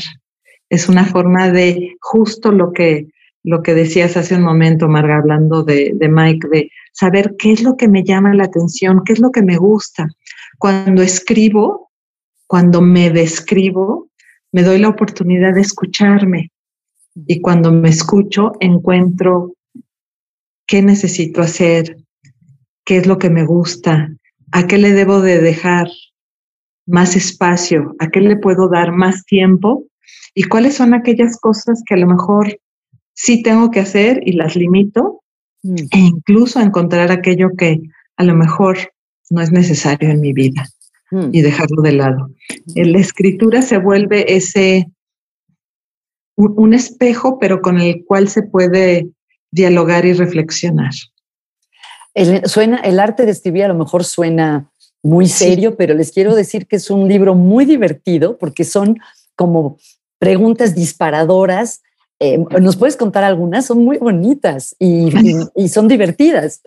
es 0.71 0.89
una 0.89 1.05
forma 1.05 1.51
de 1.51 1.95
justo 2.01 2.51
lo 2.51 2.74
que, 2.74 3.09
lo 3.43 3.61
que 3.61 3.76
decías 3.76 4.17
hace 4.17 4.34
un 4.34 4.41
momento, 4.41 4.88
Marga, 4.88 5.17
hablando 5.17 5.61
de, 5.61 5.91
de 5.93 6.09
Mike, 6.09 6.47
de 6.51 6.71
saber 6.93 7.36
qué 7.38 7.51
es 7.51 7.61
lo 7.61 7.78
que 7.78 7.88
me 7.88 8.03
llama 8.03 8.34
la 8.34 8.45
atención, 8.45 9.03
qué 9.05 9.13
es 9.13 9.19
lo 9.19 9.30
que 9.30 9.43
me 9.43 9.57
gusta. 9.57 10.07
Cuando 10.57 11.03
escribo, 11.03 11.91
cuando 12.47 12.82
me 12.82 13.11
describo, 13.11 14.09
me 14.53 14.63
doy 14.63 14.79
la 14.79 14.89
oportunidad 14.89 15.53
de 15.53 15.61
escucharme, 15.61 16.51
y 17.27 17.41
cuando 17.41 17.71
me 17.71 17.89
escucho 17.89 18.53
encuentro 18.59 19.53
qué 20.65 20.81
necesito 20.81 21.41
hacer, 21.41 21.97
qué 22.85 22.97
es 22.97 23.07
lo 23.07 23.17
que 23.17 23.29
me 23.29 23.45
gusta, 23.45 24.09
a 24.51 24.67
qué 24.67 24.77
le 24.77 24.93
debo 24.93 25.21
de 25.21 25.39
dejar 25.39 25.87
más 26.85 27.15
espacio, 27.15 27.95
a 27.99 28.09
qué 28.09 28.21
le 28.21 28.37
puedo 28.37 28.69
dar 28.69 28.91
más 28.91 29.25
tiempo 29.25 29.85
y 30.33 30.43
cuáles 30.43 30.75
son 30.75 30.93
aquellas 30.93 31.39
cosas 31.39 31.83
que 31.87 31.93
a 31.93 31.97
lo 31.97 32.07
mejor 32.07 32.59
sí 33.13 33.43
tengo 33.43 33.71
que 33.71 33.79
hacer 33.79 34.21
y 34.25 34.33
las 34.33 34.55
limito 34.55 35.21
mm. 35.63 35.75
e 35.91 35.99
incluso 35.99 36.59
encontrar 36.59 37.11
aquello 37.11 37.51
que 37.57 37.81
a 38.17 38.23
lo 38.23 38.33
mejor 38.35 38.77
no 39.29 39.41
es 39.41 39.51
necesario 39.51 40.09
en 40.09 40.19
mi 40.19 40.33
vida 40.33 40.67
mm. 41.14 41.30
y 41.32 41.41
dejarlo 41.41 41.82
de 41.82 41.91
lado. 41.93 42.30
La 42.76 42.99
escritura 42.99 43.61
se 43.61 43.78
vuelve 43.78 44.36
ese 44.36 44.89
un, 46.36 46.74
espejo, 46.74 47.39
pero 47.39 47.61
con 47.61 47.80
el 47.80 48.05
cual 48.05 48.28
se 48.28 48.43
puede 48.43 49.09
dialogar 49.51 50.05
y 50.05 50.14
reflexionar. 50.14 50.91
El, 52.14 52.45
suena, 52.47 52.78
el 52.78 52.99
arte 52.99 53.26
de 53.26 53.32
escribir 53.32 53.66
a 53.66 53.68
lo 53.68 53.76
mejor 53.76 54.03
suena 54.03 54.70
muy 55.03 55.28
serio, 55.28 55.76
pero 55.76 55.93
les 55.93 56.11
quiero 56.11 56.34
decir 56.34 56.66
que 56.66 56.78
es 56.78 56.89
un 56.89 57.07
libro 57.07 57.36
muy 57.36 57.66
divertido 57.66 58.38
porque 58.38 58.64
son 58.64 58.99
como 59.36 59.78
preguntas 60.18 60.76
disparadoras. 60.76 61.82
Eh, 62.20 62.38
¿Nos 62.61 62.78
puedes 62.78 62.95
contar 62.95 63.24
algunas? 63.24 63.66
Son 63.66 63.84
muy 63.84 63.97
bonitas 63.97 64.76
y, 64.80 65.11
son 65.68 65.88
divertidas. 65.88 66.61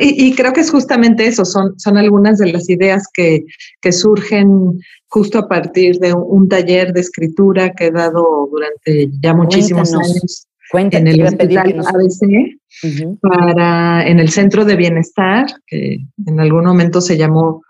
Y, 0.00 0.34
creo 0.34 0.52
que 0.52 0.60
es 0.60 0.70
justamente 0.70 1.26
eso, 1.26 1.46
son, 1.46 1.78
son 1.78 1.96
algunas 1.96 2.38
de 2.38 2.52
las 2.52 2.68
ideas 2.68 3.04
que, 3.12 3.44
que 3.80 3.90
surgen 3.90 4.78
justo 5.06 5.38
a 5.38 5.48
partir 5.48 5.98
de 5.98 6.12
un, 6.12 6.46
taller 6.48 6.92
de 6.92 7.00
escritura 7.00 7.72
que 7.72 7.86
he 7.86 7.90
dado 7.90 8.48
durante 8.50 9.10
ya 9.22 9.32
muchísimos 9.32 9.94
años 9.94 10.46
en 10.74 11.06
el 11.06 11.22
hospital 11.22 11.80
ABC 11.80 12.58
para 13.22 14.06
en 14.06 14.20
el 14.20 14.28
centro 14.28 14.66
de 14.66 14.76
bienestar 14.76 15.46
que 15.66 16.00
en 16.26 16.40
algún 16.40 16.66
momento 16.66 17.00
se 17.00 17.16
llamó 17.16 17.62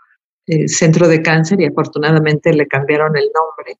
eh, 0.48 0.66
centro 0.66 1.06
de 1.06 1.22
cáncer 1.22 1.60
y 1.60 1.66
afortunadamente 1.66 2.52
le 2.52 2.66
cambiaron 2.66 3.16
el 3.16 3.30
nombre 3.32 3.78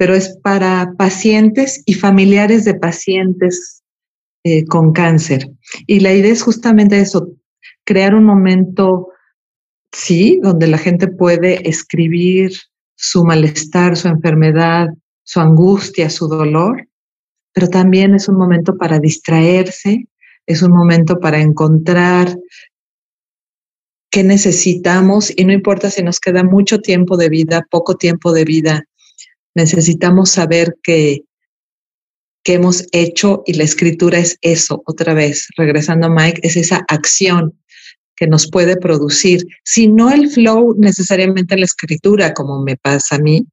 pero 0.00 0.14
es 0.14 0.38
para 0.42 0.94
pacientes 0.96 1.82
y 1.84 1.92
familiares 1.92 2.64
de 2.64 2.72
pacientes 2.72 3.82
eh, 4.44 4.64
con 4.64 4.94
cáncer. 4.94 5.50
Y 5.86 6.00
la 6.00 6.14
idea 6.14 6.32
es 6.32 6.42
justamente 6.42 6.98
eso 6.98 7.28
crear 7.84 8.14
un 8.14 8.24
momento 8.24 9.08
sí 9.92 10.38
donde 10.42 10.66
la 10.66 10.78
gente 10.78 11.08
puede 11.08 11.68
escribir 11.68 12.52
su 12.96 13.24
malestar, 13.24 13.96
su 13.96 14.08
enfermedad, 14.08 14.88
su 15.22 15.40
angustia, 15.40 16.10
su 16.10 16.28
dolor, 16.28 16.86
pero 17.52 17.68
también 17.68 18.14
es 18.14 18.28
un 18.28 18.36
momento 18.36 18.76
para 18.76 18.98
distraerse, 18.98 20.06
es 20.46 20.62
un 20.62 20.72
momento 20.72 21.18
para 21.18 21.40
encontrar 21.40 22.36
qué 24.10 24.24
necesitamos 24.24 25.32
y 25.34 25.44
no 25.44 25.52
importa 25.52 25.90
si 25.90 26.02
nos 26.02 26.20
queda 26.20 26.42
mucho 26.42 26.80
tiempo 26.80 27.16
de 27.16 27.28
vida, 27.28 27.66
poco 27.70 27.96
tiempo 27.96 28.32
de 28.32 28.44
vida, 28.44 28.84
necesitamos 29.54 30.30
saber 30.30 30.76
que, 30.82 31.22
que 32.42 32.54
hemos 32.54 32.86
hecho 32.92 33.42
y 33.46 33.54
la 33.54 33.64
escritura 33.64 34.18
es 34.18 34.36
eso, 34.40 34.82
otra 34.86 35.14
vez, 35.14 35.48
regresando 35.56 36.08
a 36.08 36.10
Mike, 36.10 36.40
es 36.42 36.56
esa 36.56 36.84
acción 36.88 37.59
que 38.20 38.26
nos 38.26 38.50
puede 38.50 38.76
producir, 38.76 39.46
si 39.64 39.88
no 39.88 40.12
el 40.12 40.28
flow 40.28 40.76
necesariamente 40.78 41.56
la 41.56 41.64
escritura, 41.64 42.34
como 42.34 42.62
me 42.62 42.76
pasa 42.76 43.16
a 43.16 43.18
mí, 43.18 43.46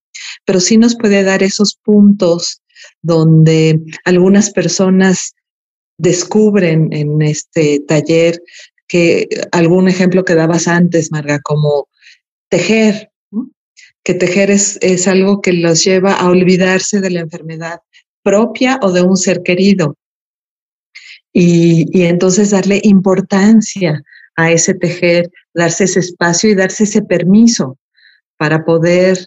pero 0.45 0.59
sí 0.59 0.77
nos 0.77 0.97
puede 0.97 1.23
dar 1.23 1.41
esos 1.41 1.75
puntos 1.75 2.61
donde 3.01 3.79
algunas 4.03 4.51
personas 4.51 5.33
descubren 5.97 6.89
en 6.91 7.21
este 7.21 7.79
taller 7.87 8.41
que 8.89 9.29
algún 9.53 9.87
ejemplo 9.87 10.25
que 10.25 10.35
dabas 10.35 10.67
antes, 10.67 11.13
Marga, 11.13 11.39
como 11.39 11.87
tejer, 12.49 13.09
que 14.03 14.15
tejer 14.15 14.51
es, 14.51 14.77
es 14.81 15.07
algo 15.07 15.41
que 15.41 15.53
los 15.53 15.81
lleva 15.85 16.13
a 16.13 16.27
olvidarse 16.27 16.99
de 16.99 17.11
la 17.11 17.21
enfermedad 17.21 17.79
propia 18.21 18.79
o 18.81 18.91
de 18.91 19.01
un 19.01 19.15
ser 19.15 19.43
querido. 19.43 19.95
Y, 21.31 21.85
y 21.97 22.03
entonces 22.03 22.49
darle 22.49 22.81
importancia 22.83 24.03
a 24.37 24.51
ese 24.51 24.73
tejer, 24.73 25.29
darse 25.53 25.83
ese 25.83 25.99
espacio 25.99 26.49
y 26.49 26.55
darse 26.55 26.85
ese 26.85 27.01
permiso 27.01 27.77
para 28.37 28.63
poder 28.63 29.17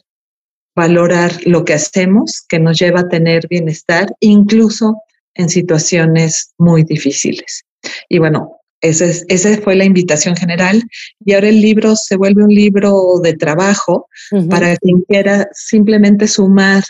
valorar 0.75 1.33
lo 1.45 1.65
que 1.65 1.75
hacemos, 1.75 2.45
que 2.49 2.59
nos 2.59 2.79
lleva 2.79 3.01
a 3.01 3.09
tener 3.09 3.47
bienestar, 3.49 4.07
incluso 4.21 4.97
en 5.35 5.49
situaciones 5.49 6.53
muy 6.59 6.85
difíciles. 6.85 7.65
Y 8.09 8.19
bueno, 8.19 8.57
esa 8.81 9.59
fue 9.63 9.77
la 9.77 9.85
invitación 9.85 10.37
general 10.37 10.83
y 11.25 11.35
ahora 11.35 11.49
el 11.49 11.61
libro 11.61 11.97
se 11.97 12.17
vuelve 12.17 12.45
un 12.45 12.55
libro 12.55 13.19
de 13.23 13.35
trabajo 13.35 14.09
para 14.49 14.77
quien 14.77 15.03
quiera 15.03 15.49
simplemente 15.53 16.27
sumar 16.27 16.83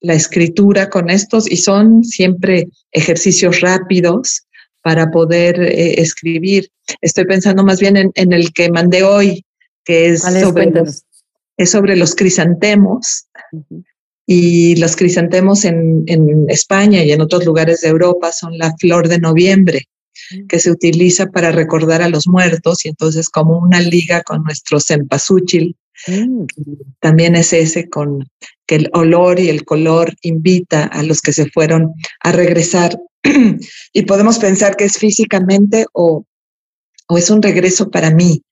la 0.00 0.14
escritura 0.14 0.88
con 0.88 1.10
estos 1.10 1.50
y 1.50 1.56
son 1.56 2.04
siempre 2.04 2.68
ejercicios 2.92 3.60
rápidos 3.60 4.45
para 4.86 5.10
poder 5.10 5.60
eh, 5.60 6.00
escribir. 6.00 6.70
Estoy 7.00 7.24
pensando 7.24 7.64
más 7.64 7.80
bien 7.80 7.96
en, 7.96 8.32
el 8.32 8.52
que 8.52 8.70
mandé 8.70 9.02
hoy, 9.02 9.44
que 9.84 10.10
es, 10.10 10.22
sobre 10.22 10.70
los, 10.70 11.02
es 11.56 11.70
sobre 11.72 11.96
los 11.96 12.14
crisantemos. 12.14 13.26
Y 14.28 14.76
los 14.76 14.94
crisantemos 14.94 15.64
en, 15.64 16.04
en, 16.06 16.48
España 16.48 17.02
y 17.02 17.10
en 17.10 17.20
otros 17.20 17.44
lugares 17.44 17.80
de 17.80 17.88
Europa 17.88 18.30
son 18.30 18.58
la 18.58 18.76
flor 18.78 19.08
de 19.08 19.18
noviembre, 19.18 19.88
mm. 20.30 20.46
que 20.46 20.60
se 20.60 20.70
utiliza 20.70 21.26
para 21.32 21.50
recordar 21.50 22.00
a 22.00 22.08
los 22.08 22.28
muertos 22.28 22.84
y 22.84 22.88
entonces 22.90 23.28
como 23.28 23.58
una 23.58 23.80
liga 23.80 24.22
con 24.22 24.44
nuestro 24.44 24.78
cempasúchil. 24.78 25.74
Mm. 26.06 26.44
También 27.00 27.34
es 27.34 27.52
ese 27.52 27.88
con 27.88 28.24
que 28.68 28.76
el 28.76 28.90
olor 28.92 29.40
y 29.40 29.48
el 29.48 29.64
color 29.64 30.14
invita 30.22 30.84
a 30.84 31.02
los 31.02 31.22
que 31.22 31.32
se 31.32 31.50
fueron 31.50 31.92
a 32.20 32.30
regresar 32.30 32.96
y 33.92 34.02
podemos 34.02 34.38
pensar 34.38 34.76
que 34.76 34.84
es 34.84 34.98
físicamente 34.98 35.86
o, 35.92 36.24
o 37.08 37.18
es 37.18 37.30
un 37.30 37.42
regreso 37.42 37.90
para 37.90 38.10
mí. 38.10 38.42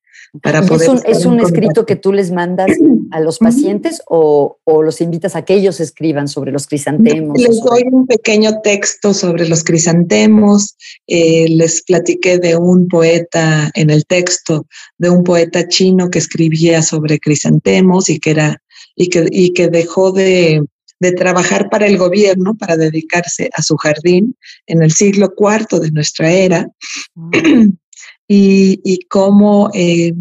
Para 0.42 0.62
poder 0.62 0.90
¿Es 1.06 1.26
un, 1.26 1.38
escrito 1.38 1.86
que 1.86 1.94
tú 1.94 2.12
les 2.12 2.32
mandas 2.32 2.68
a 3.12 3.20
los 3.20 3.38
pacientes 3.38 4.02
o, 4.06 4.58
o, 4.64 4.82
los 4.82 5.00
invitas 5.00 5.36
a 5.36 5.44
que 5.44 5.54
ellos 5.54 5.78
escriban 5.78 6.26
sobre 6.26 6.50
los 6.50 6.66
crisantemos? 6.66 7.38
Les 7.38 7.60
doy 7.60 7.84
un 7.92 8.04
pequeño 8.06 8.60
texto 8.62 9.14
sobre 9.14 9.48
los 9.48 9.62
crisantemos. 9.62 10.76
Eh, 11.06 11.46
les 11.50 11.82
platiqué 11.82 12.38
de 12.38 12.56
un 12.56 12.88
poeta 12.88 13.70
en 13.74 13.90
el 13.90 14.06
texto, 14.06 14.66
de 14.98 15.10
un 15.10 15.22
poeta 15.22 15.68
chino 15.68 16.10
que 16.10 16.18
escribía 16.18 16.82
sobre 16.82 17.20
crisantemos 17.20 18.10
y 18.10 18.18
que 18.18 18.30
era 18.30 18.60
y 18.96 19.08
que, 19.08 19.26
y 19.30 19.52
que 19.52 19.68
dejó 19.68 20.12
de, 20.12 20.64
de 21.04 21.12
trabajar 21.12 21.68
para 21.68 21.86
el 21.86 21.98
gobierno, 21.98 22.54
para 22.54 22.78
dedicarse 22.78 23.50
a 23.52 23.62
su 23.62 23.76
jardín 23.76 24.34
en 24.66 24.82
el 24.82 24.90
siglo 24.90 25.34
IV 25.36 25.80
de 25.80 25.90
nuestra 25.90 26.30
era, 26.30 26.66
y, 28.26 28.80
y 28.82 28.98
cómo 29.08 29.70
eh, 29.74 30.14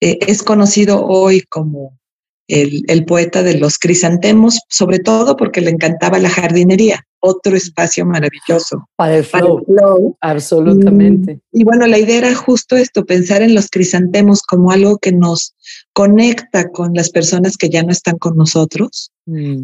eh, 0.00 0.18
es 0.26 0.42
conocido 0.42 1.06
hoy 1.06 1.42
como 1.42 1.99
el, 2.50 3.04
poeta 3.04 3.42
de 3.42 3.58
los 3.58 3.78
crisantemos, 3.78 4.60
sobre 4.68 4.98
todo 4.98 5.36
porque 5.36 5.60
le 5.60 5.70
encantaba 5.70 6.18
la 6.18 6.28
jardinería, 6.28 7.06
otro 7.20 7.56
espacio 7.56 8.04
maravilloso. 8.04 8.88
Para 8.96 9.18
el 9.18 9.24
flow. 9.24 10.16
Absolutamente. 10.20 11.40
Y, 11.52 11.64
bueno, 11.64 11.86
la 11.86 11.98
idea 11.98 12.18
era 12.18 12.34
justo 12.34 12.76
esto, 12.76 13.04
pensar 13.04 13.42
en 13.42 13.54
los 13.54 13.68
crisantemos 13.68 14.42
como 14.42 14.72
algo 14.72 14.98
que 14.98 15.12
nos 15.12 15.54
conecta 15.92 16.70
con 16.70 16.94
las 16.94 17.10
personas 17.10 17.56
que 17.56 17.68
ya 17.68 17.82
no 17.82 17.92
están 17.92 18.18
con 18.18 18.36
nosotros. 18.36 19.10
Mm. 19.26 19.62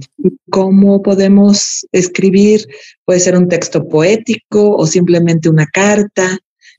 cómo 0.50 1.02
podemos 1.02 1.86
escribir, 1.90 2.66
puede 3.04 3.18
ser 3.18 3.36
un 3.36 3.48
texto 3.48 3.88
poético 3.88 4.76
o 4.76 4.86
simplemente 4.86 5.48
una 5.48 5.66
carta, 5.66 6.38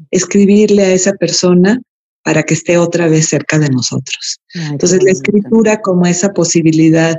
escribirle 0.10 0.84
a 0.84 0.94
esa 0.94 1.14
persona 1.14 1.82
para 2.28 2.44
que 2.44 2.56
esté 2.56 2.78
otra 2.78 3.08
vez 3.08 3.30
cerca 3.30 3.58
de 3.58 3.70
nosotros. 3.70 4.42
Entonces 4.54 5.02
la 5.02 5.12
escritura 5.12 5.80
como 5.80 6.06
esa 6.06 6.34
posibilidad 6.34 7.16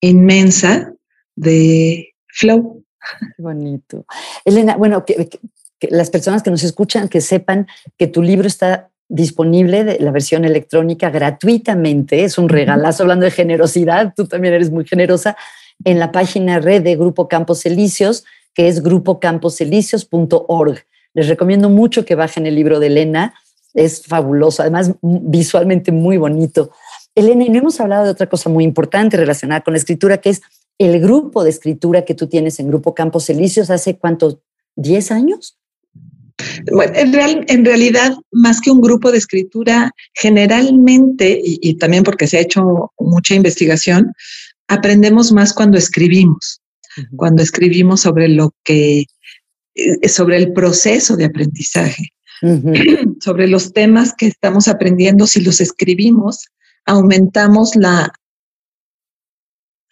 inmensa 0.00 0.92
de 1.36 2.16
flow. 2.26 2.84
Qué 3.36 3.40
bonito. 3.40 4.04
Elena, 4.44 4.76
bueno, 4.76 5.04
que, 5.04 5.28
las 5.82 6.10
personas 6.10 6.42
que 6.42 6.50
nos 6.50 6.64
escuchan 6.64 7.08
que 7.08 7.20
sepan 7.20 7.68
que 7.96 8.08
tu 8.08 8.22
libro 8.22 8.48
está 8.48 8.90
disponible 9.08 9.84
de 9.84 10.00
la 10.00 10.10
versión 10.10 10.44
electrónica 10.44 11.10
gratuitamente, 11.10 12.24
es 12.24 12.38
un 12.38 12.48
regalazo 12.48 13.04
hablando 13.04 13.24
de 13.24 13.30
generosidad, 13.30 14.14
tú 14.16 14.26
también 14.26 14.54
eres 14.54 14.72
muy 14.72 14.84
generosa, 14.84 15.36
en 15.84 16.00
la 16.00 16.10
página 16.10 16.58
red 16.58 16.82
de 16.82 16.96
Grupo 16.96 17.28
Campos 17.28 17.64
Elíseos, 17.66 18.24
que 18.52 18.66
es 18.66 18.82
grupocamposelíseos.org. 18.82 20.84
Les 21.18 21.26
recomiendo 21.26 21.68
mucho 21.68 22.04
que 22.04 22.14
bajen 22.14 22.46
el 22.46 22.54
libro 22.54 22.78
de 22.78 22.86
Elena, 22.86 23.34
es 23.74 24.04
fabuloso, 24.06 24.62
además 24.62 24.92
visualmente 25.02 25.90
muy 25.90 26.16
bonito. 26.16 26.70
Elena, 27.16 27.44
y 27.44 27.48
no 27.48 27.58
hemos 27.58 27.80
hablado 27.80 28.04
de 28.04 28.12
otra 28.12 28.28
cosa 28.28 28.48
muy 28.48 28.62
importante 28.62 29.16
relacionada 29.16 29.62
con 29.62 29.74
la 29.74 29.78
escritura, 29.78 30.18
que 30.18 30.30
es 30.30 30.42
el 30.78 31.00
grupo 31.00 31.42
de 31.42 31.50
escritura 31.50 32.04
que 32.04 32.14
tú 32.14 32.28
tienes 32.28 32.60
en 32.60 32.68
Grupo 32.68 32.94
Campos 32.94 33.28
Elíseos 33.30 33.68
hace 33.68 33.98
cuántos, 33.98 34.38
10 34.76 35.10
años? 35.10 35.58
Bueno, 36.70 36.92
en, 36.94 37.64
realidad, 37.64 38.14
más 38.30 38.60
que 38.60 38.70
un 38.70 38.80
grupo 38.80 39.10
de 39.10 39.18
escritura, 39.18 39.90
generalmente, 40.14 41.40
y, 41.42 41.74
también 41.78 42.04
porque 42.04 42.28
se 42.28 42.38
ha 42.38 42.42
hecho 42.42 42.92
mucha 42.96 43.34
investigación, 43.34 44.12
aprendemos 44.68 45.32
más 45.32 45.52
cuando 45.52 45.78
escribimos, 45.78 46.60
cuando 47.16 47.42
escribimos 47.42 48.02
sobre 48.02 48.28
lo 48.28 48.52
que 48.62 49.06
sobre 50.08 50.36
el 50.36 50.52
proceso 50.52 51.16
de 51.16 51.26
aprendizaje, 51.26 52.12
sobre 53.20 53.48
los 53.48 53.72
temas 53.72 54.14
que 54.16 54.26
estamos 54.26 54.68
aprendiendo, 54.68 55.26
si 55.26 55.40
los 55.40 55.60
escribimos, 55.60 56.46
aumentamos 56.86 57.76
la, 57.76 58.12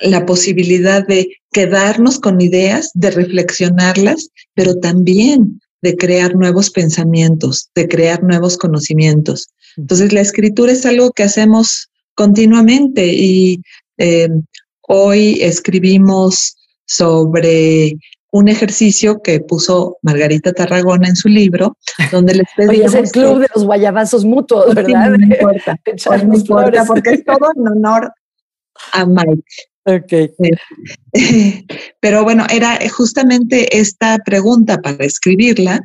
la 0.01 0.27
posibilidad 0.27 1.07
de 1.07 1.29
quedarnos 1.53 2.19
con 2.19 2.41
ideas, 2.41 2.91
de 2.95 3.11
reflexionarlas, 3.11 4.31
pero 4.55 4.79
también 4.79 5.61
de 5.83 5.97
crear 5.97 6.35
nuevos 6.35 6.71
pensamientos, 6.71 7.71
de 7.75 7.87
crear 7.87 8.23
nuevos 8.23 8.57
conocimientos. 8.57 9.49
Entonces, 9.77 10.13
la 10.13 10.21
escritura 10.21 10.73
es 10.73 10.87
algo 10.87 11.13
que 11.13 11.23
hacemos 11.23 11.89
continuamente 12.15 13.07
y 13.07 13.61
eh, 13.99 14.29
hoy 14.89 15.39
escribimos 15.43 16.57
sobre 16.87 17.97
un 18.33 18.49
ejercicio 18.49 19.21
que 19.23 19.41
puso 19.41 19.99
Margarita 20.03 20.53
Tarragona 20.53 21.09
en 21.09 21.17
su 21.17 21.29
libro, 21.29 21.77
donde 22.11 22.35
les 22.35 22.47
pedíamos... 22.57 22.95
es 22.95 23.01
el 23.01 23.11
club 23.11 23.41
de 23.41 23.49
los 23.55 23.65
guayabazos 23.65 24.25
mutuos, 24.25 24.75
¿verdad? 24.75 25.11
no 25.11 25.25
importa, 25.35 25.79
no 26.25 26.35
importa, 26.35 26.85
porque 26.85 27.11
es 27.11 27.25
todo 27.25 27.51
en 27.57 27.69
honor 27.69 28.13
a 28.93 29.07
Mike. 29.07 29.43
Okay. 29.89 30.33
Pero 32.01 32.25
bueno, 32.25 32.45
era 32.51 32.79
justamente 32.91 33.79
esta 33.79 34.19
pregunta 34.25 34.79
para 34.79 35.05
escribirla, 35.05 35.81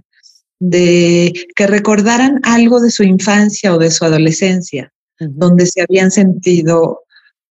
de 0.60 1.34
que 1.56 1.66
recordaran 1.66 2.40
algo 2.44 2.80
de 2.80 2.92
su 2.92 3.04
infancia 3.04 3.74
o 3.74 3.80
de 3.80 3.90
su 3.90 4.06
adolescencia, 4.06 4.94
donde 5.20 5.66
se 5.66 5.82
habían 5.82 6.12
sentido 6.12 7.02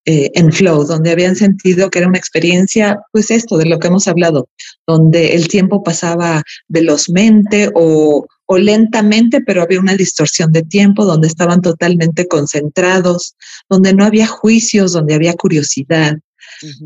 eh, 0.07 0.31
en 0.35 0.51
flow, 0.51 0.85
donde 0.85 1.11
habían 1.11 1.37
sentido 1.37 1.91
que 1.91 1.99
era 1.99 2.09
una 2.09 2.19
experiencia, 2.19 3.01
pues 3.13 3.31
esto 3.31 3.59
de 3.59 3.67
lo 3.67 3.79
que 3.79 3.89
hemos 3.89 4.09
hablado, 4.09 4.49
donde 4.87 5.35
el 5.35 5.49
tiempo 5.49 5.83
pasaba 5.83 6.43
velozmente 6.69 7.71
o, 7.75 8.27
o 8.47 8.59
lentamente, 8.59 9.43
pero 9.43 9.63
había 9.63 9.79
una 9.79 9.95
distorsión 9.95 10.53
de 10.53 10.63
tiempo, 10.63 11.05
donde 11.05 11.29
estaban 11.29 11.61
totalmente 11.61 12.27
concentrados, 12.27 13.37
donde 13.69 13.93
no 13.93 14.05
había 14.05 14.27
juicios, 14.27 14.93
donde 14.93 15.15
había 15.15 15.35
curiosidad, 15.35 16.19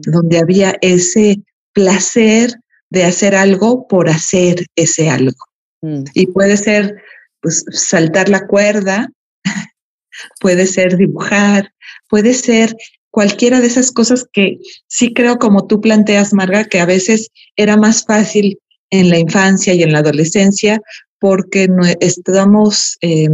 donde 0.07 0.39
había 0.39 0.77
ese 0.81 1.41
placer 1.73 2.55
de 2.91 3.05
hacer 3.05 3.35
algo 3.35 3.87
por 3.87 4.09
hacer 4.09 4.67
ese 4.77 5.09
algo. 5.09 5.39
Mm. 5.83 6.05
Y 6.15 6.27
puede 6.27 6.57
ser 6.57 6.97
pues, 7.41 7.65
saltar 7.71 8.29
la 8.29 8.47
cuerda, 8.47 9.11
puede 10.41 10.67
ser 10.67 10.97
dibujar, 10.97 11.73
puede 12.09 12.35
ser 12.35 12.75
cualquiera 13.15 13.61
de 13.61 13.69
esas 13.69 13.93
cosas 13.93 14.27
que 14.33 14.59
sí 14.89 15.15
creo 15.15 15.39
como 15.39 15.69
tú 15.69 15.81
planteas, 15.81 16.33
Marga, 16.33 16.65
que 16.65 16.81
a 16.81 16.85
veces 16.85 17.31
era 17.55 17.77
más 17.77 18.05
fácil 18.05 18.59
en 18.91 19.09
la 19.09 19.21
infancia 19.21 19.73
y 19.73 19.85
en 19.85 19.93
la 19.93 20.01
adolescencia 20.01 20.81
porque 21.21 21.69
no 21.69 21.85
estamos 22.01 22.99
eh, 23.03 23.29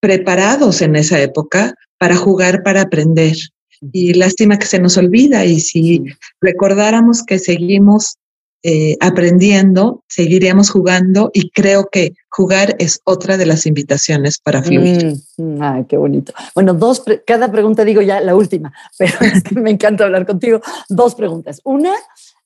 preparados 0.00 0.82
en 0.82 0.96
esa 0.96 1.20
época 1.20 1.76
para 1.96 2.16
jugar, 2.16 2.64
para 2.64 2.82
aprender. 2.82 3.36
Y 3.92 4.14
lástima 4.14 4.58
que 4.58 4.66
se 4.66 4.80
nos 4.80 4.96
olvida 4.96 5.44
y 5.44 5.60
si 5.60 6.02
recordáramos 6.40 7.22
que 7.22 7.38
seguimos 7.38 8.16
eh, 8.64 8.96
aprendiendo, 9.00 10.04
seguiríamos 10.08 10.70
jugando 10.70 11.30
y 11.32 11.50
creo 11.50 11.88
que 11.90 12.14
jugar 12.28 12.76
es 12.78 13.00
otra 13.04 13.36
de 13.36 13.44
las 13.44 13.66
invitaciones 13.66 14.38
para 14.38 14.62
fluir. 14.62 15.16
Mm, 15.36 15.56
mm, 15.56 15.62
ay, 15.62 15.84
qué 15.88 15.96
bonito. 15.96 16.32
Bueno, 16.54 16.72
dos, 16.72 17.02
cada 17.26 17.50
pregunta 17.50 17.84
digo 17.84 18.02
ya 18.02 18.20
la 18.20 18.36
última, 18.36 18.72
pero 18.98 19.14
es 19.20 19.42
que 19.42 19.56
me 19.56 19.70
encanta 19.70 20.04
hablar 20.04 20.26
contigo. 20.26 20.60
Dos 20.88 21.16
preguntas. 21.16 21.60
Una, 21.64 21.92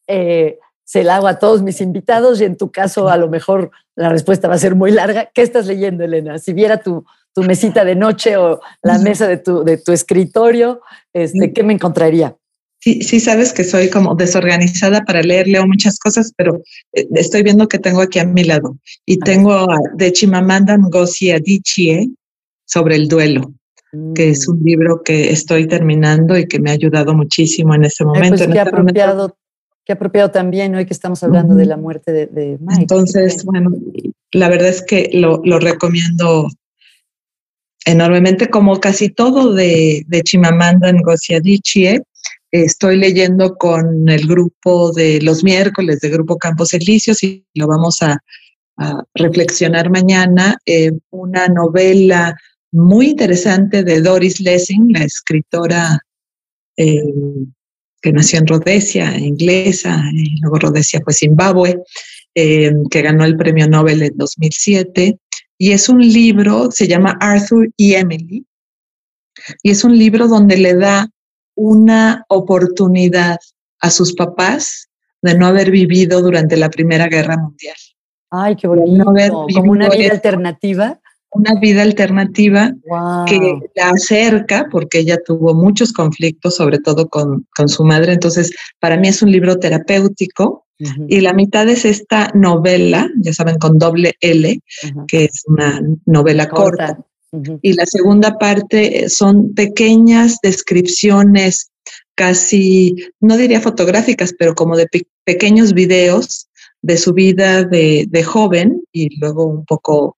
eh, 0.07 0.59
se 0.85 1.05
la 1.05 1.17
hago 1.17 1.27
a 1.27 1.39
todos 1.39 1.63
mis 1.63 1.81
invitados 1.81 2.41
y 2.41 2.45
en 2.45 2.57
tu 2.57 2.71
caso 2.71 3.09
a 3.09 3.17
lo 3.19 3.29
mejor 3.29 3.71
la 3.95 4.09
respuesta 4.09 4.49
va 4.49 4.55
a 4.55 4.59
ser 4.59 4.75
muy 4.75 4.93
larga. 4.93 5.31
¿Qué 5.35 5.43
estás 5.43 5.67
leyendo, 5.67 6.05
Elena? 6.05 6.39
Si 6.39 6.55
viera 6.55 6.79
tu, 6.79 7.05
tu 7.35 7.43
mesita 7.43 7.85
de 7.85 7.95
noche 7.95 8.39
o 8.39 8.61
la 8.83 8.99
mesa 8.99 9.27
de 9.27 9.37
tu, 9.37 9.65
de 9.65 9.77
tu 9.77 9.93
escritorio, 9.93 10.81
este, 11.13 11.53
¿qué 11.53 11.63
me 11.63 11.75
encontraría? 11.75 12.37
Sí, 12.81 13.03
sí, 13.03 13.21
sabes 13.21 13.53
que 13.53 13.65
soy 13.65 13.91
como 13.91 14.15
desorganizada 14.15 15.05
para 15.05 15.23
leer, 15.23 15.49
leo 15.49 15.67
muchas 15.67 15.99
cosas, 15.99 16.33
pero 16.37 16.63
eh, 16.93 17.07
estoy 17.15 17.43
viendo 17.43 17.69
que 17.69 17.79
tengo 17.79 18.01
aquí 18.01 18.19
a 18.19 18.27
mi 18.27 18.45
lado. 18.45 18.77
Y 19.05 19.19
tengo 19.19 19.67
de 19.95 20.13
Chimamanda 20.13 20.77
Ngozi 20.77 21.33
Adichie 21.33 22.11
sobre 22.65 22.97
el 22.97 23.09
duelo, 23.09 23.53
que 24.15 24.31
es 24.31 24.47
mm. 24.47 24.53
un 24.53 24.63
libro 24.63 25.03
que 25.03 25.31
estoy 25.31 25.67
terminando 25.67 26.39
y 26.39 26.47
que 26.47 26.61
me 26.61 26.71
ha 26.71 26.75
ayudado 26.75 27.15
muchísimo 27.15 27.75
en 27.75 27.85
ese 27.85 28.05
pues, 28.05 28.19
momento. 28.19 28.53
qué, 28.53 28.61
apropiado, 28.61 29.37
qué 29.85 29.93
apropiado 29.95 30.31
también 30.31 30.75
hoy 30.75 30.87
que 30.87 30.95
estamos 30.95 31.23
hablando 31.23 31.55
de 31.55 31.67
la 31.67 31.77
muerte 31.77 32.13
de, 32.13 32.59
Mike. 32.61 32.83
Entonces, 32.83 33.45
bueno, 33.45 33.71
la 34.33 34.49
verdad 34.49 34.69
es 34.69 34.83
que 34.83 35.11
lo, 35.13 35.41
lo 35.45 35.59
recomiendo 35.59 36.49
enormemente, 37.87 38.51
como 38.51 38.79
casi 38.81 39.09
todo 39.09 39.55
de, 39.55 40.05
de 40.07 40.23
Chimamanda 40.23 40.93
Ngozi 40.93 41.35
Adichie. 41.35 42.03
Estoy 42.53 42.97
leyendo 42.97 43.57
con 43.57 44.09
el 44.09 44.27
grupo 44.27 44.93
de 44.93 45.21
los 45.21 45.43
miércoles 45.43 46.01
de 46.01 46.11
Grupo 46.11 46.39
Campos 46.39 46.73
Elíseos 46.75 47.23
y 47.23 47.45
lo 47.55 47.67
vamos 47.67 48.03
a, 48.03 48.19
reflexionar 49.15 49.89
mañana. 49.89 50.59
Eh, 50.67 50.93
una 51.09 51.49
novela 51.49 52.37
muy 52.73 53.09
interesante 53.09 53.83
de 53.83 54.03
Doris 54.03 54.39
Lessing, 54.39 54.93
la 54.93 55.05
escritora 55.05 55.99
eh, 56.77 57.03
que 58.03 58.13
nació 58.13 58.41
en 58.41 58.47
Rhodesia, 58.47 59.17
inglesa, 59.17 60.03
y 60.13 60.39
luego 60.41 60.59
Rhodesia 60.59 61.01
fue 61.03 61.15
Zimbabue, 61.15 61.83
eh, 62.35 62.71
que 62.91 63.01
ganó 63.01 63.25
el 63.25 63.39
premio 63.39 63.67
Nobel 63.67 64.03
en 64.03 64.17
2007. 64.17 65.19
Y 65.57 65.73
es 65.73 65.89
un 65.89 66.01
libro, 66.01 66.71
se 66.71 66.87
llama 66.87 67.17
Arthur 67.19 67.71
y 67.79 67.95
Emily, 67.95 68.45
y 69.63 69.71
es 69.71 69.85
un 69.85 69.99
libro 69.99 70.29
donde 70.29 70.57
le 70.57 70.75
da 70.75 71.09
una 71.57 72.25
oportunidad 72.29 73.39
a 73.81 73.91
sus 73.91 74.15
papás 74.15 74.89
de 75.23 75.37
no 75.37 75.47
haber 75.47 75.71
vivido 75.71 76.23
durante 76.23 76.57
la 76.57 76.71
Primera 76.71 77.09
Guerra 77.09 77.37
Mundial. 77.37 77.77
Ay, 78.31 78.57
qué 78.57 78.69
bonito. 78.69 79.05
Como 79.55 79.73
una 79.73 79.89
vida 79.89 80.13
alternativa. 80.13 81.01
Una 81.31 81.59
vida 81.61 81.83
alternativa 81.83 82.73
que 83.27 83.59
la 83.75 83.91
acerca, 83.91 84.69
porque 84.71 85.01
ella 85.01 85.19
tuvo 85.23 85.55
muchos 85.55 85.93
conflictos, 85.93 86.57
sobre 86.57 86.79
todo 86.79 87.09
con, 87.09 87.47
con 87.55 87.69
su 87.69 87.85
madre. 87.85 88.13
Entonces, 88.13 88.55
para 88.79 88.97
mí 88.97 89.09
es 89.09 89.23
un 89.23 89.33
libro 89.33 89.59
terapéutico 89.59 90.67
y 91.09 91.21
la 91.21 91.33
mitad 91.33 91.69
es 91.69 91.85
esta 91.85 92.31
novela, 92.35 93.11
ya 93.19 93.33
saben, 93.33 93.59
con 93.59 93.79
doble 93.79 94.15
L, 94.21 94.61
que 95.09 95.25
es 95.25 95.43
una 95.47 95.81
novela 96.05 96.49
corta. 96.49 96.99
Y 97.63 97.73
la 97.75 97.87
segunda 97.87 98.39
parte 98.39 99.05
eh, 99.05 99.09
son 99.09 99.55
pequeñas 99.55 100.39
descripciones, 100.43 101.71
casi, 102.15 102.95
no 103.21 103.37
diría 103.37 103.61
fotográficas, 103.61 104.35
pero 104.39 104.55
como 104.55 104.77
de 104.77 104.89
pequeños 105.25 105.73
videos 105.73 106.49
de 106.83 106.97
su 106.97 107.13
vida 107.13 107.65
de, 107.65 108.07
de, 108.09 108.23
joven 108.23 108.83
y 108.93 109.19
luego 109.19 109.45
un 109.45 109.65
poco, 109.65 110.17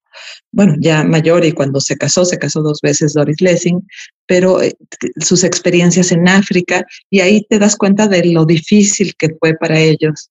bueno, 0.52 0.74
ya 0.80 1.02
mayor 1.04 1.44
y 1.44 1.52
cuando 1.52 1.80
se 1.80 1.96
casó, 1.96 2.24
se 2.24 2.38
casó 2.38 2.62
dos 2.62 2.80
veces 2.82 3.14
Doris 3.14 3.40
Lessing, 3.40 3.86
pero 4.26 4.60
eh, 4.60 4.74
sus 5.20 5.44
experiencias 5.44 6.12
en 6.12 6.28
África 6.28 6.84
y 7.10 7.20
ahí 7.20 7.46
te 7.48 7.58
das 7.58 7.76
cuenta 7.76 8.06
de 8.06 8.24
lo 8.26 8.44
difícil 8.44 9.14
que 9.16 9.30
fue 9.40 9.54
para 9.54 9.78
ellos 9.78 10.30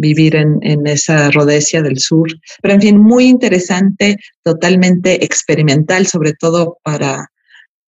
vivir 0.00 0.36
en, 0.36 0.58
en, 0.62 0.86
esa 0.86 1.30
Rodesia 1.30 1.82
del 1.82 1.98
sur. 1.98 2.28
Pero 2.62 2.74
en 2.74 2.80
fin, 2.80 2.98
muy 2.98 3.26
interesante, 3.26 4.16
totalmente 4.42 5.24
experimental, 5.24 6.06
sobre 6.06 6.32
todo 6.32 6.78
para, 6.82 7.30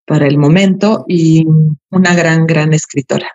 para 0.06 0.26
el 0.26 0.38
momento 0.38 1.04
y 1.08 1.46
una 1.90 2.14
gran, 2.14 2.46
gran 2.46 2.72
escritora. 2.72 3.30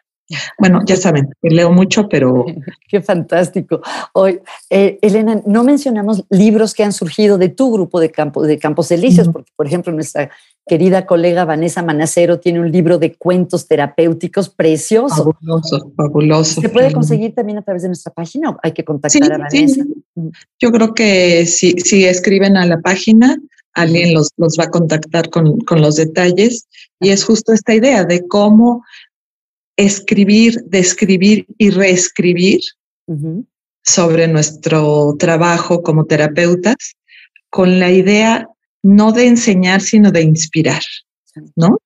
Bueno, 0.60 0.82
ya 0.86 0.98
saben, 0.98 1.30
leo 1.42 1.72
mucho, 1.72 2.10
pero... 2.10 2.46
Qué 2.90 3.02
fantástico. 3.02 3.82
Hoy, 4.14 4.42
eh, 4.70 5.00
Elena, 5.02 5.42
no 5.46 5.64
mencionamos 5.64 6.26
libros 6.30 6.74
que 6.74 6.84
han 6.84 6.92
surgido 6.92 7.38
de 7.38 7.50
tu 7.50 7.72
grupo 7.72 8.00
de, 8.00 8.12
campo, 8.12 8.44
de 8.44 8.60
Campos 8.60 8.92
Elíseos, 8.92 9.30
porque, 9.32 9.52
por 9.56 9.68
ejemplo, 9.68 9.94
nuestra 9.94 10.30
querida 10.68 11.06
colega 11.06 11.46
Vanessa 11.46 11.82
Manacero 11.82 12.40
tiene 12.40 12.60
un 12.60 12.72
libro 12.72 12.98
de 12.98 13.16
cuentos 13.16 13.68
terapéuticos 13.68 14.50
precioso. 14.50 15.34
Fabuloso, 15.34 15.92
fabuloso. 15.96 16.62
¿Se 16.62 16.70
puede 16.70 16.92
conseguir 16.92 17.34
también 17.34 17.58
a 17.58 17.62
través 17.62 17.84
de 17.84 17.90
nuestra 17.90 18.14
página 18.14 18.52
o 18.52 18.58
hay 18.62 18.74
que 18.74 18.84
contactar 18.84 19.32
a 19.32 19.38
Vanessa? 19.38 19.84
Yo 20.60 20.72
creo 20.72 20.94
que 20.94 21.46
si, 21.46 21.72
si 21.74 22.06
escriben 22.06 22.58
a 22.58 22.66
la 22.66 22.80
página, 22.82 23.38
alguien 23.74 24.14
los, 24.14 24.32
los 24.38 24.58
va 24.60 24.66
a 24.66 24.70
contactar 24.70 25.30
con, 25.30 25.60
con 25.62 25.82
los 25.82 25.96
detalles. 25.96 26.68
Y 27.00 27.10
es 27.10 27.24
justo 27.24 27.54
esta 27.54 27.74
idea 27.74 28.04
de 28.04 28.28
cómo 28.28 28.84
escribir, 29.78 30.64
describir 30.66 31.46
y 31.58 31.70
reescribir 31.70 32.60
sobre 33.84 34.28
nuestro 34.28 35.16
trabajo 35.18 35.82
como 35.82 36.06
terapeutas 36.06 36.76
con 37.50 37.80
la 37.80 37.92
idea 37.92 38.50
no 38.88 39.12
de 39.12 39.28
enseñar, 39.28 39.82
sino 39.82 40.12
de 40.12 40.22
inspirar, 40.22 40.82
¿no? 41.56 41.80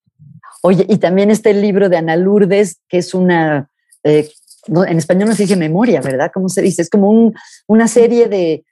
Oye, 0.62 0.86
y 0.88 0.98
también 0.98 1.32
está 1.32 1.50
el 1.50 1.62
libro 1.62 1.90
de 1.90 1.98
Ana 1.98 2.16
Lourdes, 2.16 2.80
que 2.88 3.00
es 3.00 3.16
una, 3.16 3.70
eh, 4.04 4.30
en 4.68 4.98
español 4.98 5.30
no 5.30 5.36
se 5.36 5.44
dice 5.44 5.56
memoria, 5.56 6.00
¿verdad? 6.02 6.32
¿Cómo 6.32 6.48
se 6.48 6.62
dice? 6.62 6.84
Es 6.84 6.90
como 6.92 7.34
una 7.68 7.88
serie 7.88 8.28
de 8.28 8.54
eh, 8.54 8.66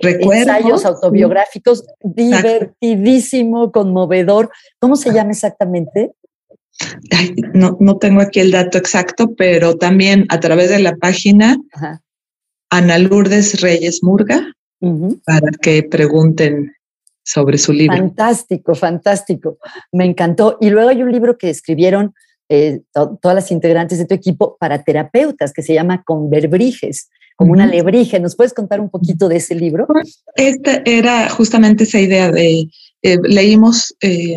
ensayos 0.00 0.86
autobiográficos, 0.86 1.84
divertidísimo, 2.02 3.70
conmovedor. 3.70 4.50
¿Cómo 4.78 4.96
se 4.96 5.12
llama 5.12 5.32
exactamente? 5.32 6.12
no, 7.52 7.76
no 7.80 7.98
tengo 7.98 8.22
aquí 8.22 8.40
el 8.40 8.50
dato 8.50 8.78
exacto, 8.78 9.34
pero 9.36 9.76
también 9.76 10.24
a 10.30 10.40
través 10.40 10.70
de 10.70 10.78
la 10.78 10.96
página 10.96 11.58
Ana 12.70 12.98
Lourdes 12.98 13.60
Reyes 13.60 14.02
Murga, 14.02 14.54
para 15.26 15.50
que 15.60 15.82
pregunten 15.82 16.72
sobre 17.24 17.58
su 17.58 17.72
libro. 17.72 17.96
Fantástico, 17.96 18.74
fantástico. 18.74 19.58
Me 19.92 20.04
encantó. 20.04 20.58
Y 20.60 20.70
luego 20.70 20.88
hay 20.88 21.02
un 21.02 21.12
libro 21.12 21.38
que 21.38 21.50
escribieron 21.50 22.14
eh, 22.48 22.82
todas 22.92 23.34
las 23.34 23.50
integrantes 23.50 23.98
de 23.98 24.04
tu 24.04 24.14
equipo 24.14 24.56
para 24.58 24.82
terapeutas 24.82 25.52
que 25.52 25.62
se 25.62 25.74
llama 25.74 26.02
Converbriges 26.04 27.08
como 27.36 27.52
una 27.52 27.66
lebrige. 27.66 28.20
¿Nos 28.20 28.36
puedes 28.36 28.52
contar 28.52 28.80
un 28.80 28.90
poquito 28.90 29.28
de 29.28 29.36
ese 29.36 29.54
libro? 29.54 29.86
Esta 30.36 30.82
era 30.84 31.28
justamente 31.28 31.84
esa 31.84 31.98
idea 31.98 32.30
de, 32.30 32.68
eh, 33.02 33.18
leímos, 33.22 33.94
eh, 34.00 34.36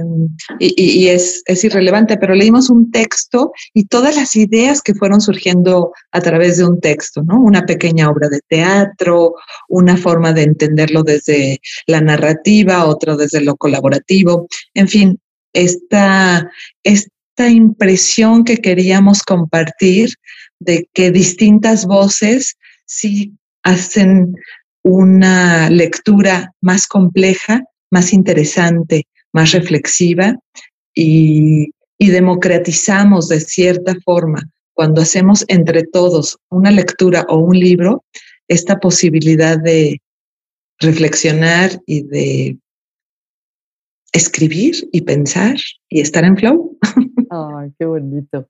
y, 0.59 1.07
es, 1.07 1.43
es, 1.45 1.63
irrelevante, 1.63 2.17
pero 2.17 2.33
leímos 2.33 2.69
un 2.69 2.89
texto 2.89 3.51
y 3.73 3.85
todas 3.85 4.15
las 4.15 4.35
ideas 4.35 4.81
que 4.81 4.95
fueron 4.95 5.21
surgiendo 5.21 5.91
a 6.11 6.21
través 6.21 6.57
de 6.57 6.65
un 6.65 6.79
texto, 6.79 7.21
¿no? 7.23 7.39
Una 7.39 7.65
pequeña 7.65 8.09
obra 8.09 8.27
de 8.27 8.41
teatro, 8.47 9.35
una 9.69 9.97
forma 9.97 10.33
de 10.33 10.43
entenderlo 10.43 11.03
desde 11.03 11.59
la 11.85 12.01
narrativa, 12.01 12.85
otro 12.85 13.17
desde 13.17 13.41
lo 13.41 13.55
colaborativo, 13.55 14.47
en 14.73 14.87
fin, 14.87 15.19
esta, 15.53 16.49
esta 16.83 17.49
impresión 17.49 18.43
que 18.43 18.57
queríamos 18.57 19.21
compartir 19.21 20.09
de 20.59 20.89
que 20.93 21.11
distintas 21.11 21.85
voces 21.85 22.57
sí 22.85 23.33
hacen 23.63 24.35
una 24.83 25.69
lectura 25.69 26.53
más 26.61 26.87
compleja, 26.87 27.63
más 27.91 28.13
interesante, 28.13 29.07
más 29.33 29.51
reflexiva 29.51 30.35
y, 30.93 31.69
democratizamos 31.97 33.29
de 33.29 33.39
cierta 33.39 33.95
forma 34.05 34.47
cuando 34.73 35.01
hacemos 35.01 35.43
entre 35.47 35.83
todos 35.83 36.37
una 36.49 36.69
lectura 36.69 37.25
o 37.29 37.37
un 37.37 37.57
libro, 37.57 38.03
esta 38.47 38.79
posibilidad 38.79 39.57
de 39.57 40.01
reflexionar 40.79 41.81
y 41.87 42.03
de 42.03 42.57
escribir 44.13 44.75
y 44.91 45.01
pensar 45.01 45.55
y 45.89 46.01
estar 46.01 46.23
en 46.25 46.37
flow. 46.37 46.77
Ay, 47.31 47.71
qué 47.79 47.85
bonito. 47.85 48.47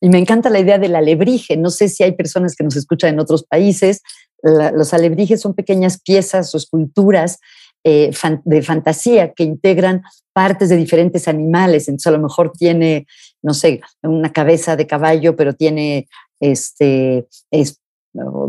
Y 0.00 0.08
me 0.08 0.18
encanta 0.18 0.50
la 0.50 0.60
idea 0.60 0.78
del 0.78 0.94
alebrije. 0.94 1.56
No 1.56 1.70
sé 1.70 1.88
si 1.88 2.02
hay 2.02 2.12
personas 2.12 2.54
que 2.54 2.64
nos 2.64 2.76
escuchan 2.76 3.14
en 3.14 3.20
otros 3.20 3.44
países. 3.44 4.02
los 4.42 4.92
alebrijes 4.92 5.40
son 5.40 5.54
pequeñas 5.54 6.00
piezas 6.00 6.54
o 6.54 6.58
esculturas 6.58 7.38
eh, 7.88 8.10
de 8.44 8.62
fantasía 8.62 9.32
que 9.32 9.44
integran 9.44 10.02
partes 10.32 10.70
de 10.70 10.76
diferentes 10.76 11.28
animales. 11.28 11.86
Entonces, 11.86 12.08
a 12.08 12.16
lo 12.16 12.20
mejor 12.20 12.50
tiene, 12.50 13.06
no 13.42 13.54
sé, 13.54 13.80
una 14.02 14.32
cabeza 14.32 14.74
de 14.74 14.88
caballo, 14.88 15.36
pero 15.36 15.52
tiene 15.52 16.08
este, 16.40 17.28
es, 17.52 17.80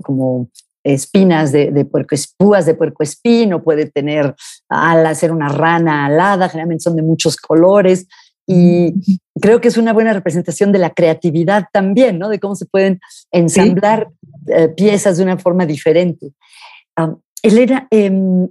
como 0.02 0.50
espinas 0.84 1.52
de, 1.52 1.70
de 1.70 1.86
puerco, 1.86 2.16
púas 2.36 2.66
de 2.66 2.74
puerco 2.74 3.04
espino, 3.04 3.64
puede 3.64 3.86
tener 3.86 4.34
alas, 4.70 5.20
ser 5.20 5.32
una 5.32 5.50
rana 5.50 6.08
alada, 6.08 6.50
generalmente 6.50 6.86
son 6.86 6.96
de 6.96 7.04
muchos 7.04 7.36
colores. 7.36 8.08
Y 8.48 9.22
creo 9.40 9.62
que 9.62 9.68
es 9.68 9.78
una 9.78 9.94
buena 9.94 10.14
representación 10.14 10.72
de 10.72 10.80
la 10.80 10.90
creatividad 10.90 11.66
también, 11.72 12.18
¿no? 12.18 12.30
De 12.30 12.40
cómo 12.40 12.56
se 12.56 12.66
pueden 12.66 13.00
ensamblar 13.30 14.10
eh, 14.48 14.70
piezas 14.70 15.18
de 15.18 15.24
una 15.24 15.38
forma 15.38 15.68
diferente. 15.68 16.32
Elena, 17.44 17.88
em, 17.92 18.48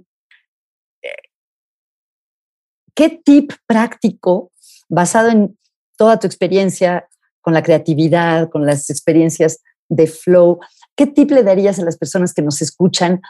¿qué 2.97 3.21
tip 3.23 3.53
práctico, 3.67 4.51
basado 4.89 5.29
en 5.29 5.55
toda 5.97 6.19
tu 6.19 6.25
experiencia 6.25 7.07
con 7.41 7.53
la 7.53 7.63
creatividad, 7.63 8.49
con 8.49 8.65
las 8.65 8.89
experiencias 8.89 9.61
de 9.87 10.07
flow. 10.07 10.59
¿Qué 10.95 11.07
tip 11.07 11.31
le 11.31 11.43
darías 11.43 11.79
a 11.79 11.85
las 11.85 11.97
personas 11.97 12.33
que 12.33 12.41
nos 12.41 12.61
escuchan 12.61 13.21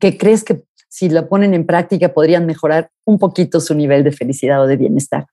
que 0.00 0.18
crees 0.18 0.42
que 0.42 0.62
si 0.88 1.08
lo 1.08 1.28
ponen 1.28 1.54
en 1.54 1.66
práctica 1.66 2.12
podrían 2.12 2.46
mejorar 2.46 2.90
un 3.04 3.18
poquito 3.18 3.60
su 3.60 3.74
nivel 3.74 4.02
de 4.02 4.10
felicidad 4.10 4.62
o 4.62 4.66
de 4.66 4.76
bienestar? 4.76 5.26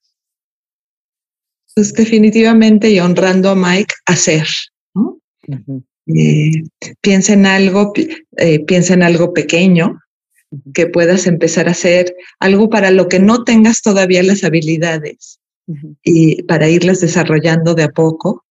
Pues 1.73 1.93
definitivamente 1.93 2.89
y 2.89 2.99
honrando 2.99 3.49
a 3.49 3.55
Mike, 3.55 3.95
hacer. 4.05 4.47
Eh, 6.05 6.63
piensa 7.01 7.33
en 7.33 7.45
algo, 7.45 7.93
eh, 8.38 8.63
piensa 8.65 8.93
en 8.93 9.03
algo 9.03 9.33
pequeño 9.33 9.99
que 10.74 10.88
puedas 10.88 11.28
empezar 11.28 11.68
a 11.68 11.72
hacer, 11.72 12.16
algo 12.39 12.70
para 12.70 12.91
lo 12.91 13.08
que 13.08 13.20
no 13.20 13.43
tengas 13.43 13.82
todavía 13.82 14.24
las 14.24 14.43
habilidades 14.43 15.39
y 16.04 16.43
para 16.43 16.70
irlas 16.70 17.02
desarrollando 17.02 17.76
de 17.76 17.84
a 17.84 17.89
poco 17.89 18.45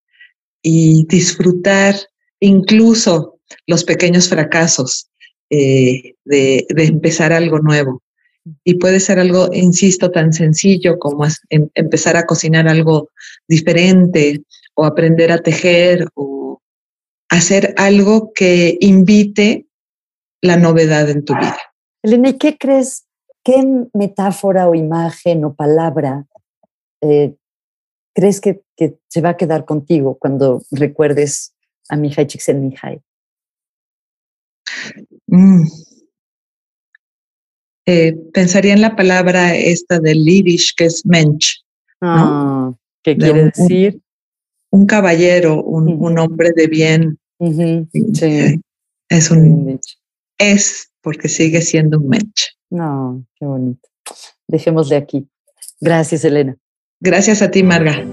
y 0.62 1.06
disfrutar 1.08 1.94
incluso 2.40 3.38
los 3.66 3.84
pequeños 3.84 4.28
fracasos 4.28 5.08
eh, 5.50 6.14
de, 6.24 6.66
empezar 6.76 7.32
algo 7.32 7.60
nuevo. 7.60 8.02
Y 8.64 8.74
puede 8.74 9.00
ser 9.00 9.18
algo, 9.18 9.48
insisto, 9.52 10.10
tan 10.10 10.32
sencillo 10.32 10.98
como 10.98 11.24
em, 11.50 11.68
empezar 11.74 12.16
a 12.16 12.26
cocinar 12.26 12.68
algo 12.68 13.10
diferente 13.48 14.42
o 14.74 14.84
aprender 14.84 15.32
a 15.32 15.38
tejer 15.38 16.06
o 16.14 16.60
hacer 17.28 17.74
algo 17.76 18.32
que 18.34 18.76
invite 18.80 19.66
la 20.42 20.56
novedad 20.56 21.08
en 21.10 21.24
tu 21.24 21.34
vida. 21.34 21.58
Elena, 22.06 22.28
¿y 22.28 22.38
qué 22.38 22.56
crees? 22.56 23.04
¿Qué 23.42 23.64
metáfora 23.92 24.68
o 24.68 24.76
imagen 24.76 25.44
o 25.44 25.54
palabra 25.54 26.24
eh, 27.00 27.34
crees 28.14 28.40
que, 28.40 28.62
se 29.08 29.20
va 29.20 29.30
a 29.30 29.36
quedar 29.36 29.64
contigo 29.64 30.16
cuando 30.16 30.62
recuerdes 30.70 31.52
a 31.88 31.96
Mihai 31.96 32.26
Csikszentmihalyi? 32.26 33.00
Mm. 35.26 35.64
Eh, 37.86 38.16
pensaría 38.32 38.72
en 38.72 38.82
la 38.82 38.94
palabra 38.94 39.56
esta 39.56 39.98
del 39.98 40.24
Yiddish, 40.24 40.74
que 40.76 40.84
es 40.84 41.04
mensch. 41.04 41.62
Ah, 42.00 42.72
¿Qué 43.02 43.16
quiere 43.16 43.44
decir? 43.46 44.00
Un, 44.70 44.86
caballero, 44.86 45.62
un, 45.62 46.18
hombre 46.18 46.52
de 46.54 46.66
bien. 46.68 47.18
sí. 47.40 48.60
Es 49.08 49.30
un... 49.30 49.80
Es 50.38 50.85
porque 51.06 51.28
sigue 51.28 51.62
siendo 51.62 51.98
un 51.98 52.08
mensch. 52.08 52.56
No, 52.68 53.24
qué 53.38 53.46
bonito. 53.46 53.88
Dejémosle 54.48 54.96
aquí. 54.96 55.28
Gracias, 55.80 56.24
Elena. 56.24 56.56
Gracias 56.98 57.42
a 57.42 57.50
ti, 57.52 57.62
Marga. 57.62 58.04